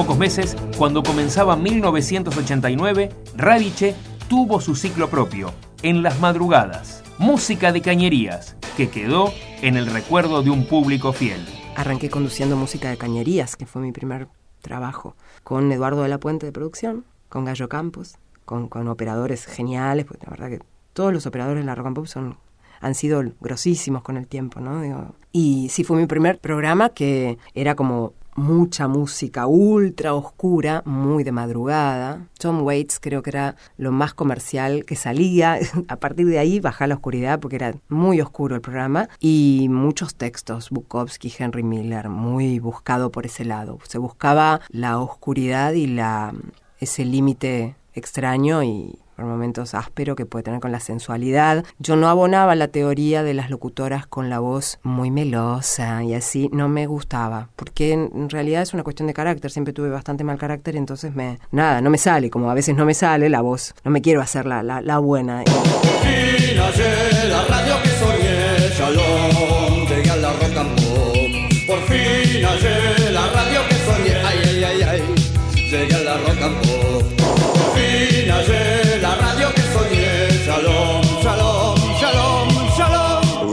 Pocos 0.00 0.16
meses, 0.16 0.56
cuando 0.78 1.02
comenzaba 1.02 1.56
1989, 1.56 3.10
Radiche 3.36 3.94
tuvo 4.30 4.58
su 4.58 4.74
ciclo 4.74 5.10
propio, 5.10 5.52
En 5.82 6.02
las 6.02 6.18
Madrugadas, 6.20 7.02
música 7.18 7.70
de 7.70 7.82
cañerías, 7.82 8.56
que 8.78 8.88
quedó 8.88 9.30
en 9.60 9.76
el 9.76 9.84
recuerdo 9.84 10.42
de 10.42 10.48
un 10.48 10.64
público 10.64 11.12
fiel. 11.12 11.44
Arranqué 11.76 12.08
conduciendo 12.08 12.56
música 12.56 12.88
de 12.88 12.96
cañerías, 12.96 13.56
que 13.56 13.66
fue 13.66 13.82
mi 13.82 13.92
primer 13.92 14.28
trabajo, 14.62 15.16
con 15.44 15.70
Eduardo 15.70 16.02
de 16.02 16.08
la 16.08 16.16
Puente 16.16 16.46
de 16.46 16.52
producción, 16.52 17.04
con 17.28 17.44
Gallo 17.44 17.68
Campos, 17.68 18.16
con, 18.46 18.70
operadores 18.88 19.44
geniales, 19.44 20.06
porque 20.06 20.24
la 20.24 20.30
verdad 20.30 20.48
que 20.48 20.64
todos 20.94 21.12
los 21.12 21.26
operadores 21.26 21.62
de 21.62 21.66
la 21.66 21.74
Rock 21.74 21.88
and 21.88 21.96
Pop 21.96 22.06
son, 22.06 22.38
han 22.80 22.94
sido 22.94 23.22
grosísimos 23.38 24.02
con 24.02 24.16
el 24.16 24.26
tiempo, 24.26 24.60
¿no? 24.60 25.14
Y 25.30 25.68
sí 25.68 25.84
fue 25.84 25.98
mi 25.98 26.06
primer 26.06 26.38
programa 26.38 26.88
que 26.88 27.36
era 27.52 27.74
como 27.74 28.14
mucha 28.40 28.88
música 28.88 29.46
ultra 29.46 30.14
oscura, 30.14 30.82
muy 30.86 31.22
de 31.22 31.32
madrugada. 31.32 32.26
Tom 32.38 32.62
Waits 32.62 32.98
creo 32.98 33.22
que 33.22 33.30
era 33.30 33.56
lo 33.76 33.92
más 33.92 34.14
comercial 34.14 34.84
que 34.84 34.96
salía. 34.96 35.58
A 35.88 35.96
partir 35.96 36.26
de 36.26 36.38
ahí 36.38 36.58
bajá 36.58 36.86
la 36.86 36.94
oscuridad 36.94 37.38
porque 37.38 37.56
era 37.56 37.74
muy 37.88 38.20
oscuro 38.20 38.56
el 38.56 38.62
programa. 38.62 39.08
Y 39.20 39.68
muchos 39.70 40.14
textos, 40.14 40.70
Bukowski, 40.70 41.32
Henry 41.38 41.62
Miller, 41.62 42.08
muy 42.08 42.58
buscado 42.58 43.12
por 43.12 43.26
ese 43.26 43.44
lado. 43.44 43.78
Se 43.86 43.98
buscaba 43.98 44.60
la 44.70 44.98
oscuridad 44.98 45.72
y 45.72 45.86
la 45.86 46.34
ese 46.78 47.04
límite 47.04 47.76
extraño 47.92 48.62
y 48.62 48.98
momentos 49.28 49.74
áspero 49.74 50.16
que 50.16 50.26
puede 50.26 50.42
tener 50.42 50.60
con 50.60 50.72
la 50.72 50.80
sensualidad. 50.80 51.64
Yo 51.78 51.96
no 51.96 52.08
abonaba 52.08 52.54
la 52.54 52.68
teoría 52.68 53.22
de 53.22 53.34
las 53.34 53.50
locutoras 53.50 54.06
con 54.06 54.30
la 54.30 54.38
voz 54.38 54.78
muy 54.82 55.10
melosa 55.10 56.02
y 56.02 56.14
así, 56.14 56.48
no 56.52 56.68
me 56.68 56.86
gustaba, 56.86 57.48
porque 57.56 57.92
en 57.92 58.30
realidad 58.30 58.62
es 58.62 58.74
una 58.74 58.82
cuestión 58.82 59.06
de 59.06 59.14
carácter, 59.14 59.50
siempre 59.50 59.72
tuve 59.72 59.90
bastante 59.90 60.24
mal 60.24 60.38
carácter, 60.38 60.76
entonces 60.76 61.14
me, 61.14 61.38
nada, 61.50 61.80
no 61.80 61.90
me 61.90 61.98
sale, 61.98 62.30
como 62.30 62.50
a 62.50 62.54
veces 62.54 62.76
no 62.76 62.84
me 62.84 62.94
sale 62.94 63.28
la 63.28 63.40
voz, 63.40 63.74
no 63.84 63.90
me 63.90 64.02
quiero 64.02 64.20
hacer 64.20 64.46
la, 64.46 64.62
la, 64.62 64.98
buena. 64.98 65.44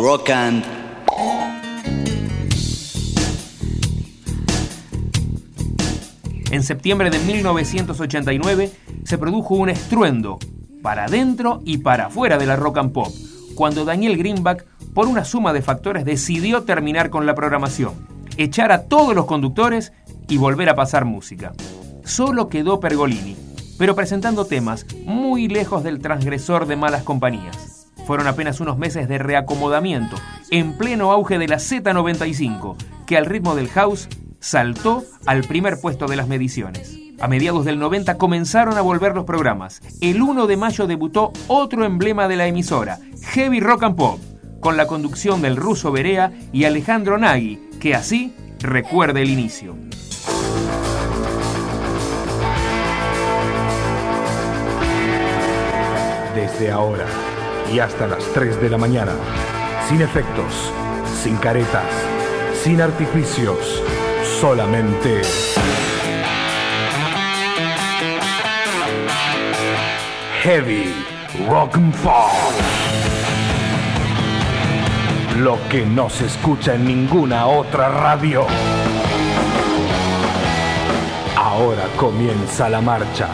Rock 0.08 0.30
and 0.30 0.64
En 6.50 6.64
septiembre 6.64 7.10
de 7.10 7.20
1989 7.20 8.72
se 9.04 9.18
produjo 9.18 9.56
un 9.56 9.68
estruendo 9.68 10.40
para 10.82 11.08
dentro 11.08 11.60
y 11.66 11.80
para 11.80 12.06
afuera 12.06 12.38
de 12.38 12.46
la 12.46 12.56
rock 12.56 12.78
and 12.78 12.94
pop, 12.94 13.10
cuando 13.56 13.84
Daniel 13.84 14.18
Greenback, 14.18 14.66
por 14.94 15.08
una 15.08 15.26
suma 15.26 15.52
de 15.52 15.62
factores, 15.62 16.06
decidió 16.06 16.64
terminar 16.64 17.10
con 17.10 17.26
la 17.26 17.36
programación, 17.36 17.96
echar 18.38 18.72
a 18.72 18.84
todos 18.84 19.14
los 19.14 19.26
conductores 19.26 19.92
y 20.30 20.38
volver 20.38 20.70
a 20.70 20.76
pasar 20.76 21.04
música. 21.04 21.52
Solo 22.06 22.48
quedó 22.48 22.80
Pergolini, 22.80 23.36
pero 23.78 23.94
presentando 23.94 24.46
temas 24.46 24.86
muy 25.04 25.50
lejos 25.50 25.84
del 25.84 26.00
transgresor 26.00 26.66
de 26.66 26.78
malas 26.78 27.04
compañías. 27.04 27.77
Fueron 28.08 28.28
apenas 28.28 28.62
unos 28.62 28.78
meses 28.78 29.10
de 29.10 29.18
reacomodamiento, 29.18 30.16
en 30.50 30.78
pleno 30.78 31.12
auge 31.12 31.38
de 31.38 31.50
la 31.50 31.58
Z95, 31.58 32.78
que 33.06 33.18
al 33.18 33.26
ritmo 33.26 33.54
del 33.54 33.68
house 33.68 34.08
saltó 34.40 35.04
al 35.26 35.44
primer 35.44 35.82
puesto 35.82 36.08
de 36.08 36.16
las 36.16 36.30
mediciones. 36.30 36.98
A 37.20 37.28
mediados 37.28 37.66
del 37.66 37.80
90 37.80 38.18
comenzaron 38.18 38.78
a 38.78 38.82
volver 38.82 39.14
los 39.14 39.26
programas. 39.26 39.82
El 40.00 40.22
1 40.22 40.48
de 40.48 40.56
mayo 40.56 40.88
debutó 40.88 41.34
otro 41.50 41.84
emblema 41.84 42.30
de 42.30 42.38
la 42.38 42.48
emisora, 42.48 42.98
Heavy 43.34 43.60
Rock 43.60 43.84
and 43.84 43.98
Pop, 43.98 44.22
con 44.62 44.78
la 44.78 44.88
conducción 44.88 45.42
del 45.42 45.58
ruso 45.58 45.92
Berea 45.92 46.32
y 46.54 46.64
Alejandro 46.64 47.18
Nagui, 47.18 47.60
que 47.82 47.94
así 47.94 48.34
recuerda 48.60 49.20
el 49.20 49.30
inicio. 49.30 49.76
Desde 56.34 56.72
ahora 56.72 57.06
y 57.74 57.80
hasta 57.80 58.08
las 58.08 58.24
3 58.34 58.62
de 58.62 58.70
la 58.70 58.78
mañana, 58.78 59.14
sin 59.88 60.02
efectos, 60.02 60.72
sin 61.22 61.36
caretas, 61.38 61.86
sin 62.64 62.82
artificios, 62.82 63.82
solamente 64.40 65.22
Heavy 70.44 70.94
Rock 71.50 71.76
and 71.76 71.94
Pop. 72.02 72.32
Lo 75.38 75.58
que 75.70 75.86
no 75.86 76.10
se 76.10 76.26
escucha 76.26 76.76
en 76.76 76.86
ninguna 76.86 77.48
otra 77.48 77.90
radio. 77.90 78.46
Ahora 81.36 81.84
comienza 81.98 82.70
la 82.70 82.82
marcha. 82.82 83.28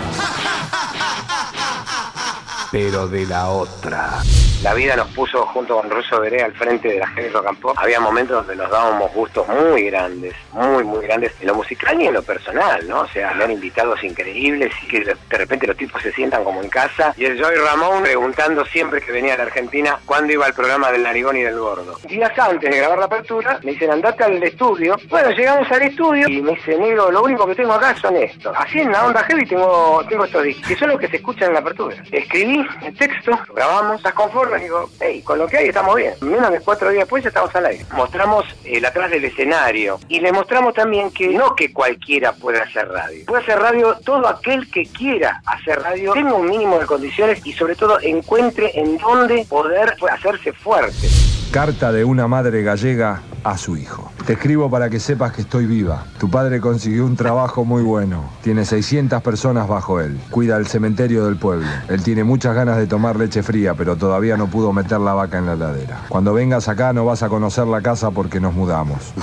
Pero 2.74 3.08
de 3.08 3.28
la 3.28 3.50
otra. 3.50 4.24
La 4.64 4.74
vida 4.74 4.96
nos 4.96 5.10
puso 5.10 5.46
junto 5.48 5.76
con 5.76 5.90
Russo 5.90 6.22
Veré 6.22 6.42
al 6.42 6.54
frente 6.54 6.88
de 6.88 6.98
la 6.98 7.08
and 7.08 7.60
Pop. 7.60 7.76
Había 7.78 8.00
momentos 8.00 8.38
donde 8.38 8.56
nos 8.56 8.72
dábamos 8.72 9.14
gustos 9.14 9.46
muy 9.50 9.84
grandes, 9.84 10.34
muy, 10.54 10.86
muy 10.86 11.06
grandes, 11.06 11.34
en 11.42 11.48
lo 11.48 11.56
musical 11.56 12.02
y 12.02 12.08
en 12.08 12.14
lo 12.14 12.24
personal, 12.24 12.88
¿no? 12.88 13.02
O 13.02 13.08
sea, 13.10 13.32
habían 13.32 13.52
invitados 13.52 14.02
increíbles 14.06 14.72
y 14.82 14.88
que 14.88 15.02
de 15.02 15.38
repente 15.38 15.68
los 15.68 15.76
tipos 15.76 16.02
se 16.02 16.14
sientan 16.14 16.46
como 16.46 16.64
en 16.64 16.70
casa. 16.70 17.14
Y 17.18 17.26
el 17.26 17.38
Joy 17.38 17.56
Ramón 17.58 18.04
preguntando 18.04 18.66
siempre 18.66 19.02
que 19.02 19.12
venía 19.12 19.34
a 19.34 19.38
la 19.38 19.44
Argentina 19.44 20.00
cuándo 20.06 20.32
iba 20.32 20.48
el 20.48 20.54
programa 20.54 20.94
del 20.94 21.04
Narigón 21.04 21.36
y 21.36 21.42
del 21.42 21.60
Gordo. 21.60 21.98
Días 22.08 22.32
antes 22.40 22.72
de 22.72 22.78
grabar 22.78 23.00
la 23.00 23.06
apertura, 23.06 23.60
me 23.64 23.74
dicen, 23.74 23.92
andate 23.92 24.24
al 24.24 24.42
estudio. 24.42 24.96
Bueno, 25.10 25.30
llegamos 25.32 25.70
al 25.70 25.82
estudio 25.82 26.30
y 26.30 26.42
me 26.42 26.52
dice, 26.52 26.78
negro, 26.78 27.12
lo 27.12 27.22
único 27.22 27.46
que 27.48 27.56
tengo 27.56 27.74
acá 27.74 27.98
son 27.98 28.16
estos. 28.16 28.56
Así 28.58 28.80
en 28.80 28.94
la 28.94 29.08
onda 29.08 29.26
heavy 29.26 29.46
tengo, 29.46 30.02
tengo 30.08 30.24
estos 30.24 30.42
discos, 30.44 30.68
que 30.70 30.76
son 30.78 30.88
los 30.88 31.00
que 31.02 31.10
se 31.10 31.18
escuchan 31.18 31.50
en 31.50 31.56
la 31.56 31.60
apertura. 31.60 31.98
Escribí 32.10 32.66
el 32.82 32.96
texto, 32.96 33.38
grabamos, 33.54 33.98
¿estás 33.98 34.14
conforme? 34.14 34.53
Digo, 34.62 34.90
hey, 35.00 35.22
con 35.24 35.40
lo 35.40 35.48
que 35.48 35.58
hay 35.58 35.68
estamos 35.68 35.96
bien. 35.96 36.14
Menos 36.22 36.52
de 36.52 36.60
cuatro 36.60 36.90
días 36.90 37.04
después 37.04 37.24
ya 37.24 37.30
estamos 37.30 37.54
al 37.56 37.66
aire. 37.66 37.86
Mostramos 37.94 38.46
el 38.64 38.86
atrás 38.86 39.12
del 39.12 39.26
escenario 39.26 40.00
y 40.08 40.20
le 40.20 40.32
mostramos 40.32 40.74
también 40.74 41.12
que 41.12 41.30
no 41.30 41.56
que 41.56 41.72
cualquiera 41.72 42.34
puede 42.34 42.60
hacer 42.60 42.88
radio. 42.88 43.26
Puede 43.26 43.44
hacer 43.44 43.60
radio 43.60 43.98
todo 44.04 44.28
aquel 44.28 44.70
que 44.70 44.86
quiera 44.86 45.42
hacer 45.46 45.82
radio, 45.82 46.14
tenga 46.14 46.34
un 46.34 46.50
mínimo 46.50 46.80
de 46.80 46.86
condiciones 46.86 47.46
y 47.46 47.54
sobre 47.54 47.76
todo 47.76 48.00
encuentre 48.02 48.72
en 48.76 48.98
dónde 48.98 49.46
poder 49.48 49.96
hacerse 50.12 50.54
fuerte. 50.54 51.08
Carta 51.52 51.92
de 51.92 52.04
una 52.04 52.28
madre 52.28 52.64
gallega 52.64 53.22
a 53.44 53.58
su 53.58 53.78
hijo. 53.78 54.12
Te 54.26 54.34
escribo 54.34 54.70
para 54.70 54.90
que 54.90 55.00
sepas 55.00 55.34
que 55.34 55.42
estoy 55.42 55.66
viva. 55.66 56.06
Tu 56.20 56.30
padre 56.30 56.62
consiguió 56.62 57.06
un 57.06 57.16
trabajo 57.16 57.66
muy 57.66 57.84
bueno. 57.84 58.24
Tiene 58.42 58.66
600 58.66 59.22
personas 59.22 59.68
bajo 59.68 60.00
él. 60.00 60.20
Cuida 60.30 60.58
el 60.58 60.68
cementerio 60.68 61.26
del 61.26 61.38
pueblo. 61.38 61.68
Él 61.90 62.04
tiene 62.04 62.24
muchas 62.24 62.56
ganas 62.56 62.78
de 62.78 62.88
tomar 62.88 63.18
leche 63.18 63.44
fría, 63.44 63.74
pero 63.74 63.96
todavía 63.96 64.38
no 64.38 64.48
pudo 64.48 64.74
meter 64.74 65.00
la 65.00 65.14
vaca 65.14 65.38
en 65.38 65.46
la 65.46 65.56
ladera. 65.56 66.02
Cuando 66.10 66.34
vengas 66.34 66.68
acá 66.68 66.94
no 66.94 67.06
vas 67.06 67.24
a 67.24 67.30
conocer 67.30 67.68
la 67.68 67.82
casa 67.82 68.12
porque 68.12 68.40
nos 68.40 68.54
mudamos. 68.54 69.14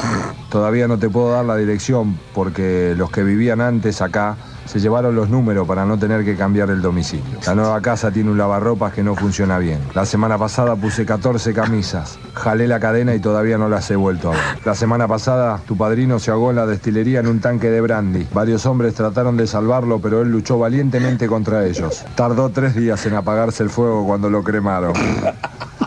Todavía 0.51 0.89
no 0.89 0.99
te 0.99 1.09
puedo 1.09 1.33
dar 1.33 1.45
la 1.45 1.57
dirección 1.57 2.19
porque 2.35 2.95
los 2.97 3.11
que 3.11 3.23
vivían 3.23 3.61
antes 3.61 4.03
acá 4.03 4.37
se 4.71 4.79
llevaron 4.79 5.17
los 5.17 5.29
números 5.29 5.67
para 5.67 5.85
no 5.85 5.99
tener 5.99 6.25
que 6.25 6.37
cambiar 6.37 6.71
el 6.71 6.81
domicilio. 6.81 7.41
La 7.45 7.57
nueva 7.57 7.81
casa 7.81 8.13
tiene 8.13 8.31
un 8.31 8.39
lavarropas 8.39 8.93
que 8.93 9.03
no 9.03 9.17
funciona 9.17 9.59
bien. 9.59 9.81
La 9.95 10.07
semana 10.07 10.39
pasada 10.39 10.77
puse 10.77 11.05
14 11.05 11.53
camisas, 11.53 12.21
jalé 12.35 12.69
la 12.69 12.79
cadena 12.79 13.13
y 13.13 13.19
todavía 13.19 13.59
no 13.59 13.69
las 13.69 13.91
he 13.91 13.97
vuelto 13.97 14.29
a 14.29 14.37
ver. 14.37 14.41
La 14.65 14.77
semana 14.77 15.09
pasada 15.09 15.61
tu 15.67 15.77
padrino 15.77 16.21
se 16.21 16.31
ahogó 16.31 16.51
en 16.51 16.57
la 16.57 16.67
destilería 16.67 17.19
en 17.19 17.27
un 17.27 17.41
tanque 17.41 17.69
de 17.69 17.81
brandy. 17.81 18.29
Varios 18.33 18.65
hombres 18.65 18.95
trataron 18.95 19.37
de 19.37 19.49
salvarlo, 19.49 19.99
pero 20.01 20.23
él 20.23 20.31
luchó 20.31 20.57
valientemente 20.57 21.27
contra 21.27 21.67
ellos. 21.67 22.05
Tardó 22.15 22.51
tres 22.51 22.77
días 22.77 23.05
en 23.07 23.15
apagarse 23.15 23.65
el 23.65 23.71
fuego 23.71 24.07
cuando 24.07 24.31
lo 24.31 24.45
cremaron. 24.45 24.93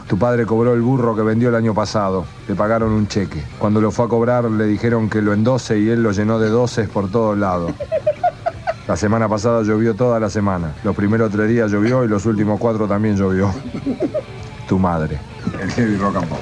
Tu 0.07 0.19
padre 0.19 0.45
cobró 0.45 0.73
el 0.73 0.81
burro 0.81 1.15
que 1.15 1.21
vendió 1.21 1.49
el 1.49 1.55
año 1.55 1.73
pasado. 1.73 2.25
Le 2.47 2.53
pagaron 2.53 2.91
un 2.91 3.07
cheque. 3.07 3.41
Cuando 3.57 3.79
lo 3.79 3.91
fue 3.91 4.05
a 4.05 4.09
cobrar 4.09 4.43
le 4.43 4.65
dijeron 4.65 5.09
que 5.09 5.21
lo 5.21 5.33
endose 5.33 5.79
y 5.79 5.89
él 5.89 6.03
lo 6.03 6.11
llenó 6.11 6.37
de 6.37 6.49
doces 6.49 6.89
por 6.89 7.09
todos 7.09 7.37
lados. 7.37 7.71
La 8.87 8.97
semana 8.97 9.29
pasada 9.29 9.63
llovió 9.63 9.95
toda 9.95 10.19
la 10.19 10.29
semana. 10.29 10.73
Los 10.83 10.95
primeros 10.95 11.31
tres 11.31 11.47
días 11.47 11.71
llovió 11.71 12.03
y 12.03 12.09
los 12.09 12.25
últimos 12.25 12.59
cuatro 12.59 12.87
también 12.87 13.15
llovió. 13.15 13.53
Tu 14.67 14.77
madre. 14.77 15.19
El 15.61 15.71
heavy 15.71 15.97
rock 15.97 16.17
and 16.17 16.27
pop. 16.27 16.39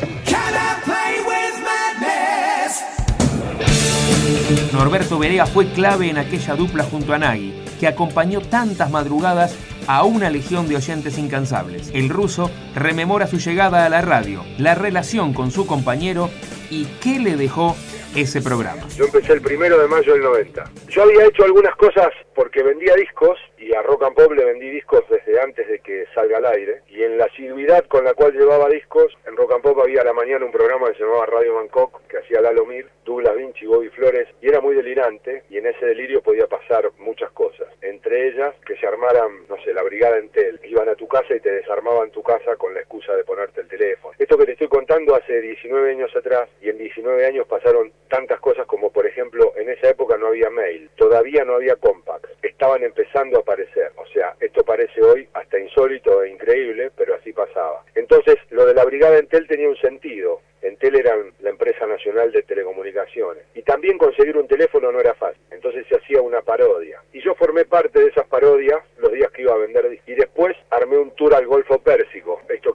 Norberto 4.73 5.19
Berea 5.19 5.45
fue 5.45 5.71
clave 5.71 6.09
en 6.09 6.17
aquella 6.17 6.55
dupla 6.55 6.83
junto 6.83 7.13
a 7.13 7.17
Nagui, 7.17 7.53
que 7.79 7.87
acompañó 7.87 8.41
tantas 8.41 8.89
madrugadas 8.89 9.55
a 9.87 10.03
una 10.03 10.29
legión 10.29 10.67
de 10.67 10.75
oyentes 10.75 11.17
incansables. 11.17 11.89
El 11.93 12.09
ruso 12.09 12.49
rememora 12.75 13.27
su 13.27 13.37
llegada 13.37 13.85
a 13.85 13.89
la 13.89 14.01
radio, 14.01 14.43
la 14.57 14.75
relación 14.75 15.33
con 15.33 15.51
su 15.51 15.65
compañero 15.65 16.29
y 16.69 16.85
qué 17.01 17.19
le 17.19 17.37
dejó 17.37 17.75
ese 18.15 18.41
programa. 18.41 18.87
Yo 18.89 19.05
empecé 19.05 19.33
el 19.33 19.41
primero 19.41 19.77
de 19.77 19.87
mayo 19.87 20.13
del 20.13 20.23
90. 20.23 20.71
Yo 20.89 21.03
había 21.03 21.25
hecho 21.25 21.43
algunas 21.45 21.75
cosas 21.75 22.09
porque 22.35 22.63
vendía 22.63 22.93
discos 22.95 23.37
y 23.57 23.73
a 23.73 23.81
Rock 23.83 24.03
and 24.03 24.15
Pop 24.15 24.31
le 24.33 24.43
vendí 24.43 24.69
discos 24.69 25.03
desde 25.09 25.39
antes 25.39 25.67
de 25.67 25.79
que 25.79 26.05
salga 26.13 26.37
al 26.37 26.45
aire. 26.47 26.81
Y 26.89 27.03
en 27.03 27.17
la 27.17 27.25
asiduidad 27.25 27.85
con 27.87 28.03
la 28.03 28.13
cual 28.13 28.33
llevaba 28.33 28.67
discos, 28.69 29.15
en 29.25 29.37
Rock 29.37 29.53
and 29.53 29.61
Pop 29.61 29.79
había 29.79 30.01
a 30.01 30.05
la 30.05 30.13
mañana 30.13 30.45
un 30.45 30.51
programa 30.51 30.87
que 30.87 30.97
se 30.97 31.03
llamaba 31.03 31.25
Radio 31.27 31.55
Bangkok, 31.55 32.01
que 32.07 32.17
hacía 32.17 32.41
Lalo 32.41 32.65
Mir, 32.65 32.87
Douglas 33.05 33.35
Vinci, 33.37 33.65
Bobby 33.65 33.89
Flores, 33.89 34.27
y 34.41 34.47
era 34.47 34.59
muy 34.59 34.75
delirante, 34.75 35.43
y 35.49 35.57
en 35.57 35.67
ese 35.67 35.85
delirio 35.85 36.21
podía 36.21 36.47
pasar 36.47 36.89
muchas 36.97 37.31
cosas. 37.31 37.50
Entre 37.91 38.29
ellas, 38.29 38.55
que 38.65 38.77
se 38.77 38.87
armaran, 38.87 39.45
no 39.49 39.61
sé, 39.63 39.73
la 39.73 39.83
brigada 39.83 40.17
Entel, 40.17 40.61
iban 40.63 40.87
a 40.87 40.95
tu 40.95 41.09
casa 41.09 41.35
y 41.35 41.41
te 41.41 41.51
desarmaban 41.51 42.09
tu 42.11 42.23
casa 42.23 42.55
con 42.55 42.73
la 42.73 42.79
excusa 42.79 43.13
de 43.17 43.25
ponerte 43.25 43.59
el 43.59 43.67
teléfono. 43.67 44.15
Esto 44.17 44.37
que 44.37 44.45
te 44.45 44.53
estoy 44.53 44.69
contando 44.69 45.13
hace 45.13 45.41
19 45.41 45.91
años 45.91 46.15
atrás, 46.15 46.47
y 46.61 46.69
en 46.69 46.77
19 46.77 47.25
años 47.25 47.45
pasaron 47.47 47.91
tantas 48.07 48.39
cosas 48.39 48.65
como, 48.65 48.91
por 48.91 49.05
ejemplo, 49.05 49.51
en 49.57 49.69
esa 49.69 49.89
época 49.89 50.17
no 50.17 50.27
había 50.27 50.49
mail, 50.49 50.89
todavía 50.95 51.43
no 51.43 51.55
había 51.55 51.75
compact, 51.75 52.27
estaban 52.41 52.81
empezando 52.81 53.37
a 53.37 53.41
aparecer. 53.41 53.91
O 53.97 54.05
sea, 54.05 54.35
esto 54.39 54.63
parece 54.63 55.01
hoy 55.01 55.27
hasta 55.33 55.59
insólito 55.59 56.23
e 56.23 56.29
increíble, 56.29 56.91
pero 56.95 57.15
así 57.15 57.33
pasaba. 57.33 57.83
Entonces, 57.93 58.37
lo 58.51 58.65
de 58.65 58.73
la 58.73 58.85
brigada 58.85 59.17
Entel 59.17 59.47
tenía 59.47 59.67
un 59.67 59.77
sentido. 59.77 60.39
Entel 60.71 60.95
era 60.95 61.15
la 61.41 61.49
empresa 61.49 61.85
nacional 61.85 62.31
de 62.31 62.43
telecomunicaciones. 62.43 63.43
Y 63.53 63.61
también 63.61 63.97
conseguir 63.97 64.37
un 64.37 64.47
teléfono 64.47 64.91
no 64.91 64.99
era 64.99 65.13
fácil. 65.13 65.41
Entonces 65.51 65.85
se 65.87 65.97
hacía 65.97 66.21
una 66.21 66.41
parodia. 66.41 67.01
Y 67.11 67.21
yo 67.21 67.35
formé 67.35 67.65
parte 67.65 67.99
de 67.99 68.07
esas 68.07 68.25
parodias 68.27 68.79
los 68.97 69.11
días 69.11 69.31
que 69.31 69.41
iba 69.41 69.53
a 69.53 69.57
vender. 69.57 69.99
Y 70.05 70.13
después 70.15 70.55
armé 70.69 70.97
un 70.97 71.11
tour 71.11 71.35
al 71.35 71.45
Golfo 71.45 71.79
Pérsico. 71.79 72.10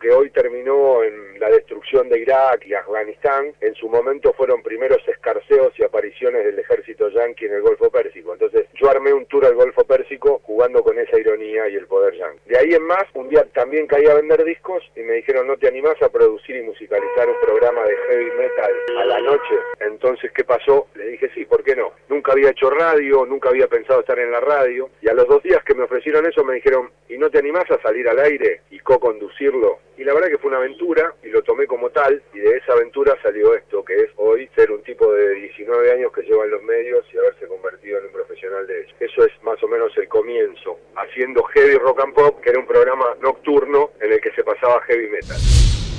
Que 0.07 0.13
hoy 0.13 0.31
terminó 0.31 1.03
en 1.03 1.41
la 1.41 1.49
destrucción 1.49 2.09
de 2.09 2.21
Irak 2.21 2.65
y 2.65 2.75
Afganistán, 2.75 3.53
en 3.61 3.75
su 3.75 3.89
momento 3.89 4.33
fueron 4.35 4.63
primeros 4.63 4.99
escarceos 5.09 5.77
y 5.77 5.83
apariciones 5.83 6.45
del 6.45 6.61
ejército 6.61 7.09
yanqui 7.09 7.47
en 7.47 7.55
el 7.55 7.63
Golfo 7.63 7.91
Pérsico. 7.91 8.33
Entonces 8.33 8.69
yo 8.75 8.89
armé 8.89 9.13
un 9.13 9.27
tour 9.27 9.45
al 9.47 9.57
Golfo 9.57 9.83
Pérsico 9.83 10.41
jugando 10.45 10.85
con 10.85 10.97
esa 10.97 11.19
ironía 11.19 11.69
y 11.69 11.75
el 11.75 11.89
poder 11.89 12.15
yanqui. 12.15 12.39
De 12.49 12.57
ahí 12.57 12.73
en 12.73 12.85
más, 12.85 13.03
un 13.15 13.29
día 13.29 13.45
también 13.53 13.89
caí 13.89 14.07
a 14.07 14.15
vender 14.15 14.45
discos 14.45 14.81
y 14.95 15.01
me 15.01 15.15
dijeron, 15.15 15.49
¿no 15.49 15.57
te 15.57 15.67
animás 15.67 16.01
a 16.01 16.09
producir 16.09 16.55
y 16.55 16.63
musicalizar 16.63 17.29
un 17.29 17.41
programa 17.41 17.83
de 17.83 17.97
heavy 17.97 18.31
metal 18.39 18.73
a 18.99 19.05
la 19.07 19.21
noche? 19.23 19.55
Entonces, 19.81 20.31
¿qué 20.31 20.45
pasó? 20.45 20.87
Le 20.95 21.09
dije, 21.09 21.29
sí, 21.35 21.45
¿por 21.47 21.65
qué 21.65 21.75
no? 21.75 21.91
Nunca 22.09 22.33
había 22.33 22.51
hecho 22.51 22.71
radio, 22.71 23.27
nunca 23.27 23.49
había 23.49 23.67
pensado 23.67 24.01
estar 24.01 24.19
en 24.19 24.31
la 24.31 24.41
radio. 24.41 24.91
Y 25.01 25.09
a 25.09 25.15
los 25.15 25.27
dos 25.27 25.43
días 25.43 25.63
que 25.65 25.75
me 25.75 25.85
ofrecieron 25.85 26.27
eso 26.27 26.45
me 26.45 26.55
dijeron, 26.55 26.91
¿y 27.09 27.19
no 27.19 27.31
te 27.31 27.39
animás 27.39 27.71
a 27.71 27.81
salir 27.83 28.09
al 28.09 28.19
aire 28.21 28.63
y 28.71 28.79
co-conducirlo? 28.79 29.81
Y 29.99 30.05
la 30.05 30.15
verdad 30.15 30.29
que 30.29 30.39
fue 30.39 30.49
una 30.49 30.59
aventura 30.59 31.15
y 31.23 31.29
lo 31.29 31.43
tomé 31.43 31.67
como 31.67 31.91
tal 31.91 32.23
y 32.33 32.39
de 32.39 32.57
esa 32.59 32.75
aventura 32.75 33.17
salió 33.23 33.55
esto, 33.55 33.85
que 33.85 33.95
es 33.95 34.11
hoy 34.17 34.49
ser 34.55 34.71
un 34.71 34.83
tipo 34.83 35.13
de 35.13 35.35
19 35.35 35.93
años 35.93 36.13
que 36.13 36.23
lleva 36.23 36.45
en 36.45 36.51
los 36.51 36.63
medios 36.63 37.05
y 37.13 37.19
haberse 37.19 37.47
convertido 37.47 37.99
en 37.99 38.07
un 38.07 38.13
profesional 38.13 38.67
de 38.67 38.83
ello. 38.83 38.95
Eso 39.01 39.25
es 39.25 39.33
más 39.43 39.63
o 39.63 39.69
menos 39.69 39.97
el 39.97 40.09
comienzo, 40.09 40.79
haciendo 40.97 41.43
Heavy 41.45 41.79
Rock 41.79 42.01
and 42.03 42.15
Pop, 42.15 42.41
que 42.41 42.51
era 42.51 42.61
un 42.61 42.67
programa 42.67 43.17
nocturno 43.21 43.91
en 44.01 44.13
el 44.13 44.21
que 44.21 44.33
se 44.33 44.45
pasaba 44.45 44.83
heavy 44.83 45.09
metal. 45.09 45.39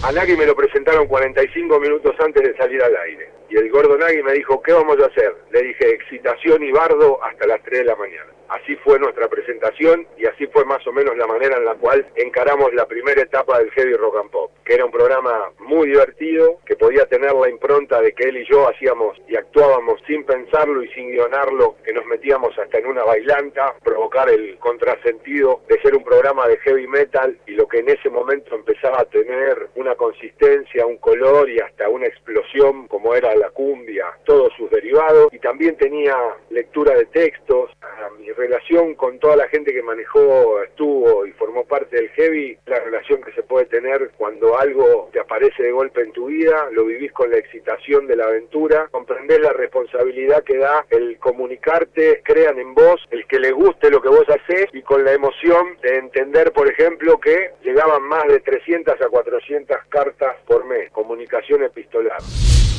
A 0.03 0.11
Nagui 0.11 0.37
me 0.37 0.45
lo 0.45 0.55
presentaron 0.55 1.07
45 1.07 1.79
minutos 1.79 2.15
antes 2.19 2.43
de 2.43 2.55
salir 2.55 2.81
al 2.83 2.95
aire. 2.97 3.36
Y 3.49 3.57
el 3.57 3.69
gordo 3.71 3.97
Nagui 3.97 4.21
me 4.23 4.33
dijo, 4.33 4.61
¿qué 4.61 4.73
vamos 4.73 4.97
a 4.99 5.05
hacer? 5.05 5.33
Le 5.51 5.61
dije, 5.61 5.89
excitación 5.89 6.63
y 6.63 6.71
bardo 6.71 7.23
hasta 7.23 7.47
las 7.47 7.61
3 7.63 7.79
de 7.79 7.85
la 7.85 7.95
mañana. 7.95 8.31
Así 8.49 8.75
fue 8.77 8.99
nuestra 8.99 9.27
presentación 9.27 10.07
y 10.17 10.25
así 10.25 10.47
fue 10.47 10.65
más 10.65 10.85
o 10.87 10.91
menos 10.91 11.17
la 11.17 11.27
manera 11.27 11.57
en 11.57 11.65
la 11.65 11.75
cual 11.75 12.05
encaramos 12.15 12.73
la 12.73 12.85
primera 12.85 13.21
etapa 13.21 13.59
del 13.59 13.71
Heavy 13.71 13.93
Rock 13.93 14.17
and 14.21 14.31
Pop, 14.31 14.51
que 14.67 14.73
era 14.73 14.83
un 14.83 14.91
programa 14.91 15.49
muy 15.59 15.87
divertido, 15.87 16.59
que 16.65 16.75
podía 16.75 17.05
tener 17.05 17.31
la 17.31 17.49
impronta 17.49 18.01
de 18.01 18.11
que 18.11 18.27
él 18.27 18.37
y 18.37 18.45
yo 18.45 18.67
hacíamos 18.67 19.17
y 19.25 19.37
actuábamos 19.37 20.01
sin 20.05 20.25
pensarlo 20.25 20.83
y 20.83 20.89
sin 20.89 21.09
guionarlo, 21.09 21.77
que 21.85 21.93
nos 21.93 22.05
metíamos 22.05 22.57
hasta 22.59 22.77
en 22.77 22.87
una 22.87 23.05
bailanta, 23.05 23.73
provocar 23.81 24.29
el 24.29 24.57
contrasentido 24.59 25.61
de 25.69 25.79
ser 25.81 25.95
un 25.95 26.03
programa 26.03 26.49
de 26.49 26.57
heavy 26.57 26.85
metal 26.85 27.39
y 27.47 27.51
lo 27.51 27.65
que 27.65 27.79
en 27.79 27.89
ese 27.89 28.09
momento 28.09 28.55
empezaba 28.55 28.99
a 28.99 29.05
tener 29.05 29.69
una 29.75 29.95
consistencia, 29.95 30.85
un 30.85 30.97
color 30.97 31.49
y 31.49 31.59
hasta 31.59 31.87
una 31.87 32.07
explosión 32.07 32.89
como 32.89 33.15
era 33.15 33.33
la 33.35 33.49
cumbia, 33.51 34.07
todos 34.25 34.51
sus 34.57 34.69
derivados, 34.69 35.31
y 35.31 35.39
también 35.39 35.77
tenía 35.77 36.15
lectura 36.49 36.93
de 36.93 37.05
textos, 37.05 37.71
mi 38.19 38.29
relación 38.31 38.95
con 38.95 39.17
toda 39.19 39.37
la 39.37 39.47
gente 39.47 39.73
que 39.73 39.81
manejó, 39.81 40.61
estuvo 40.61 41.25
y 41.25 41.31
formó 41.31 41.63
parte 41.63 41.95
del 41.95 42.09
heavy, 42.09 42.57
la 42.65 42.79
relación 42.79 43.21
que 43.23 43.31
se 43.31 43.43
puede 43.43 43.65
tener 43.67 44.11
cuando 44.17 44.56
algo 44.57 45.09
te 45.11 45.19
aparece 45.19 45.63
de 45.63 45.71
golpe 45.71 46.01
en 46.01 46.11
tu 46.11 46.27
vida, 46.27 46.69
lo 46.71 46.85
vivís 46.85 47.11
con 47.11 47.31
la 47.31 47.37
excitación 47.37 48.07
de 48.07 48.15
la 48.15 48.25
aventura, 48.25 48.87
comprendés 48.91 49.39
la 49.39 49.53
responsabilidad 49.53 50.43
que 50.43 50.57
da 50.57 50.85
el 50.89 51.17
comunicarte, 51.19 52.21
crean 52.23 52.59
en 52.59 52.73
vos, 52.73 53.01
el 53.11 53.25
que 53.27 53.39
le 53.39 53.51
guste 53.51 53.89
lo 53.89 54.01
que 54.01 54.09
vos 54.09 54.25
haces 54.29 54.67
y 54.73 54.81
con 54.81 55.03
la 55.03 55.13
emoción 55.13 55.77
de 55.81 55.97
entender, 55.97 56.51
por 56.51 56.69
ejemplo, 56.69 57.19
que 57.19 57.51
llegaban 57.63 58.03
más 58.03 58.27
de 58.27 58.39
300 58.39 59.01
a 59.01 59.07
400 59.07 59.77
cartas 59.89 60.35
por 60.45 60.65
mes, 60.65 60.91
comunicación 60.91 61.63
epistolar. 61.63 62.17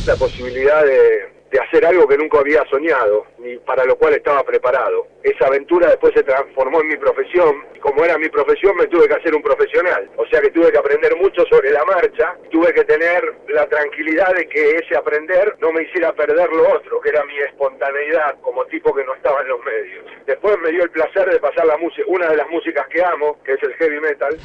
La 0.07 0.16
posibilidad 0.16 0.85
de, 0.85 1.38
de 1.51 1.61
hacer 1.61 1.84
algo 1.86 2.07
que 2.07 2.18
nunca 2.18 2.40
había 2.40 2.64
soñado, 2.70 3.26
ni 3.38 3.57
para 3.59 3.84
lo 3.84 3.96
cual 3.96 4.14
estaba 4.14 4.42
preparado. 4.44 5.07
Esa 5.22 5.46
aventura 5.46 5.88
después 5.88 6.12
se 6.14 6.22
transformó 6.22 6.80
en 6.80 6.88
mi 6.88 6.96
profesión, 6.96 7.64
y 7.74 7.78
como 7.78 8.05
era 8.05 8.18
mi 8.18 8.28
profesión 8.28 8.76
me 8.76 8.86
tuve 8.86 9.09
que 9.09 9.14
hacer 9.14 9.34
un 9.34 9.42
profesional, 9.42 10.11
o 10.16 10.26
sea 10.26 10.40
que 10.40 10.51
tuve 10.51 10.70
que 10.70 10.78
aprender 10.78 11.16
mucho 11.16 11.44
sobre 11.46 11.70
la 11.70 11.84
marcha, 11.84 12.36
tuve 12.51 12.72
que 12.72 12.84
tener 12.84 13.22
la 13.49 13.66
tranquilidad 13.66 14.34
de 14.34 14.49
que 14.49 14.76
ese 14.76 14.96
aprender 14.96 15.57
no 15.61 15.72
me 15.72 15.82
hiciera 15.82 16.12
perder 16.12 16.51
lo 16.53 16.68
otro, 16.74 17.01
que 17.01 17.11
era 17.11 17.24
mi 17.24 17.38
espontaneidad 17.38 18.38
como 18.40 18.64
tipo 18.66 18.94
que 18.94 19.05
no 19.05 19.14
estaba 19.14 19.40
en 19.40 19.49
los 19.49 19.64
medios. 19.64 20.05
Después 20.26 20.59
me 20.59 20.70
dio 20.70 20.82
el 20.82 20.90
placer 20.90 21.30
de 21.30 21.40
pasar 21.40 21.66
la 21.66 21.76
música, 21.78 22.05
una 22.09 22.28
de 22.28 22.36
las 22.36 22.49
músicas 22.51 22.86
que 22.88 23.03
amo, 23.03 23.38
que 23.44 23.53
es 23.53 23.62
el 23.62 23.74
heavy 23.74 24.01
metal. 24.01 24.38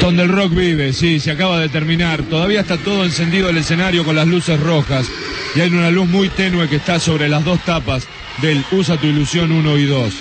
Donde 0.00 0.24
el 0.24 0.28
rock 0.30 0.54
vive, 0.54 0.92
sí, 0.92 1.20
se 1.20 1.30
acaba 1.30 1.60
de 1.60 1.68
terminar. 1.68 2.22
Todavía 2.22 2.60
está 2.60 2.76
todo 2.76 3.04
encendido 3.04 3.48
el 3.48 3.58
escenario 3.58 4.04
con 4.04 4.16
las 4.16 4.26
luces 4.26 4.58
rojas. 4.58 5.06
Y 5.54 5.60
hay 5.60 5.70
una 5.70 5.90
luz 5.90 6.08
muy 6.08 6.28
tenue 6.28 6.68
que 6.68 6.76
está 6.76 6.98
sobre 6.98 7.28
las 7.28 7.44
dos 7.44 7.60
tapas 7.60 8.08
del 8.40 8.64
Usa 8.72 8.96
tu 8.96 9.06
ilusión 9.06 9.52
1 9.52 9.78
y 9.78 9.84
2. 9.84 10.14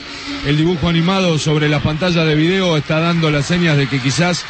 El 0.45 0.57
dibujo 0.57 0.89
animado 0.89 1.37
sobre 1.39 1.69
la 1.69 1.79
pantalla 1.79 2.25
de 2.25 2.35
video 2.35 2.77
está 2.77 2.99
dando 2.99 3.31
las 3.31 3.45
señas 3.45 3.77
de 3.77 3.87
que 3.87 3.99
quizás 3.99 4.45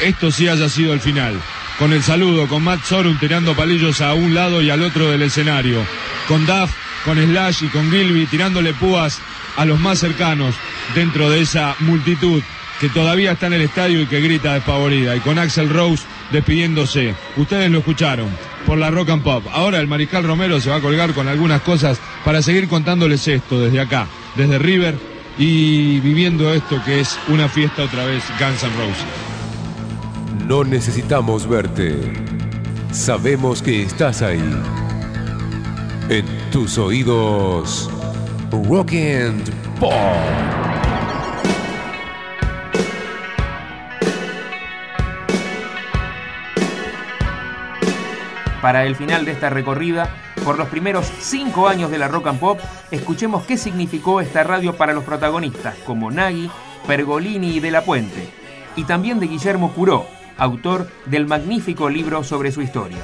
esto 0.00 0.30
sí 0.30 0.48
haya 0.48 0.68
sido 0.68 0.92
el 0.92 1.00
final. 1.00 1.34
Con 1.78 1.92
el 1.92 2.02
saludo, 2.02 2.46
con 2.46 2.62
Matt 2.62 2.84
Sorum 2.84 3.18
tirando 3.18 3.54
palillos 3.54 4.00
a 4.00 4.14
un 4.14 4.34
lado 4.34 4.62
y 4.62 4.70
al 4.70 4.82
otro 4.82 5.10
del 5.10 5.22
escenario. 5.22 5.82
Con 6.28 6.46
Duff, 6.46 6.70
con 7.04 7.18
Slash 7.18 7.64
y 7.64 7.68
con 7.68 7.90
Gilby 7.90 8.26
tirándole 8.26 8.74
púas 8.74 9.18
a 9.56 9.64
los 9.64 9.80
más 9.80 9.98
cercanos 9.98 10.54
dentro 10.94 11.30
de 11.30 11.40
esa 11.40 11.74
multitud 11.80 12.42
que 12.80 12.88
todavía 12.88 13.32
está 13.32 13.46
en 13.46 13.52
el 13.52 13.62
estadio 13.62 14.00
y 14.00 14.06
que 14.06 14.20
grita 14.20 14.54
despavorida. 14.54 15.14
Y 15.14 15.20
con 15.20 15.38
Axel 15.38 15.68
Rose 15.68 16.02
despidiéndose. 16.32 17.14
Ustedes 17.36 17.70
lo 17.70 17.78
escucharon 17.78 18.28
por 18.66 18.78
la 18.78 18.90
Rock 18.90 19.10
and 19.10 19.22
Pop. 19.22 19.44
Ahora 19.52 19.78
el 19.78 19.86
Mariscal 19.86 20.24
Romero 20.24 20.60
se 20.60 20.70
va 20.70 20.76
a 20.76 20.80
colgar 20.80 21.12
con 21.12 21.28
algunas 21.28 21.60
cosas 21.60 22.00
para 22.24 22.40
seguir 22.40 22.68
contándoles 22.68 23.28
esto 23.28 23.60
desde 23.60 23.80
acá, 23.80 24.06
desde 24.34 24.58
River 24.58 24.96
y 25.38 26.00
viviendo 26.00 26.52
esto 26.52 26.82
que 26.84 27.00
es 27.00 27.18
una 27.28 27.48
fiesta 27.48 27.82
otra 27.82 28.04
vez 28.06 28.24
Guns 28.38 28.62
N' 28.62 28.72
Roses. 28.76 30.46
No 30.46 30.64
necesitamos 30.64 31.46
verte. 31.46 31.96
Sabemos 32.92 33.62
que 33.62 33.82
estás 33.82 34.22
ahí. 34.22 34.42
En 36.08 36.24
tus 36.50 36.76
oídos, 36.78 37.88
Rock 38.50 38.94
and 38.94 39.48
Pop. 39.78 40.69
Para 48.62 48.84
el 48.84 48.94
final 48.94 49.24
de 49.24 49.32
esta 49.32 49.48
recorrida, 49.48 50.14
por 50.44 50.58
los 50.58 50.68
primeros 50.68 51.10
cinco 51.20 51.66
años 51.66 51.90
de 51.90 51.98
la 51.98 52.08
rock 52.08 52.26
and 52.26 52.40
pop, 52.40 52.60
escuchemos 52.90 53.44
qué 53.46 53.56
significó 53.56 54.20
esta 54.20 54.44
radio 54.44 54.76
para 54.76 54.92
los 54.92 55.04
protagonistas 55.04 55.76
como 55.86 56.10
Nagui, 56.10 56.50
Pergolini 56.86 57.56
y 57.56 57.60
De 57.60 57.70
la 57.70 57.82
Puente, 57.82 58.28
y 58.76 58.84
también 58.84 59.18
de 59.18 59.28
Guillermo 59.28 59.72
Curó, 59.72 60.06
autor 60.36 60.88
del 61.06 61.26
magnífico 61.26 61.88
libro 61.88 62.22
sobre 62.22 62.52
su 62.52 62.60
historia. 62.60 62.98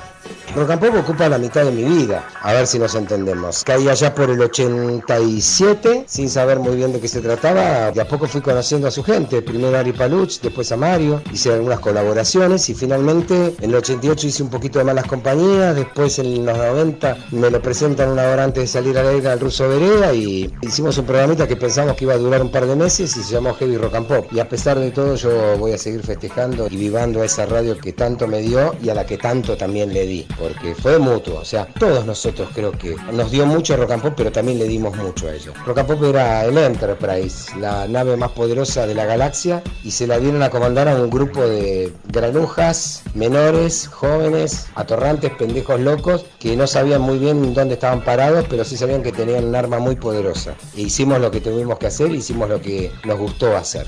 And 0.57 0.81
Pop 0.81 0.95
ocupa 0.99 1.29
la 1.29 1.37
mitad 1.37 1.65
de 1.65 1.71
mi 1.71 1.85
vida, 1.85 2.27
a 2.41 2.55
ver 2.55 2.67
si 2.67 2.79
nos 2.79 2.95
entendemos. 2.95 3.63
Caí 3.63 3.89
allá 3.89 4.15
por 4.15 4.31
el 4.31 4.41
87, 4.41 6.05
sin 6.09 6.31
saber 6.31 6.59
muy 6.59 6.77
bien 6.77 6.95
de 6.95 6.99
qué 6.99 7.09
se 7.09 7.21
trataba. 7.21 7.93
De 7.93 8.01
a 8.01 8.09
poco 8.09 8.27
fui 8.27 8.41
conociendo 8.41 8.89
a 8.89 8.91
su 8.91 9.05
gente, 9.05 9.43
primero 9.43 9.77
a 9.77 9.81
Ari 9.81 9.93
Paluch, 9.93 10.41
después 10.41 10.73
a 10.73 10.79
Mario, 10.79 11.21
hice 11.31 11.53
algunas 11.53 11.79
colaboraciones 11.81 12.69
y 12.71 12.75
finalmente 12.75 13.55
en 13.61 13.71
el 13.71 13.77
88 13.77 14.27
hice 14.27 14.43
un 14.43 14.49
poquito 14.49 14.79
de 14.79 14.87
malas 14.87 15.07
compañías, 15.07 15.77
después 15.77 16.19
en 16.19 16.47
los 16.47 16.57
90 16.57 17.17
me 17.33 17.51
lo 17.51 17.61
presentan 17.61 18.11
una 18.13 18.27
hora 18.29 18.45
antes 18.45 18.63
de 18.63 18.67
salir 18.67 18.99
al 18.99 19.09
aire 19.09 19.29
al 19.29 19.39
Ruso 19.39 19.69
Berea 19.69 20.15
y 20.15 20.51
hicimos 20.63 20.97
un 20.97 21.05
programita 21.05 21.47
que 21.47 21.57
pensamos 21.57 21.97
que 21.97 22.07
iba 22.07 22.15
a 22.15 22.19
durar 22.19 22.41
un 22.41 22.51
par 22.51 22.67
de 22.67 22.75
meses 22.75 23.15
y 23.17 23.23
se 23.23 23.35
llamó 23.35 23.55
Heavy 23.55 23.77
Rock 23.77 23.95
and 23.95 24.09
Pop. 24.09 24.27
Y 24.33 24.41
a 24.41 24.49
pesar 24.49 24.79
de 24.79 24.91
todo 24.91 25.17
yo 25.17 25.59
voy 25.59 25.73
a 25.73 25.79
seguir 25.79 26.03
festejando 26.03 26.67
y 26.71 26.77
vivando 26.77 27.21
a 27.21 27.27
esa 27.27 27.45
radio 27.45 27.77
que 27.79 27.93
tanto 27.93 28.27
me 28.27 28.41
dio 28.41 28.75
y 28.83 28.89
a 28.89 28.95
la 28.95 29.05
que 29.05 29.19
tanto 29.19 29.57
también 29.57 29.93
le 29.93 30.07
di 30.07 30.16
porque 30.39 30.75
fue 30.75 30.99
mutuo, 30.99 31.41
o 31.41 31.45
sea, 31.45 31.67
todos 31.79 32.07
nosotros 32.07 32.49
creo 32.55 32.73
que 32.73 32.97
nos 33.13 33.31
dio 33.31 33.47
mucho 33.47 33.77
Rock 33.77 33.93
and 33.93 34.03
Pop, 34.03 34.15
pero 34.17 34.33
también 34.33 34.59
le 34.59 34.67
dimos 34.67 34.97
mucho 34.97 35.29
a 35.29 35.35
ellos. 35.35 35.55
Rock 35.67 35.79
and 35.79 35.89
Pop 35.89 36.05
era 36.05 36.45
el 36.45 36.57
Enterprise, 36.57 37.57
la 37.59 37.87
nave 37.89 38.17
más 38.17 38.31
poderosa 38.33 38.87
de 38.87 38.95
la 38.95 39.05
galaxia, 39.05 39.63
y 39.85 39.91
se 39.91 40.07
la 40.07 40.19
dieron 40.19 40.43
a 40.43 40.51
comandar 40.51 40.89
a 40.89 40.95
un 40.97 41.11
grupo 41.11 41.43
de 41.43 41.93
granujas, 42.09 43.03
menores, 43.15 43.89
jóvenes, 43.89 44.67
atorrantes, 44.75 45.33
pendejos 45.33 45.81
locos, 45.81 46.25
que 46.39 46.57
no 46.57 46.67
sabían 46.67 47.01
muy 47.01 47.19
bien 47.19 47.55
dónde 47.55 47.75
estaban 47.75 48.03
parados, 48.03 48.47
pero 48.49 48.65
sí 48.65 48.77
sabían 48.77 49.03
que 49.03 49.13
tenían 49.13 49.45
un 49.45 49.55
arma 49.55 49.79
muy 49.79 49.97
poderosa. 49.97 50.55
E 50.77 50.83
hicimos 50.83 51.21
lo 51.21 51.31
que 51.31 51.41
tuvimos 51.41 51.79
que 51.79 51.87
hacer, 51.87 52.11
hicimos 52.13 52.49
lo 52.49 52.61
que 52.61 52.93
nos 53.05 53.19
gustó 53.19 53.57
hacer. 53.57 53.87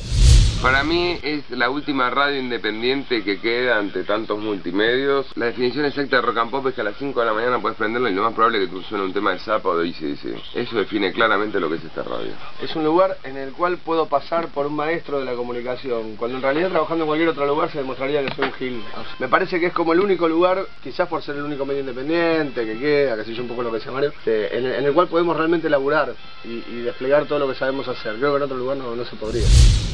Para 0.62 0.82
mí 0.82 1.16
es 1.22 1.48
la 1.50 1.70
última 1.70 2.10
radio 2.10 2.40
independiente 2.40 3.22
que 3.22 3.38
queda 3.38 3.78
ante 3.78 4.02
tantos 4.02 4.40
multimedios. 4.40 5.26
La 5.36 5.46
definición 5.46 5.84
exacta 5.84 6.16
de 6.16 6.22
rock 6.22 6.38
and 6.38 6.50
pop 6.50 6.66
es 6.66 6.74
que 6.74 6.80
a 6.80 6.84
las 6.84 6.96
5 6.96 7.20
de 7.20 7.26
la 7.26 7.32
mañana 7.32 7.62
puedes 7.62 7.78
prenderlo 7.78 8.08
y 8.08 8.12
lo 8.12 8.22
más 8.24 8.34
probable 8.34 8.58
es 8.58 8.68
que 8.68 8.74
tú 8.74 8.82
suene 8.82 9.04
un 9.04 9.12
tema 9.12 9.30
de 9.30 9.38
Zappa 9.38 9.68
o 9.68 9.78
de 9.78 9.84
dice 9.84 10.16
Eso 10.54 10.76
define 10.76 11.12
claramente 11.12 11.60
lo 11.60 11.68
que 11.68 11.76
es 11.76 11.84
esta 11.84 12.02
radio. 12.02 12.32
Es 12.60 12.74
un 12.74 12.82
lugar 12.82 13.18
en 13.22 13.36
el 13.36 13.52
cual 13.52 13.78
puedo 13.78 14.06
pasar 14.06 14.48
por 14.48 14.66
un 14.66 14.74
maestro 14.74 15.20
de 15.20 15.26
la 15.26 15.34
comunicación, 15.34 16.16
cuando 16.16 16.38
en 16.38 16.42
realidad 16.42 16.70
trabajando 16.70 17.04
en 17.04 17.06
cualquier 17.06 17.28
otro 17.28 17.46
lugar 17.46 17.70
se 17.70 17.78
demostraría 17.78 18.26
que 18.26 18.34
soy 18.34 18.46
un 18.46 18.52
gil. 18.54 18.82
Me 19.20 19.28
parece 19.28 19.60
que 19.60 19.66
es 19.66 19.72
como 19.72 19.92
el 19.92 20.00
único 20.00 20.28
lugar, 20.28 20.66
quizás 20.82 21.06
por 21.06 21.22
ser 21.22 21.36
el 21.36 21.44
único 21.44 21.66
medio 21.66 21.80
independiente 21.80 22.64
que 22.66 22.76
queda, 22.76 23.14
que 23.14 23.24
sé 23.24 23.32
yo 23.32 23.42
un 23.42 23.48
poco 23.48 23.62
lo 23.62 23.70
que 23.70 23.78
se 23.78 23.86
llama, 23.86 24.00
en, 24.00 24.12
el, 24.26 24.72
en 24.72 24.84
el 24.86 24.92
cual 24.92 25.06
podemos 25.06 25.36
realmente 25.36 25.70
laburar 25.70 26.14
y, 26.42 26.64
y, 26.68 26.82
desplegar 26.82 27.26
todo 27.26 27.38
lo 27.38 27.46
que 27.46 27.54
sabemos 27.54 27.86
hacer. 27.86 28.16
Creo 28.16 28.32
que 28.32 28.36
en 28.38 28.42
otro 28.42 28.56
lugar 28.56 28.76
no, 28.76 28.96
no 28.96 29.04
se 29.04 29.14
podría. 29.14 29.46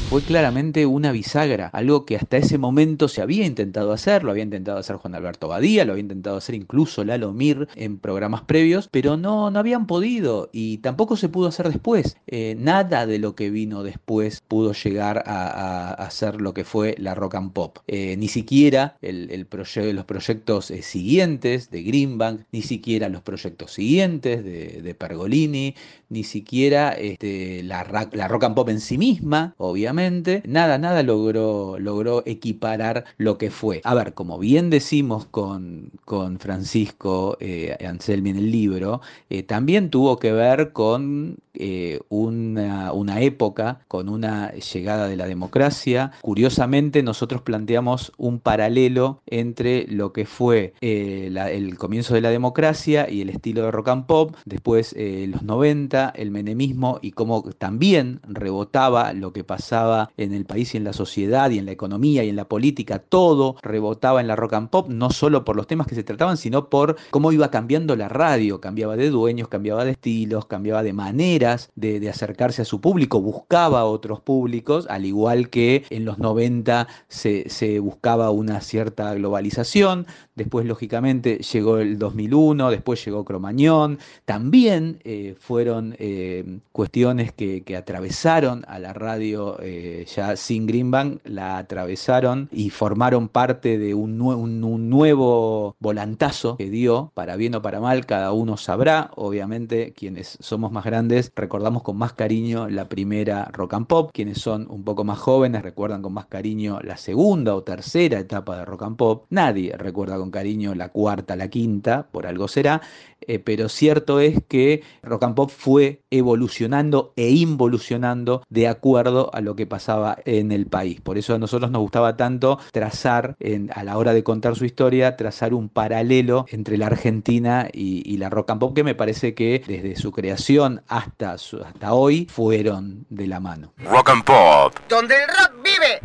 Fue 0.09 0.21
claramente 0.21 0.54
una 0.55 1.11
bisagra, 1.11 1.67
algo 1.73 2.05
que 2.05 2.15
hasta 2.15 2.37
ese 2.37 2.57
momento 2.57 3.09
se 3.09 3.21
había 3.21 3.45
intentado 3.45 3.91
hacer, 3.91 4.23
lo 4.23 4.31
había 4.31 4.43
intentado 4.43 4.77
hacer 4.77 4.95
Juan 4.95 5.13
Alberto 5.13 5.49
Badía, 5.49 5.83
lo 5.83 5.91
había 5.91 6.03
intentado 6.03 6.37
hacer 6.37 6.55
incluso 6.55 7.03
Lalo 7.03 7.33
Mir 7.33 7.67
en 7.75 7.97
programas 7.97 8.43
previos, 8.43 8.87
pero 8.89 9.17
no, 9.17 9.51
no 9.51 9.59
habían 9.59 9.85
podido 9.85 10.49
y 10.53 10.77
tampoco 10.77 11.17
se 11.17 11.27
pudo 11.27 11.49
hacer 11.49 11.67
después. 11.67 12.15
Eh, 12.27 12.55
nada 12.57 13.05
de 13.05 13.19
lo 13.19 13.35
que 13.35 13.49
vino 13.49 13.83
después 13.83 14.41
pudo 14.47 14.71
llegar 14.71 15.23
a, 15.25 15.93
hacer 15.93 16.39
lo 16.39 16.53
que 16.53 16.63
fue 16.63 16.95
la 16.99 17.15
rock 17.15 17.35
and 17.35 17.51
pop. 17.51 17.79
Eh, 17.87 18.15
ni 18.17 18.29
siquiera 18.29 18.97
el, 19.01 19.47
los 19.49 20.05
proyectos 20.05 20.71
eh, 20.71 20.81
siguientes 20.81 21.69
de 21.69 21.83
Greenbank, 21.83 22.41
ni 22.53 22.61
siquiera 22.61 23.09
los 23.09 23.21
proyectos 23.23 23.73
siguientes 23.73 24.43
de 24.45 24.95
Pergolini, 24.95 25.75
ni 26.09 26.23
siquiera 26.23 26.91
este, 26.91 27.63
la, 27.63 27.83
rock 27.83 28.43
and 28.43 28.55
pop 28.55 28.69
en 28.69 28.79
sí 28.79 28.97
misma, 28.97 29.53
obviamente. 29.57 30.43
Nada, 30.45 30.77
nada 30.77 31.03
logró, 31.03 31.77
logró 31.79 32.23
equiparar 32.25 33.05
lo 33.17 33.37
que 33.37 33.51
fue. 33.51 33.81
A 33.83 33.93
ver, 33.93 34.13
como 34.13 34.37
bien 34.39 34.69
decimos 34.69 35.25
con, 35.25 35.91
con 36.05 36.39
Francisco 36.39 37.37
eh, 37.39 37.77
Anselmi 37.85 38.31
en 38.31 38.37
el 38.37 38.51
libro, 38.51 39.01
eh, 39.29 39.43
también 39.43 39.89
tuvo 39.89 40.17
que 40.19 40.31
ver 40.31 40.71
con 40.71 41.37
eh, 41.53 42.01
una, 42.09 42.91
una, 42.91 43.21
época, 43.21 43.79
con 43.87 44.09
una 44.09 44.51
llegada 44.53 45.07
de 45.07 45.15
la 45.15 45.27
democracia. 45.27 46.11
Curiosamente, 46.21 47.01
nosotros 47.03 47.41
planteamos 47.41 48.11
un 48.17 48.39
paralelo 48.39 49.21
entre 49.25 49.85
lo 49.87 50.11
que 50.11 50.25
fue 50.25 50.73
el 50.81 51.77
comienzo 51.77 52.13
de 52.13 52.21
la 52.21 52.29
democracia 52.29 53.09
y 53.09 53.21
el 53.21 53.29
estilo 53.29 53.63
de 53.63 53.71
rock 53.71 53.87
and 53.89 54.05
pop, 54.05 54.35
después 54.45 54.95
los 54.97 55.43
90, 55.43 55.94
el 56.15 56.31
menemismo 56.31 56.99
y 57.01 57.11
cómo 57.11 57.43
también 57.57 58.19
rebotaba 58.27 59.13
lo 59.13 59.33
que 59.33 59.43
pasaba 59.43 60.11
en 60.17 60.33
el 60.33 60.45
país 60.45 60.73
y 60.73 60.77
en 60.77 60.83
la 60.83 60.93
sociedad 60.93 61.49
y 61.49 61.59
en 61.59 61.65
la 61.65 61.71
economía 61.71 62.23
y 62.23 62.29
en 62.29 62.35
la 62.35 62.47
política, 62.47 62.99
todo 62.99 63.55
rebotaba 63.61 64.21
en 64.21 64.27
la 64.27 64.35
rock 64.35 64.53
and 64.53 64.69
pop, 64.69 64.89
no 64.89 65.09
solo 65.09 65.45
por 65.45 65.55
los 65.55 65.67
temas 65.67 65.87
que 65.87 65.95
se 65.95 66.03
trataban, 66.03 66.37
sino 66.37 66.69
por 66.69 66.97
cómo 67.11 67.31
iba 67.31 67.51
cambiando 67.51 67.95
la 67.95 68.09
radio, 68.09 68.61
cambiaba 68.61 68.95
de 68.95 69.09
dueños, 69.09 69.47
cambiaba 69.47 69.85
de 69.85 69.91
estilos, 69.91 70.45
cambiaba 70.45 70.83
de 70.83 70.93
maneras 70.93 71.71
de, 71.75 72.05
acercarse 72.09 72.61
a 72.61 72.65
su 72.65 72.81
público, 72.81 73.19
buscaba 73.19 73.85
otros 73.85 74.21
públicos, 74.21 74.85
al 74.89 75.05
igual 75.05 75.49
que 75.49 75.83
en 75.89 76.05
los 76.05 76.19
90 76.19 76.87
se, 77.07 77.49
se 77.49 77.79
buscaba 77.79 78.29
una 78.29 78.61
cierta 78.61 79.13
globalización, 79.15 80.05
después 80.35 80.65
lógicamente 80.65 81.37
llegó 81.37 81.77
el 81.77 81.97
2001, 81.97 82.69
después 82.69 83.03
llegó 83.03 83.23
Cromañón, 83.23 83.99
también 84.25 84.99
eh, 85.03 85.35
fueron 85.39 85.95
eh, 85.97 86.59
cuestiones 86.71 87.31
que, 87.31 87.63
que, 87.63 87.75
atravesaron 87.77 88.65
a 88.67 88.79
la 88.79 88.93
radio 88.93 89.57
eh, 89.61 90.05
ya 90.13 90.35
sin 90.35 90.65
Greenbank, 90.65 91.21
la 91.23 91.57
atravesaron 91.57 92.49
y 92.51 92.69
formaron 92.69 93.29
parte 93.29 93.77
de 93.77 93.93
un, 93.93 94.21
un, 94.21 94.89
nuevo 94.89 95.75
volantazo 95.79 96.57
que 96.57 96.69
dio, 96.69 97.11
para 97.13 97.35
bien 97.35 97.55
o 97.55 97.61
para 97.61 97.79
mal, 97.79 98.05
cada 98.05 98.31
uno 98.33 98.57
sabrá, 98.57 99.11
obviamente 99.15 99.93
quienes 99.93 100.37
somos 100.41 100.71
más 100.71 100.83
grandes 100.83 101.31
recordamos 101.35 101.83
con 101.83 101.97
más 101.97 102.13
cariño 102.13 102.67
la 102.69 102.89
primera 102.89 103.45
rock 103.53 103.73
and 103.73 103.87
pop, 103.87 104.11
quienes 104.13 104.39
son 104.39 104.67
un 104.69 104.83
poco 104.83 105.03
más 105.03 105.17
jóvenes 105.17 105.61
recuerdan 105.61 106.01
con 106.01 106.13
más 106.13 106.25
cariño 106.25 106.79
la 106.81 106.97
segunda 106.97 107.55
o 107.55 107.63
tercera 107.63 108.19
etapa 108.19 108.57
de 108.57 108.65
rock 108.65 108.83
and 108.83 108.97
pop, 108.97 109.25
nadie 109.29 109.75
recuerda 109.77 110.17
con 110.17 110.24
cariño 110.31 110.75
la 110.75 110.89
cuarta, 110.89 111.35
la 111.35 111.49
quinta, 111.49 112.07
por 112.11 112.27
algo 112.27 112.47
será, 112.47 112.81
eh, 113.21 113.39
pero 113.39 113.69
cierto 113.69 114.19
es 114.19 114.39
que 114.47 114.83
rock 115.01 115.23
and 115.23 115.35
pop 115.35 115.49
fue 115.49 116.01
evolucionando 116.11 117.13
e 117.15 117.29
involucionando 117.31 118.43
de 118.49 118.67
acuerdo 118.67 119.31
a 119.33 119.41
lo 119.41 119.55
que 119.55 119.65
pasaba 119.65 120.17
en 120.25 120.51
el 120.51 120.67
país. 120.67 121.01
Por 121.01 121.17
eso 121.17 121.33
a 121.33 121.39
nosotros 121.39 121.71
nos 121.71 121.81
gustaba 121.81 122.17
tanto 122.17 122.59
trazar, 122.71 123.35
en, 123.39 123.71
a 123.73 123.83
la 123.83 123.97
hora 123.97 124.13
de 124.13 124.23
contar 124.23 124.55
su 124.55 124.65
historia, 124.65 125.15
trazar 125.15 125.53
un 125.53 125.69
paralelo 125.69 126.45
entre 126.49 126.77
la 126.77 126.87
Argentina 126.87 127.67
y, 127.71 128.03
y 128.05 128.17
la 128.17 128.29
rock 128.29 128.51
and 128.51 128.59
pop, 128.59 128.75
que 128.75 128.83
me 128.83 128.95
parece 128.95 129.33
que 129.33 129.63
desde 129.65 129.95
su 129.95 130.11
creación 130.11 130.83
hasta, 130.87 131.37
su, 131.37 131.61
hasta 131.61 131.93
hoy 131.93 132.27
fueron 132.31 133.05
de 133.09 133.27
la 133.27 133.39
mano. 133.39 133.73
Rock 133.77 134.09
and 134.09 134.23
pop. 134.23 134.73
Donde 134.89 135.15
el 135.15 135.27
rock 135.27 135.53
vive. 135.63 135.99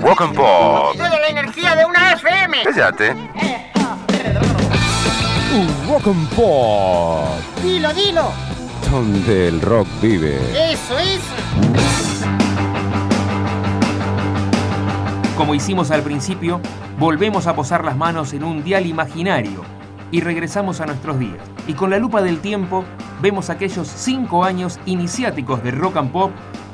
Rock 0.00 0.22
and 0.22 0.34
pop. 0.34 0.96
Toda 0.96 1.20
la 1.20 1.28
energía 1.28 1.76
de 1.76 1.84
una 1.84 2.11
FM. 2.52 2.64
Cállate. 2.64 3.14
Rock 5.88 6.06
and 6.06 6.28
Pop. 6.34 7.38
Dilo, 7.62 7.92
dilo. 7.94 8.32
Donde 8.90 9.48
el 9.48 9.60
rock 9.60 9.86
vive. 10.00 10.36
Eso, 10.72 10.98
eso. 10.98 11.22
Como 15.36 15.54
hicimos 15.54 15.90
al 15.90 16.02
principio, 16.02 16.60
volvemos 16.98 17.46
a 17.46 17.54
posar 17.54 17.84
las 17.84 17.96
manos 17.96 18.32
en 18.32 18.44
un 18.44 18.62
dial 18.62 18.86
imaginario 18.86 19.62
y 20.10 20.20
regresamos 20.20 20.80
a 20.80 20.86
nuestros 20.86 21.18
días. 21.18 21.40
Y 21.66 21.72
con 21.72 21.90
la 21.90 21.98
lupa 21.98 22.22
del 22.22 22.40
tiempo 22.40 22.84
vemos 23.20 23.50
aquellos 23.50 23.88
cinco 23.88 24.44
años 24.44 24.78
iniciáticos 24.84 25.62
de 25.62 25.70
rock 25.70 25.96
and 25.96 26.12
pop 26.12 26.32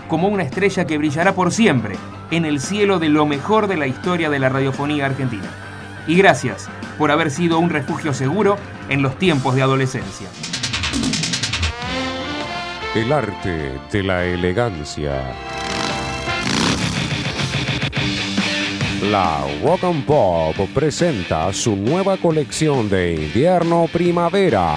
como 0.08 0.28
una 0.28 0.42
estrella 0.42 0.86
que 0.86 0.98
brillará 0.98 1.34
por 1.34 1.52
siempre 1.52 1.96
en 2.30 2.44
el 2.44 2.60
cielo 2.60 2.98
de 2.98 3.08
lo 3.08 3.26
mejor 3.26 3.68
de 3.68 3.76
la 3.76 3.86
historia 3.86 4.28
de 4.28 4.38
la 4.38 4.48
radiofonía 4.48 5.06
argentina. 5.06 5.67
Y 6.08 6.16
gracias 6.16 6.68
por 6.96 7.10
haber 7.10 7.30
sido 7.30 7.58
un 7.58 7.68
refugio 7.68 8.14
seguro 8.14 8.56
en 8.88 9.02
los 9.02 9.18
tiempos 9.18 9.54
de 9.54 9.62
adolescencia. 9.62 10.28
El 12.94 13.12
arte 13.12 13.78
de 13.92 14.02
la 14.02 14.24
elegancia. 14.24 15.22
La 19.02 19.44
Rock 19.62 19.84
and 19.84 20.06
Pop 20.06 20.56
presenta 20.74 21.52
su 21.52 21.76
nueva 21.76 22.16
colección 22.16 22.88
de 22.88 23.14
invierno-primavera. 23.14 24.76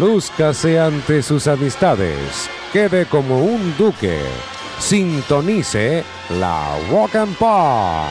Lúzcase 0.00 0.80
ante 0.80 1.22
sus 1.22 1.46
amistades. 1.48 2.48
Quede 2.72 3.04
como 3.06 3.42
un 3.44 3.76
duque. 3.76 4.18
Sintonice 4.78 6.02
la 6.30 6.76
Rock 6.90 7.14
and 7.16 7.34
Pop. 7.36 8.06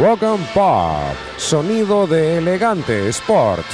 Rock 0.00 0.22
and 0.22 0.46
Pop, 0.54 1.14
sonido 1.36 2.06
de 2.06 2.38
elegante 2.38 3.08
sport. 3.08 3.64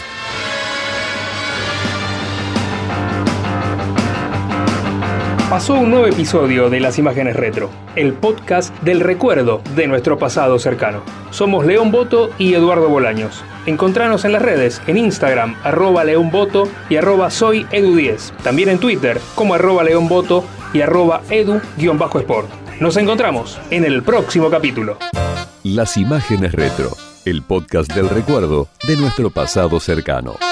Pasó 5.49 5.75
un 5.75 5.91
nuevo 5.91 6.07
episodio 6.07 6.69
de 6.69 6.81
Las 6.81 6.99
Imágenes 6.99 7.37
Retro, 7.37 7.71
el 7.95 8.13
podcast 8.13 8.77
del 8.83 9.01
recuerdo 9.01 9.63
de 9.77 9.87
nuestro 9.87 10.19
pasado 10.19 10.59
cercano. 10.59 11.03
Somos 11.31 11.65
León 11.65 11.91
Boto 11.91 12.31
y 12.37 12.53
Eduardo 12.55 12.89
Bolaños. 12.89 13.43
Encontranos 13.65 14.25
en 14.25 14.33
las 14.33 14.43
redes, 14.43 14.83
en 14.87 14.99
Instagram, 14.99 15.57
arroba 15.63 16.05
leonboto 16.05 16.69
y 16.91 16.97
arroba 16.97 17.31
soy 17.31 17.65
edu10. 17.67 18.33
También 18.43 18.69
en 18.69 18.79
Twitter, 18.79 19.21
como 19.35 19.55
arroba 19.55 19.85
leonboto 19.85 20.45
y 20.73 20.81
arroba 20.81 21.23
edu-sport. 21.31 22.49
Nos 22.81 22.97
encontramos 22.97 23.59
en 23.71 23.85
el 23.85 24.03
próximo 24.03 24.51
capítulo. 24.51 24.97
Las 25.65 25.97
Imágenes 25.97 26.53
Retro, 26.53 26.91
el 27.25 27.43
podcast 27.43 27.93
del 27.93 28.09
recuerdo 28.09 28.69
de 28.87 28.97
nuestro 28.97 29.31
pasado 29.31 29.81
cercano. 29.81 30.48